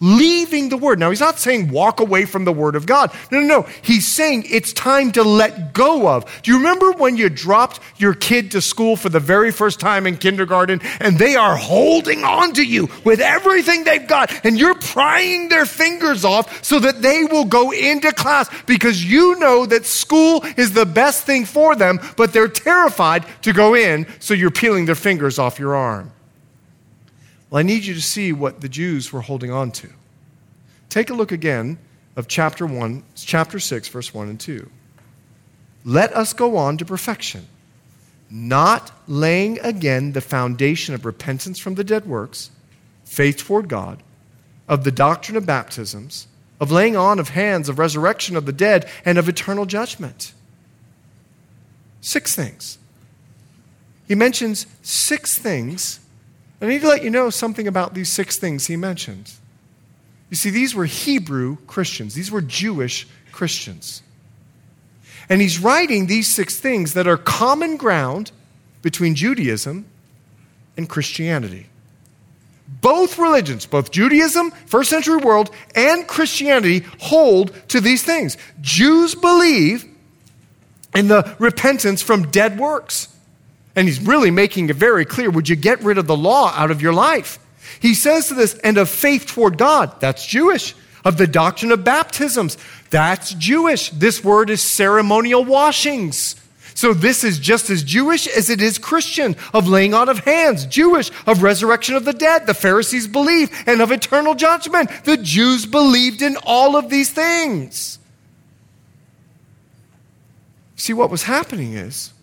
leaving 0.00 0.68
the 0.68 0.76
word. 0.76 0.98
Now, 0.98 1.10
he's 1.10 1.20
not 1.20 1.38
saying 1.38 1.70
walk 1.70 2.00
away 2.00 2.24
from 2.24 2.44
the 2.44 2.52
word 2.52 2.76
of 2.76 2.86
God. 2.86 3.12
No, 3.30 3.40
no, 3.40 3.46
no. 3.46 3.68
He's 3.82 4.06
saying 4.06 4.44
it's 4.48 4.72
time 4.72 5.12
to 5.12 5.22
let 5.22 5.72
go 5.72 6.08
of. 6.08 6.24
Do 6.42 6.52
you 6.52 6.58
remember 6.58 6.92
when 6.92 7.16
you 7.16 7.28
dropped 7.28 7.80
your 7.96 8.14
kid 8.14 8.50
to 8.52 8.60
school 8.60 8.96
for 8.96 9.08
the 9.08 9.20
very 9.20 9.50
first 9.50 9.80
time 9.80 10.06
in 10.06 10.16
kindergarten 10.16 10.80
and 11.00 11.18
they 11.18 11.36
are 11.36 11.56
holding 11.56 12.24
on 12.24 12.52
to 12.54 12.64
you 12.64 12.88
with 13.04 13.20
everything 13.20 13.84
they've 13.84 14.06
got 14.06 14.44
and 14.44 14.58
you're 14.58 14.74
prying 14.74 15.48
their 15.48 15.66
fingers 15.66 16.24
off 16.24 16.64
so 16.64 16.78
that 16.78 17.02
they 17.02 17.24
will 17.24 17.44
go 17.44 17.72
into 17.72 18.12
class 18.12 18.48
because 18.66 19.04
you 19.04 19.38
know 19.38 19.66
that 19.66 19.86
school 19.86 20.44
is 20.56 20.72
the 20.72 20.86
best 20.86 21.24
thing 21.24 21.44
for 21.44 21.76
them, 21.76 21.98
but 22.16 22.32
they're 22.32 22.48
terrified 22.48 23.24
to 23.42 23.52
go 23.52 23.74
in, 23.74 24.06
so 24.20 24.34
you're 24.34 24.50
peeling 24.50 24.86
their 24.86 24.94
fingers 24.94 25.38
off 25.38 25.58
your 25.58 25.74
arm. 25.74 26.10
Well, 27.54 27.60
I 27.60 27.62
need 27.62 27.84
you 27.84 27.94
to 27.94 28.02
see 28.02 28.32
what 28.32 28.62
the 28.62 28.68
Jews 28.68 29.12
were 29.12 29.20
holding 29.20 29.52
on 29.52 29.70
to. 29.70 29.88
Take 30.88 31.08
a 31.08 31.14
look 31.14 31.30
again 31.30 31.78
of 32.16 32.26
chapter 32.26 32.66
1, 32.66 33.04
chapter 33.14 33.60
6, 33.60 33.86
verse 33.86 34.12
1 34.12 34.28
and 34.28 34.40
2. 34.40 34.68
Let 35.84 36.12
us 36.16 36.32
go 36.32 36.56
on 36.56 36.78
to 36.78 36.84
perfection, 36.84 37.46
not 38.28 38.90
laying 39.06 39.60
again 39.60 40.14
the 40.14 40.20
foundation 40.20 40.96
of 40.96 41.04
repentance 41.04 41.60
from 41.60 41.76
the 41.76 41.84
dead 41.84 42.06
works, 42.06 42.50
faith 43.04 43.36
toward 43.36 43.68
God, 43.68 44.02
of 44.66 44.82
the 44.82 44.90
doctrine 44.90 45.36
of 45.36 45.46
baptisms, 45.46 46.26
of 46.58 46.72
laying 46.72 46.96
on 46.96 47.20
of 47.20 47.28
hands, 47.28 47.68
of 47.68 47.78
resurrection 47.78 48.36
of 48.36 48.46
the 48.46 48.52
dead, 48.52 48.90
and 49.04 49.16
of 49.16 49.28
eternal 49.28 49.64
judgment. 49.64 50.32
Six 52.00 52.34
things. 52.34 52.78
He 54.08 54.16
mentions 54.16 54.66
six 54.82 55.38
things 55.38 56.00
I 56.64 56.68
need 56.68 56.80
to 56.80 56.88
let 56.88 57.04
you 57.04 57.10
know 57.10 57.28
something 57.28 57.68
about 57.68 57.92
these 57.92 58.08
six 58.10 58.38
things 58.38 58.66
he 58.66 58.76
mentioned. 58.76 59.30
You 60.30 60.36
see, 60.36 60.48
these 60.48 60.74
were 60.74 60.86
Hebrew 60.86 61.58
Christians, 61.66 62.14
these 62.14 62.30
were 62.30 62.40
Jewish 62.40 63.06
Christians. 63.32 64.02
And 65.28 65.42
he's 65.42 65.58
writing 65.58 66.06
these 66.06 66.34
six 66.34 66.58
things 66.58 66.94
that 66.94 67.06
are 67.06 67.18
common 67.18 67.76
ground 67.76 68.30
between 68.80 69.14
Judaism 69.14 69.84
and 70.76 70.88
Christianity. 70.88 71.66
Both 72.80 73.18
religions, 73.18 73.66
both 73.66 73.90
Judaism, 73.90 74.50
first 74.50 74.88
century 74.88 75.18
world, 75.18 75.50
and 75.74 76.06
Christianity 76.06 76.80
hold 76.98 77.52
to 77.68 77.80
these 77.80 78.02
things. 78.02 78.38
Jews 78.62 79.14
believe 79.14 79.84
in 80.94 81.08
the 81.08 81.36
repentance 81.38 82.00
from 82.00 82.30
dead 82.30 82.58
works 82.58 83.13
And 83.76 83.88
he's 83.88 84.00
really 84.00 84.30
making 84.30 84.70
it 84.70 84.76
very 84.76 85.04
clear 85.04 85.30
would 85.30 85.48
you 85.48 85.56
get 85.56 85.82
rid 85.82 85.98
of 85.98 86.06
the 86.06 86.16
law 86.16 86.52
out 86.54 86.70
of 86.70 86.80
your 86.80 86.92
life? 86.92 87.38
He 87.80 87.94
says 87.94 88.28
to 88.28 88.34
this, 88.34 88.54
and 88.58 88.78
of 88.78 88.88
faith 88.88 89.26
toward 89.26 89.58
God, 89.58 90.00
that's 90.00 90.24
Jewish. 90.26 90.74
Of 91.04 91.18
the 91.18 91.26
doctrine 91.26 91.70
of 91.70 91.84
baptisms, 91.84 92.56
that's 92.88 93.34
Jewish. 93.34 93.90
This 93.90 94.24
word 94.24 94.48
is 94.48 94.62
ceremonial 94.62 95.44
washings. 95.44 96.36
So 96.74 96.94
this 96.94 97.24
is 97.24 97.38
just 97.38 97.68
as 97.68 97.82
Jewish 97.82 98.26
as 98.26 98.48
it 98.48 98.62
is 98.62 98.78
Christian, 98.78 99.36
of 99.52 99.68
laying 99.68 99.92
on 99.92 100.08
of 100.08 100.20
hands, 100.20 100.64
Jewish, 100.64 101.10
of 101.26 101.42
resurrection 101.42 101.94
of 101.94 102.06
the 102.06 102.14
dead. 102.14 102.46
The 102.46 102.54
Pharisees 102.54 103.06
believed, 103.06 103.52
and 103.66 103.82
of 103.82 103.92
eternal 103.92 104.34
judgment. 104.34 104.88
The 105.04 105.18
Jews 105.18 105.66
believed 105.66 106.22
in 106.22 106.38
all 106.42 106.74
of 106.74 106.88
these 106.88 107.10
things. 107.10 107.98
See, 110.76 110.94
what 110.94 111.10
was 111.10 111.24
happening 111.24 111.74
is 111.74 112.13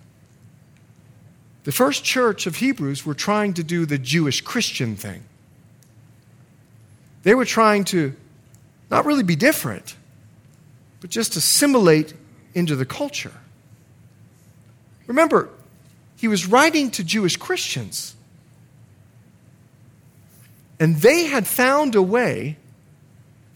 the 1.64 1.72
first 1.72 2.04
church 2.04 2.48
of 2.48 2.56
Hebrews 2.56 3.06
were 3.06 3.14
trying 3.14 3.54
to 3.54 3.64
do 3.64 3.86
the 3.86 3.98
Jewish 3.98 4.42
Christian 4.42 4.96
thing. 4.96 5.24
They 7.24 7.36
were 7.36 7.46
trying 7.46 7.84
to 7.86 8.16
not 8.90 9.06
really 9.06 9.24
be 9.24 9.36
different, 9.36 9.96
but 11.00 11.10
just 11.10 11.36
assimilate 11.36 12.14
into 12.54 12.76
the 12.76 12.86
culture. 12.86 13.34
Remember, 15.08 15.50
he 16.18 16.28
was 16.28 16.48
writing 16.48 16.90
to 16.92 17.04
Jewish 17.04 17.38
Christians, 17.38 18.16
and 20.80 20.98
they 20.98 21.26
had 21.26 21.46
found 21.46 21.96
a 21.96 22.02
way 22.02 22.58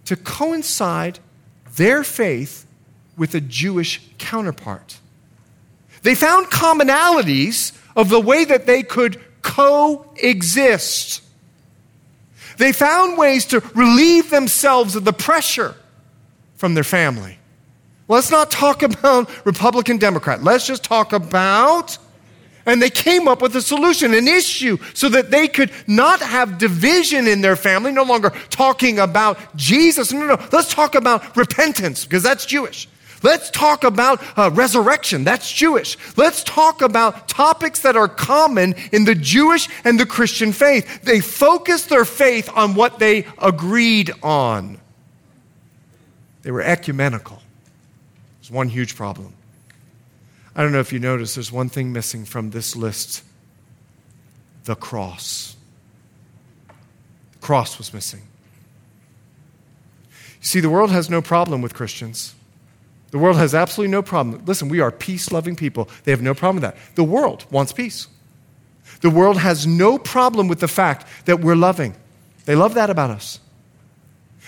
to 0.05 0.15
coincide 0.15 1.19
their 1.75 2.03
faith 2.03 2.65
with 3.17 3.33
a 3.33 3.41
Jewish 3.41 4.01
counterpart. 4.17 4.99
They 6.05 6.13
found 6.13 6.51
commonalities 6.51 7.75
of 7.95 8.09
the 8.09 8.19
way 8.19 8.45
that 8.45 8.67
they 8.67 8.83
could 8.83 9.19
coexist. 9.41 11.23
They 12.59 12.73
found 12.73 13.17
ways 13.17 13.45
to 13.45 13.59
relieve 13.73 14.29
themselves 14.29 14.95
of 14.95 15.03
the 15.03 15.13
pressure 15.13 15.73
from 16.57 16.75
their 16.75 16.83
family. 16.83 17.39
Let's 18.07 18.29
not 18.29 18.51
talk 18.51 18.83
about 18.91 19.31
Republican 19.47 19.97
Democrat. 19.97 20.43
Let's 20.43 20.67
just 20.67 20.83
talk 20.83 21.11
about. 21.11 21.97
And 22.67 22.83
they 22.83 22.91
came 22.91 23.27
up 23.27 23.41
with 23.41 23.55
a 23.55 23.61
solution, 23.63 24.13
an 24.13 24.27
issue, 24.27 24.77
so 24.93 25.09
that 25.09 25.31
they 25.31 25.47
could 25.47 25.71
not 25.87 26.21
have 26.21 26.59
division 26.59 27.27
in 27.27 27.41
their 27.41 27.55
family, 27.55 27.91
no 27.91 28.03
longer 28.03 28.29
talking 28.51 28.99
about 28.99 29.39
Jesus. 29.55 30.13
No, 30.13 30.19
no, 30.19 30.35
no. 30.35 30.47
Let's 30.51 30.71
talk 30.71 30.93
about 30.93 31.35
repentance, 31.35 32.05
because 32.05 32.21
that's 32.21 32.45
Jewish. 32.45 32.87
Let's 33.25 33.49
talk 33.49 33.83
about 33.83 34.21
uh, 34.37 34.51
resurrection. 34.53 35.23
That's 35.23 35.51
Jewish. 35.51 35.97
Let's 36.15 36.43
talk 36.43 36.83
about 36.83 37.27
topics 37.27 37.79
that 37.79 37.95
are 37.95 38.07
common 38.07 38.75
in 38.91 39.05
the 39.05 39.15
Jewish 39.15 39.67
and 39.83 39.99
the 39.99 40.05
Christian 40.05 40.51
faith. 40.51 41.01
They 41.01 41.21
focused 41.21 41.89
their 41.89 42.05
faith 42.05 42.51
on 42.53 42.75
what 42.75 42.99
they 42.99 43.25
agreed 43.39 44.11
on. 44.21 44.77
They 46.43 46.51
were 46.51 46.61
ecumenical. 46.61 47.41
There's 48.39 48.51
one 48.51 48.69
huge 48.69 48.95
problem. 48.95 49.33
I 50.55 50.61
don't 50.61 50.71
know 50.71 50.79
if 50.79 50.93
you 50.93 50.99
noticed, 50.99 51.33
there's 51.33 51.51
one 51.51 51.69
thing 51.69 51.91
missing 51.91 52.25
from 52.25 52.51
this 52.51 52.75
list 52.75 53.23
the 54.65 54.75
cross. 54.75 55.55
The 57.31 57.39
cross 57.39 57.79
was 57.79 57.91
missing. 57.91 58.21
You 60.11 60.47
see, 60.47 60.59
the 60.59 60.69
world 60.69 60.91
has 60.91 61.09
no 61.09 61.23
problem 61.23 61.63
with 61.63 61.73
Christians. 61.73 62.35
The 63.15 63.21
world 63.21 63.37
has 63.37 63.55
absolutely 63.55 63.93
no 63.93 64.01
problem. 64.01 64.43
Listen, 64.45 64.67
we 64.67 64.81
are 64.81 64.91
peace 64.91 65.31
loving 65.31 65.55
people. 65.55 65.87
They 66.03 66.11
have 66.11 66.21
no 66.21 66.33
problem 66.33 66.57
with 66.57 66.63
that. 66.63 66.95
The 66.95 67.03
world 67.05 67.45
wants 67.49 67.71
peace. 67.71 68.09
The 68.99 69.09
world 69.09 69.37
has 69.37 69.65
no 69.65 69.97
problem 69.97 70.49
with 70.49 70.59
the 70.59 70.67
fact 70.67 71.07
that 71.23 71.39
we're 71.39 71.55
loving. 71.55 71.95
They 72.43 72.55
love 72.55 72.73
that 72.73 72.89
about 72.89 73.11
us. 73.11 73.39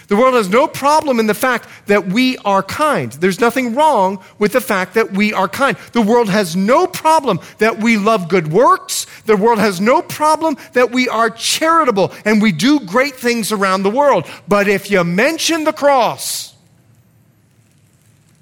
The 0.09 0.17
world 0.17 0.33
has 0.33 0.49
no 0.49 0.67
problem 0.67 1.17
in 1.17 1.27
the 1.27 1.33
fact 1.33 1.69
that 1.85 2.07
we 2.07 2.37
are 2.39 2.61
kind. 2.61 3.13
There's 3.13 3.39
nothing 3.39 3.73
wrong 3.73 4.21
with 4.37 4.51
the 4.51 4.59
fact 4.59 4.95
that 4.95 5.13
we 5.13 5.31
are 5.31 5.47
kind. 5.47 5.77
The 5.93 6.01
world 6.01 6.27
has 6.27 6.57
no 6.57 6.87
problem 6.87 7.39
that 7.59 7.77
we 7.77 7.95
love 7.95 8.27
good 8.27 8.51
works. 8.51 9.07
The 9.27 9.37
world 9.37 9.59
has 9.59 9.79
no 9.79 10.01
problem 10.01 10.57
that 10.73 10.91
we 10.91 11.07
are 11.07 11.29
charitable 11.29 12.11
and 12.25 12.41
we 12.41 12.51
do 12.51 12.81
great 12.81 13.15
things 13.15 13.53
around 13.53 13.83
the 13.83 13.89
world. 13.89 14.27
But 14.45 14.67
if 14.67 14.91
you 14.91 15.05
mention 15.05 15.63
the 15.63 15.71
cross, 15.71 16.56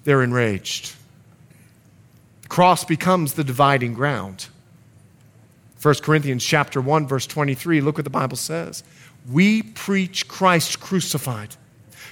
they're 0.05 0.23
enraged. 0.23 0.95
The 2.43 2.47
cross 2.47 2.85
becomes 2.85 3.33
the 3.33 3.43
dividing 3.43 3.93
ground. 3.93 4.47
1 5.81 5.95
Corinthians 5.95 6.43
chapter 6.43 6.79
1 6.79 7.07
verse 7.07 7.27
23 7.27 7.81
look 7.81 7.97
what 7.97 8.05
the 8.05 8.09
Bible 8.09 8.37
says. 8.37 8.83
We 9.29 9.61
preach 9.61 10.27
Christ 10.27 10.79
crucified. 10.79 11.55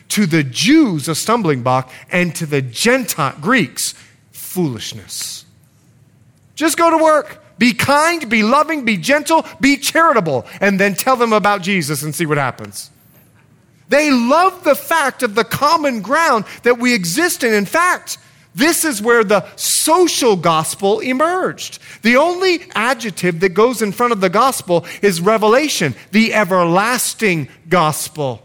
To 0.09 0.25
the 0.25 0.43
Jews 0.43 1.07
a 1.07 1.15
stumbling 1.15 1.63
block 1.63 1.91
and 2.11 2.35
to 2.35 2.45
the 2.45 2.61
Gentile 2.61 3.35
Greeks 3.39 3.93
foolishness. 4.31 5.45
Just 6.55 6.77
go 6.77 6.89
to 6.89 7.03
work. 7.03 7.39
Be 7.57 7.73
kind, 7.73 8.29
be 8.29 8.43
loving, 8.43 8.83
be 8.83 8.97
gentle, 8.97 9.45
be 9.61 9.77
charitable, 9.77 10.45
and 10.59 10.79
then 10.79 10.95
tell 10.95 11.15
them 11.15 11.33
about 11.33 11.61
Jesus 11.61 12.03
and 12.03 12.13
see 12.13 12.25
what 12.25 12.37
happens. 12.37 12.89
They 13.93 14.09
love 14.09 14.63
the 14.63 14.73
fact 14.73 15.21
of 15.21 15.35
the 15.35 15.43
common 15.43 16.01
ground 16.01 16.45
that 16.63 16.79
we 16.79 16.95
exist 16.95 17.43
in. 17.43 17.53
In 17.53 17.67
fact, 17.67 18.17
this 18.55 18.83
is 18.85 19.03
where 19.03 19.23
the 19.23 19.45
social 19.55 20.35
gospel 20.35 20.99
emerged. 20.99 21.77
The 22.01 22.15
only 22.15 22.61
adjective 22.73 23.39
that 23.41 23.49
goes 23.49 23.83
in 23.83 23.91
front 23.91 24.11
of 24.11 24.19
the 24.19 24.31
gospel 24.31 24.87
is 25.03 25.21
revelation, 25.21 25.93
the 26.09 26.33
everlasting 26.33 27.49
gospel. 27.69 28.41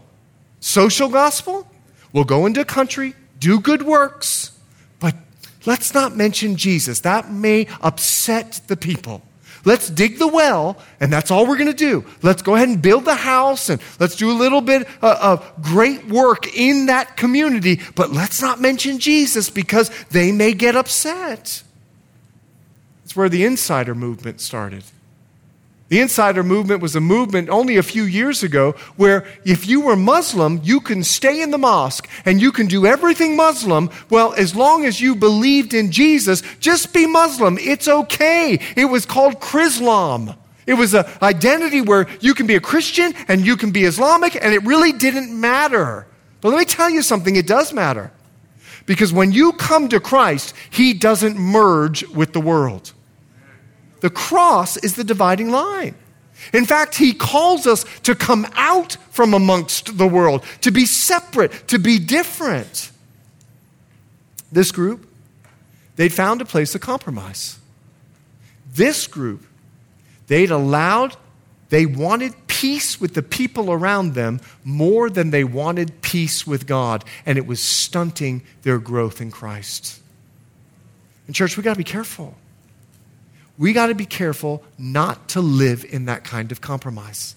Social 0.59 1.09
gospel? 1.09 1.67
We'll 2.13 2.25
go 2.25 2.45
into 2.45 2.61
a 2.61 2.65
country, 2.65 3.15
do 3.39 3.59
good 3.59 3.81
works, 3.81 4.51
but 4.99 5.15
let's 5.65 5.95
not 5.95 6.15
mention 6.15 6.57
Jesus. 6.57 6.99
That 6.99 7.31
may 7.31 7.65
upset 7.81 8.61
the 8.67 8.77
people. 8.77 9.23
Let's 9.65 9.89
dig 9.89 10.19
the 10.19 10.27
well, 10.27 10.77
and 10.99 11.11
that's 11.11 11.31
all 11.31 11.45
we're 11.45 11.57
going 11.57 11.67
to 11.67 11.73
do. 11.73 12.05
Let's 12.21 12.41
go 12.41 12.55
ahead 12.55 12.69
and 12.69 12.81
build 12.81 13.05
the 13.05 13.15
house, 13.15 13.69
and 13.69 13.81
let's 13.99 14.15
do 14.15 14.31
a 14.31 14.33
little 14.33 14.61
bit 14.61 14.87
uh, 15.01 15.17
of 15.21 15.61
great 15.61 16.07
work 16.07 16.55
in 16.55 16.87
that 16.87 17.17
community, 17.17 17.81
but 17.95 18.11
let's 18.11 18.41
not 18.41 18.61
mention 18.61 18.99
Jesus 18.99 19.49
because 19.49 19.89
they 20.07 20.31
may 20.31 20.53
get 20.53 20.75
upset. 20.75 21.63
It's 23.03 23.15
where 23.15 23.29
the 23.29 23.43
insider 23.43 23.95
movement 23.95 24.39
started. 24.39 24.83
The 25.89 25.99
insider 25.99 26.43
movement 26.43 26.81
was 26.81 26.95
a 26.95 27.01
movement 27.01 27.49
only 27.49 27.77
a 27.77 27.83
few 27.83 28.03
years 28.03 28.43
ago 28.43 28.73
where 28.95 29.25
if 29.43 29.67
you 29.67 29.81
were 29.81 29.95
Muslim, 29.95 30.61
you 30.63 30.79
can 30.81 31.03
stay 31.03 31.41
in 31.41 31.49
the 31.49 31.57
mosque 31.57 32.07
and 32.25 32.39
you 32.39 32.51
can 32.51 32.67
do 32.67 32.85
everything 32.85 33.35
Muslim. 33.35 33.89
Well, 34.09 34.33
as 34.33 34.55
long 34.55 34.85
as 34.85 35.01
you 35.01 35.15
believed 35.15 35.73
in 35.73 35.91
Jesus, 35.91 36.43
just 36.59 36.93
be 36.93 37.07
Muslim. 37.07 37.57
It's 37.59 37.87
okay. 37.87 38.59
It 38.77 38.85
was 38.85 39.07
called 39.07 39.39
Chrislam. 39.39 40.37
It 40.67 40.75
was 40.75 40.93
an 40.93 41.05
identity 41.23 41.81
where 41.81 42.07
you 42.21 42.35
can 42.35 42.45
be 42.45 42.53
a 42.53 42.61
Christian 42.61 43.15
and 43.27 43.43
you 43.43 43.57
can 43.57 43.71
be 43.71 43.85
Islamic, 43.85 44.35
and 44.35 44.53
it 44.53 44.63
really 44.63 44.91
didn't 44.91 45.31
matter. 45.31 46.05
But 46.41 46.49
let 46.49 46.59
me 46.59 46.65
tell 46.65 46.91
you 46.91 47.01
something, 47.01 47.35
it 47.35 47.47
does 47.47 47.73
matter. 47.73 48.11
Because 48.85 49.11
when 49.11 49.31
you 49.31 49.53
come 49.53 49.89
to 49.89 49.99
Christ, 49.99 50.53
He 50.69 50.93
doesn't 50.93 51.37
merge 51.39 52.07
with 52.09 52.33
the 52.33 52.41
world. 52.41 52.93
The 54.01 54.09
cross 54.09 54.77
is 54.77 54.95
the 54.95 55.03
dividing 55.03 55.51
line. 55.51 55.95
In 56.53 56.65
fact, 56.65 56.95
he 56.95 57.13
calls 57.13 57.67
us 57.67 57.85
to 58.03 58.15
come 58.15 58.47
out 58.53 58.97
from 59.11 59.33
amongst 59.33 59.97
the 59.97 60.07
world, 60.07 60.43
to 60.61 60.71
be 60.71 60.85
separate, 60.85 61.67
to 61.67 61.79
be 61.79 61.99
different. 61.99 62.91
This 64.51 64.71
group, 64.71 65.07
they'd 65.97 66.13
found 66.13 66.41
a 66.41 66.45
place 66.45 66.71
to 66.71 66.79
compromise. 66.79 67.59
This 68.73 69.05
group, 69.05 69.45
they'd 70.27 70.51
allowed, 70.51 71.17
they 71.69 71.85
wanted 71.85 72.33
peace 72.47 73.01
with 73.01 73.13
the 73.13 73.21
people 73.21 73.71
around 73.71 74.13
them 74.13 74.39
more 74.63 75.09
than 75.09 75.31
they 75.31 75.43
wanted 75.43 76.01
peace 76.01 76.47
with 76.47 76.65
God, 76.65 77.03
and 77.25 77.37
it 77.37 77.45
was 77.45 77.61
stunting 77.61 78.43
their 78.63 78.79
growth 78.79 79.19
in 79.19 79.29
Christ. 79.29 80.01
And, 81.27 81.35
church, 81.35 81.57
we 81.57 81.63
got 81.63 81.73
to 81.73 81.77
be 81.77 81.83
careful 81.83 82.35
we 83.59 83.73
got 83.73 83.87
to 83.87 83.95
be 83.95 84.05
careful 84.05 84.63
not 84.77 85.27
to 85.29 85.41
live 85.41 85.85
in 85.87 86.05
that 86.05 86.23
kind 86.23 86.51
of 86.51 86.61
compromise. 86.61 87.35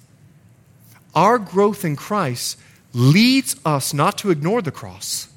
Our 1.14 1.38
growth 1.38 1.84
in 1.84 1.96
Christ 1.96 2.58
leads 2.94 3.56
us 3.66 3.92
not 3.92 4.18
to 4.18 4.30
ignore 4.30 4.62
the 4.62 4.70
cross. 4.70 5.28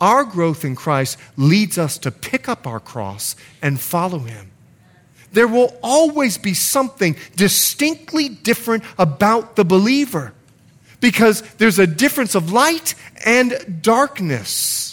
Our 0.00 0.24
growth 0.24 0.64
in 0.64 0.74
Christ 0.74 1.18
leads 1.36 1.78
us 1.78 1.98
to 1.98 2.10
pick 2.10 2.48
up 2.48 2.66
our 2.66 2.80
cross 2.80 3.36
and 3.62 3.80
follow 3.80 4.18
Him. 4.18 4.50
There 5.32 5.48
will 5.48 5.76
always 5.82 6.36
be 6.36 6.54
something 6.54 7.16
distinctly 7.36 8.28
different 8.28 8.84
about 8.98 9.56
the 9.56 9.64
believer 9.64 10.32
because 11.00 11.42
there's 11.58 11.78
a 11.78 11.86
difference 11.86 12.34
of 12.34 12.52
light 12.52 12.94
and 13.24 13.80
darkness. 13.82 14.87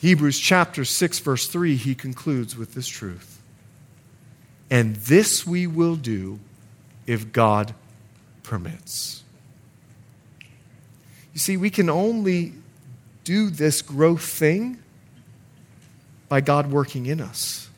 Hebrews 0.00 0.38
chapter 0.38 0.84
6, 0.84 1.18
verse 1.20 1.46
3, 1.46 1.76
he 1.76 1.94
concludes 1.94 2.56
with 2.56 2.74
this 2.74 2.86
truth. 2.86 3.40
And 4.70 4.96
this 4.96 5.46
we 5.46 5.66
will 5.66 5.96
do 5.96 6.38
if 7.06 7.32
God 7.32 7.74
permits. 8.42 9.22
You 11.32 11.40
see, 11.40 11.56
we 11.56 11.70
can 11.70 11.88
only 11.88 12.54
do 13.24 13.50
this 13.50 13.82
growth 13.82 14.24
thing 14.24 14.78
by 16.28 16.40
God 16.40 16.70
working 16.70 17.06
in 17.06 17.20
us. 17.20 17.68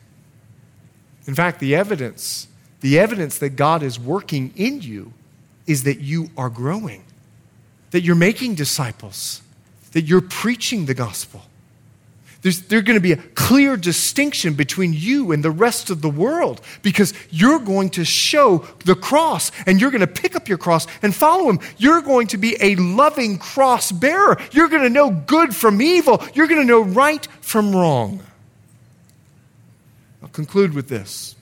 In 1.25 1.35
fact, 1.35 1.59
the 1.59 1.75
evidence, 1.75 2.47
the 2.81 2.97
evidence 2.97 3.37
that 3.39 3.51
God 3.51 3.83
is 3.83 3.99
working 3.99 4.51
in 4.55 4.81
you 4.81 5.13
is 5.67 5.83
that 5.83 5.99
you 5.99 6.29
are 6.37 6.49
growing, 6.49 7.03
that 7.91 8.01
you're 8.01 8.15
making 8.15 8.55
disciples, 8.55 9.41
that 9.91 10.03
you're 10.03 10.21
preaching 10.21 10.85
the 10.85 10.93
gospel. 10.93 11.43
There's, 12.41 12.61
there's 12.63 12.83
going 12.83 12.97
to 12.97 13.01
be 13.01 13.11
a 13.11 13.17
clear 13.17 13.75
distinction 13.75 14.53
between 14.53 14.93
you 14.93 15.33
and 15.33 15.43
the 15.43 15.51
rest 15.51 15.89
of 15.89 16.01
the 16.01 16.09
world 16.09 16.61
because 16.81 17.13
you're 17.29 17.59
going 17.59 17.89
to 17.91 18.05
show 18.05 18.65
the 18.85 18.95
cross 18.95 19.51
and 19.65 19.81
you're 19.81 19.91
going 19.91 20.01
to 20.01 20.07
pick 20.07 20.37
up 20.37 20.47
your 20.47 20.57
cross 20.57 20.87
and 21.01 21.13
follow 21.13 21.49
him. 21.49 21.59
You're 21.77 22.01
going 22.01 22.27
to 22.27 22.37
be 22.37 22.55
a 22.61 22.75
loving 22.75 23.37
cross 23.37 23.91
bearer. 23.91 24.37
You're 24.51 24.69
going 24.69 24.83
to 24.83 24.89
know 24.89 25.11
good 25.11 25.53
from 25.53 25.81
evil. 25.81 26.23
You're 26.33 26.47
going 26.47 26.61
to 26.61 26.67
know 26.67 26.81
right 26.81 27.25
from 27.41 27.75
wrong. 27.75 28.23
I'll 30.23 30.29
conclude 30.29 30.73
with 30.73 30.87
this. 30.87 31.35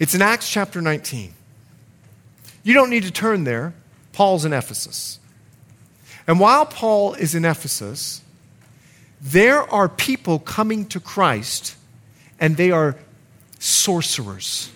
It's 0.00 0.14
in 0.14 0.22
Acts 0.22 0.50
chapter 0.50 0.82
19. 0.82 1.32
You 2.64 2.74
don't 2.74 2.90
need 2.90 3.04
to 3.04 3.12
turn 3.12 3.44
there. 3.44 3.74
Paul's 4.12 4.44
in 4.44 4.52
Ephesus. 4.52 5.20
And 6.26 6.40
while 6.40 6.66
Paul 6.66 7.14
is 7.14 7.36
in 7.36 7.44
Ephesus, 7.44 8.22
there 9.20 9.62
are 9.72 9.88
people 9.88 10.38
coming 10.38 10.86
to 10.86 11.00
Christ 11.00 11.76
and 12.38 12.56
they 12.56 12.70
are 12.70 12.96
sorcerers. 13.58 14.70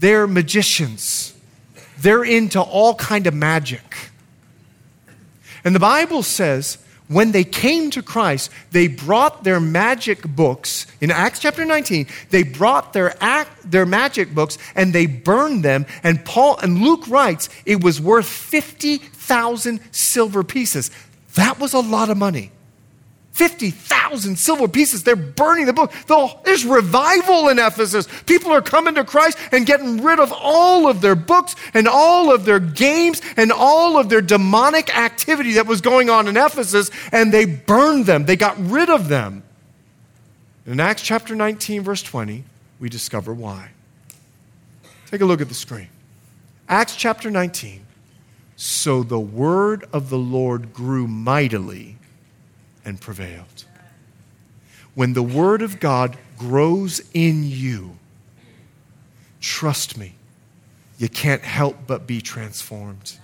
They're 0.00 0.26
magicians. 0.26 1.34
They're 1.98 2.24
into 2.24 2.60
all 2.60 2.94
kind 2.94 3.26
of 3.26 3.34
magic. 3.34 4.10
And 5.64 5.74
the 5.74 5.80
Bible 5.80 6.22
says 6.22 6.78
when 7.08 7.32
they 7.32 7.44
came 7.44 7.90
to 7.90 8.02
Christ, 8.02 8.50
they 8.70 8.88
brought 8.88 9.44
their 9.44 9.60
magic 9.60 10.22
books. 10.22 10.86
In 11.00 11.10
Acts 11.10 11.38
chapter 11.38 11.64
19, 11.64 12.06
they 12.30 12.42
brought 12.42 12.92
their, 12.94 13.14
act, 13.22 13.70
their 13.70 13.84
magic 13.84 14.34
books 14.34 14.56
and 14.74 14.92
they 14.92 15.06
burned 15.06 15.62
them. 15.62 15.84
And 16.02 16.24
Paul 16.24 16.58
and 16.58 16.80
Luke 16.80 17.06
writes 17.08 17.50
it 17.66 17.84
was 17.84 18.00
worth 18.00 18.26
50,000 18.26 19.80
silver 19.90 20.42
pieces. 20.42 20.90
That 21.34 21.60
was 21.60 21.74
a 21.74 21.80
lot 21.80 22.08
of 22.08 22.16
money. 22.16 22.50
50,000 23.34 24.38
silver 24.38 24.68
pieces. 24.68 25.02
They're 25.02 25.16
burning 25.16 25.66
the 25.66 25.72
book. 25.72 25.92
There's 26.44 26.64
revival 26.64 27.48
in 27.48 27.58
Ephesus. 27.58 28.06
People 28.26 28.52
are 28.52 28.62
coming 28.62 28.94
to 28.94 29.02
Christ 29.02 29.38
and 29.50 29.66
getting 29.66 30.04
rid 30.04 30.20
of 30.20 30.32
all 30.32 30.88
of 30.88 31.00
their 31.00 31.16
books 31.16 31.56
and 31.74 31.88
all 31.88 32.32
of 32.32 32.44
their 32.44 32.60
games 32.60 33.20
and 33.36 33.50
all 33.50 33.98
of 33.98 34.08
their 34.08 34.20
demonic 34.20 34.96
activity 34.96 35.54
that 35.54 35.66
was 35.66 35.80
going 35.80 36.10
on 36.10 36.28
in 36.28 36.36
Ephesus, 36.36 36.92
and 37.10 37.32
they 37.32 37.44
burned 37.44 38.06
them. 38.06 38.24
They 38.24 38.36
got 38.36 38.56
rid 38.58 38.88
of 38.88 39.08
them. 39.08 39.42
In 40.64 40.78
Acts 40.78 41.02
chapter 41.02 41.34
19, 41.34 41.82
verse 41.82 42.04
20, 42.04 42.44
we 42.78 42.88
discover 42.88 43.34
why. 43.34 43.70
Take 45.10 45.22
a 45.22 45.24
look 45.24 45.40
at 45.40 45.48
the 45.48 45.54
screen. 45.54 45.88
Acts 46.68 46.94
chapter 46.94 47.32
19. 47.32 47.84
So 48.54 49.02
the 49.02 49.18
word 49.18 49.86
of 49.92 50.08
the 50.08 50.18
Lord 50.18 50.72
grew 50.72 51.08
mightily 51.08 51.96
and 52.84 53.00
prevailed. 53.00 53.64
When 54.94 55.12
the 55.12 55.22
Word 55.22 55.62
of 55.62 55.80
God 55.80 56.16
grows 56.38 57.00
in 57.12 57.44
you, 57.44 57.98
trust 59.40 59.96
me, 59.98 60.14
you 60.98 61.08
can't 61.08 61.42
help 61.42 61.76
but 61.86 62.06
be 62.06 62.20
transformed. 62.20 63.18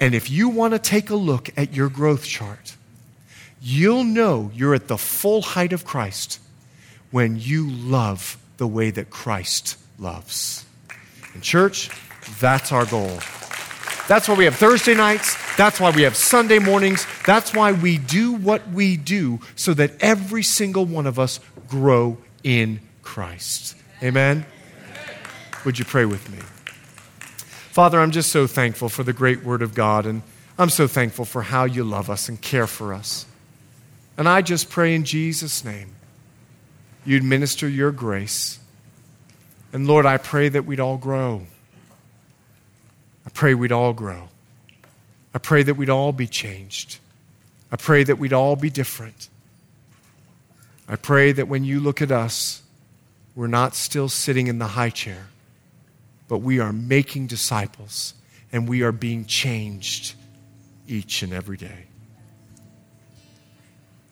And 0.00 0.14
if 0.14 0.30
you 0.30 0.48
want 0.48 0.74
to 0.74 0.78
take 0.78 1.10
a 1.10 1.16
look 1.16 1.50
at 1.56 1.74
your 1.74 1.88
growth 1.88 2.24
chart, 2.24 2.76
you'll 3.60 4.04
know 4.04 4.50
you're 4.54 4.74
at 4.74 4.88
the 4.88 4.98
full 4.98 5.42
height 5.42 5.72
of 5.72 5.84
Christ 5.84 6.38
when 7.10 7.36
you 7.38 7.68
love 7.68 8.38
the 8.58 8.66
way 8.66 8.90
that 8.90 9.10
Christ 9.10 9.78
loves. 9.98 10.64
And, 11.34 11.42
church, 11.42 11.90
that's 12.40 12.70
our 12.70 12.86
goal. 12.86 13.18
That's 14.08 14.26
why 14.26 14.34
we 14.36 14.46
have 14.46 14.56
Thursday 14.56 14.94
nights. 14.94 15.36
That's 15.56 15.78
why 15.78 15.90
we 15.90 16.02
have 16.02 16.16
Sunday 16.16 16.58
mornings. 16.58 17.06
That's 17.26 17.52
why 17.52 17.72
we 17.72 17.98
do 17.98 18.32
what 18.32 18.66
we 18.70 18.96
do 18.96 19.40
so 19.54 19.74
that 19.74 19.92
every 20.00 20.42
single 20.42 20.86
one 20.86 21.06
of 21.06 21.18
us 21.18 21.40
grow 21.68 22.16
in 22.42 22.80
Christ. 23.02 23.76
Amen? 24.02 24.46
Would 25.66 25.78
you 25.78 25.84
pray 25.84 26.06
with 26.06 26.30
me? 26.30 26.38
Father, 27.70 28.00
I'm 28.00 28.10
just 28.10 28.32
so 28.32 28.46
thankful 28.46 28.88
for 28.88 29.02
the 29.02 29.12
great 29.12 29.44
word 29.44 29.60
of 29.60 29.74
God, 29.74 30.06
and 30.06 30.22
I'm 30.58 30.70
so 30.70 30.86
thankful 30.86 31.26
for 31.26 31.42
how 31.42 31.64
you 31.64 31.84
love 31.84 32.08
us 32.08 32.30
and 32.30 32.40
care 32.40 32.66
for 32.66 32.94
us. 32.94 33.26
And 34.16 34.26
I 34.26 34.40
just 34.40 34.70
pray 34.70 34.94
in 34.94 35.04
Jesus' 35.04 35.64
name, 35.64 35.94
you'd 37.04 37.22
minister 37.22 37.68
your 37.68 37.92
grace. 37.92 38.58
And 39.70 39.86
Lord, 39.86 40.06
I 40.06 40.16
pray 40.16 40.48
that 40.48 40.64
we'd 40.64 40.80
all 40.80 40.96
grow. 40.96 41.42
I 43.38 43.40
pray 43.40 43.54
we'd 43.54 43.70
all 43.70 43.92
grow. 43.92 44.30
I 45.32 45.38
pray 45.38 45.62
that 45.62 45.74
we'd 45.74 45.88
all 45.88 46.10
be 46.10 46.26
changed. 46.26 46.98
I 47.70 47.76
pray 47.76 48.02
that 48.02 48.18
we'd 48.18 48.32
all 48.32 48.56
be 48.56 48.68
different. 48.68 49.28
I 50.88 50.96
pray 50.96 51.30
that 51.30 51.46
when 51.46 51.62
you 51.62 51.78
look 51.78 52.02
at 52.02 52.10
us, 52.10 52.62
we're 53.36 53.46
not 53.46 53.76
still 53.76 54.08
sitting 54.08 54.48
in 54.48 54.58
the 54.58 54.66
high 54.66 54.90
chair, 54.90 55.28
but 56.26 56.38
we 56.38 56.58
are 56.58 56.72
making 56.72 57.28
disciples 57.28 58.14
and 58.50 58.68
we 58.68 58.82
are 58.82 58.90
being 58.90 59.24
changed 59.24 60.16
each 60.88 61.22
and 61.22 61.32
every 61.32 61.56
day. 61.56 61.84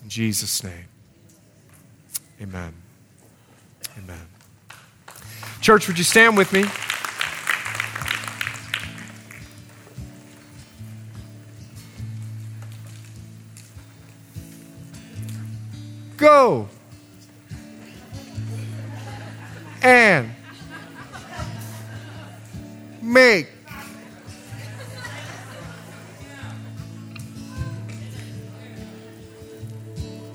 In 0.05 0.09
Jesus' 0.09 0.63
name, 0.63 0.87
amen. 2.41 2.73
Amen. 3.99 4.29
Church, 5.61 5.89
would 5.89 5.99
you 5.99 6.05
stand 6.05 6.37
with 6.37 6.53
me? 6.53 6.63
Go. 16.17 16.69
And 19.83 20.31
make. 23.03 23.49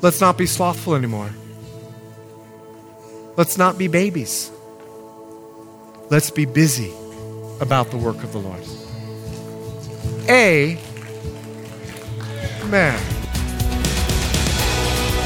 Let's 0.02 0.20
not 0.20 0.38
be 0.38 0.46
slothful 0.48 0.96
anymore. 0.96 1.30
Let's 3.38 3.58
not 3.58 3.78
be 3.78 3.88
babies. 3.88 4.52
Let's 6.10 6.32
be 6.32 6.46
busy 6.46 6.92
about 7.60 7.92
the 7.92 7.98
work 7.98 8.24
of 8.24 8.32
the 8.34 8.40
Lord. 8.40 8.64
A. 10.28 10.78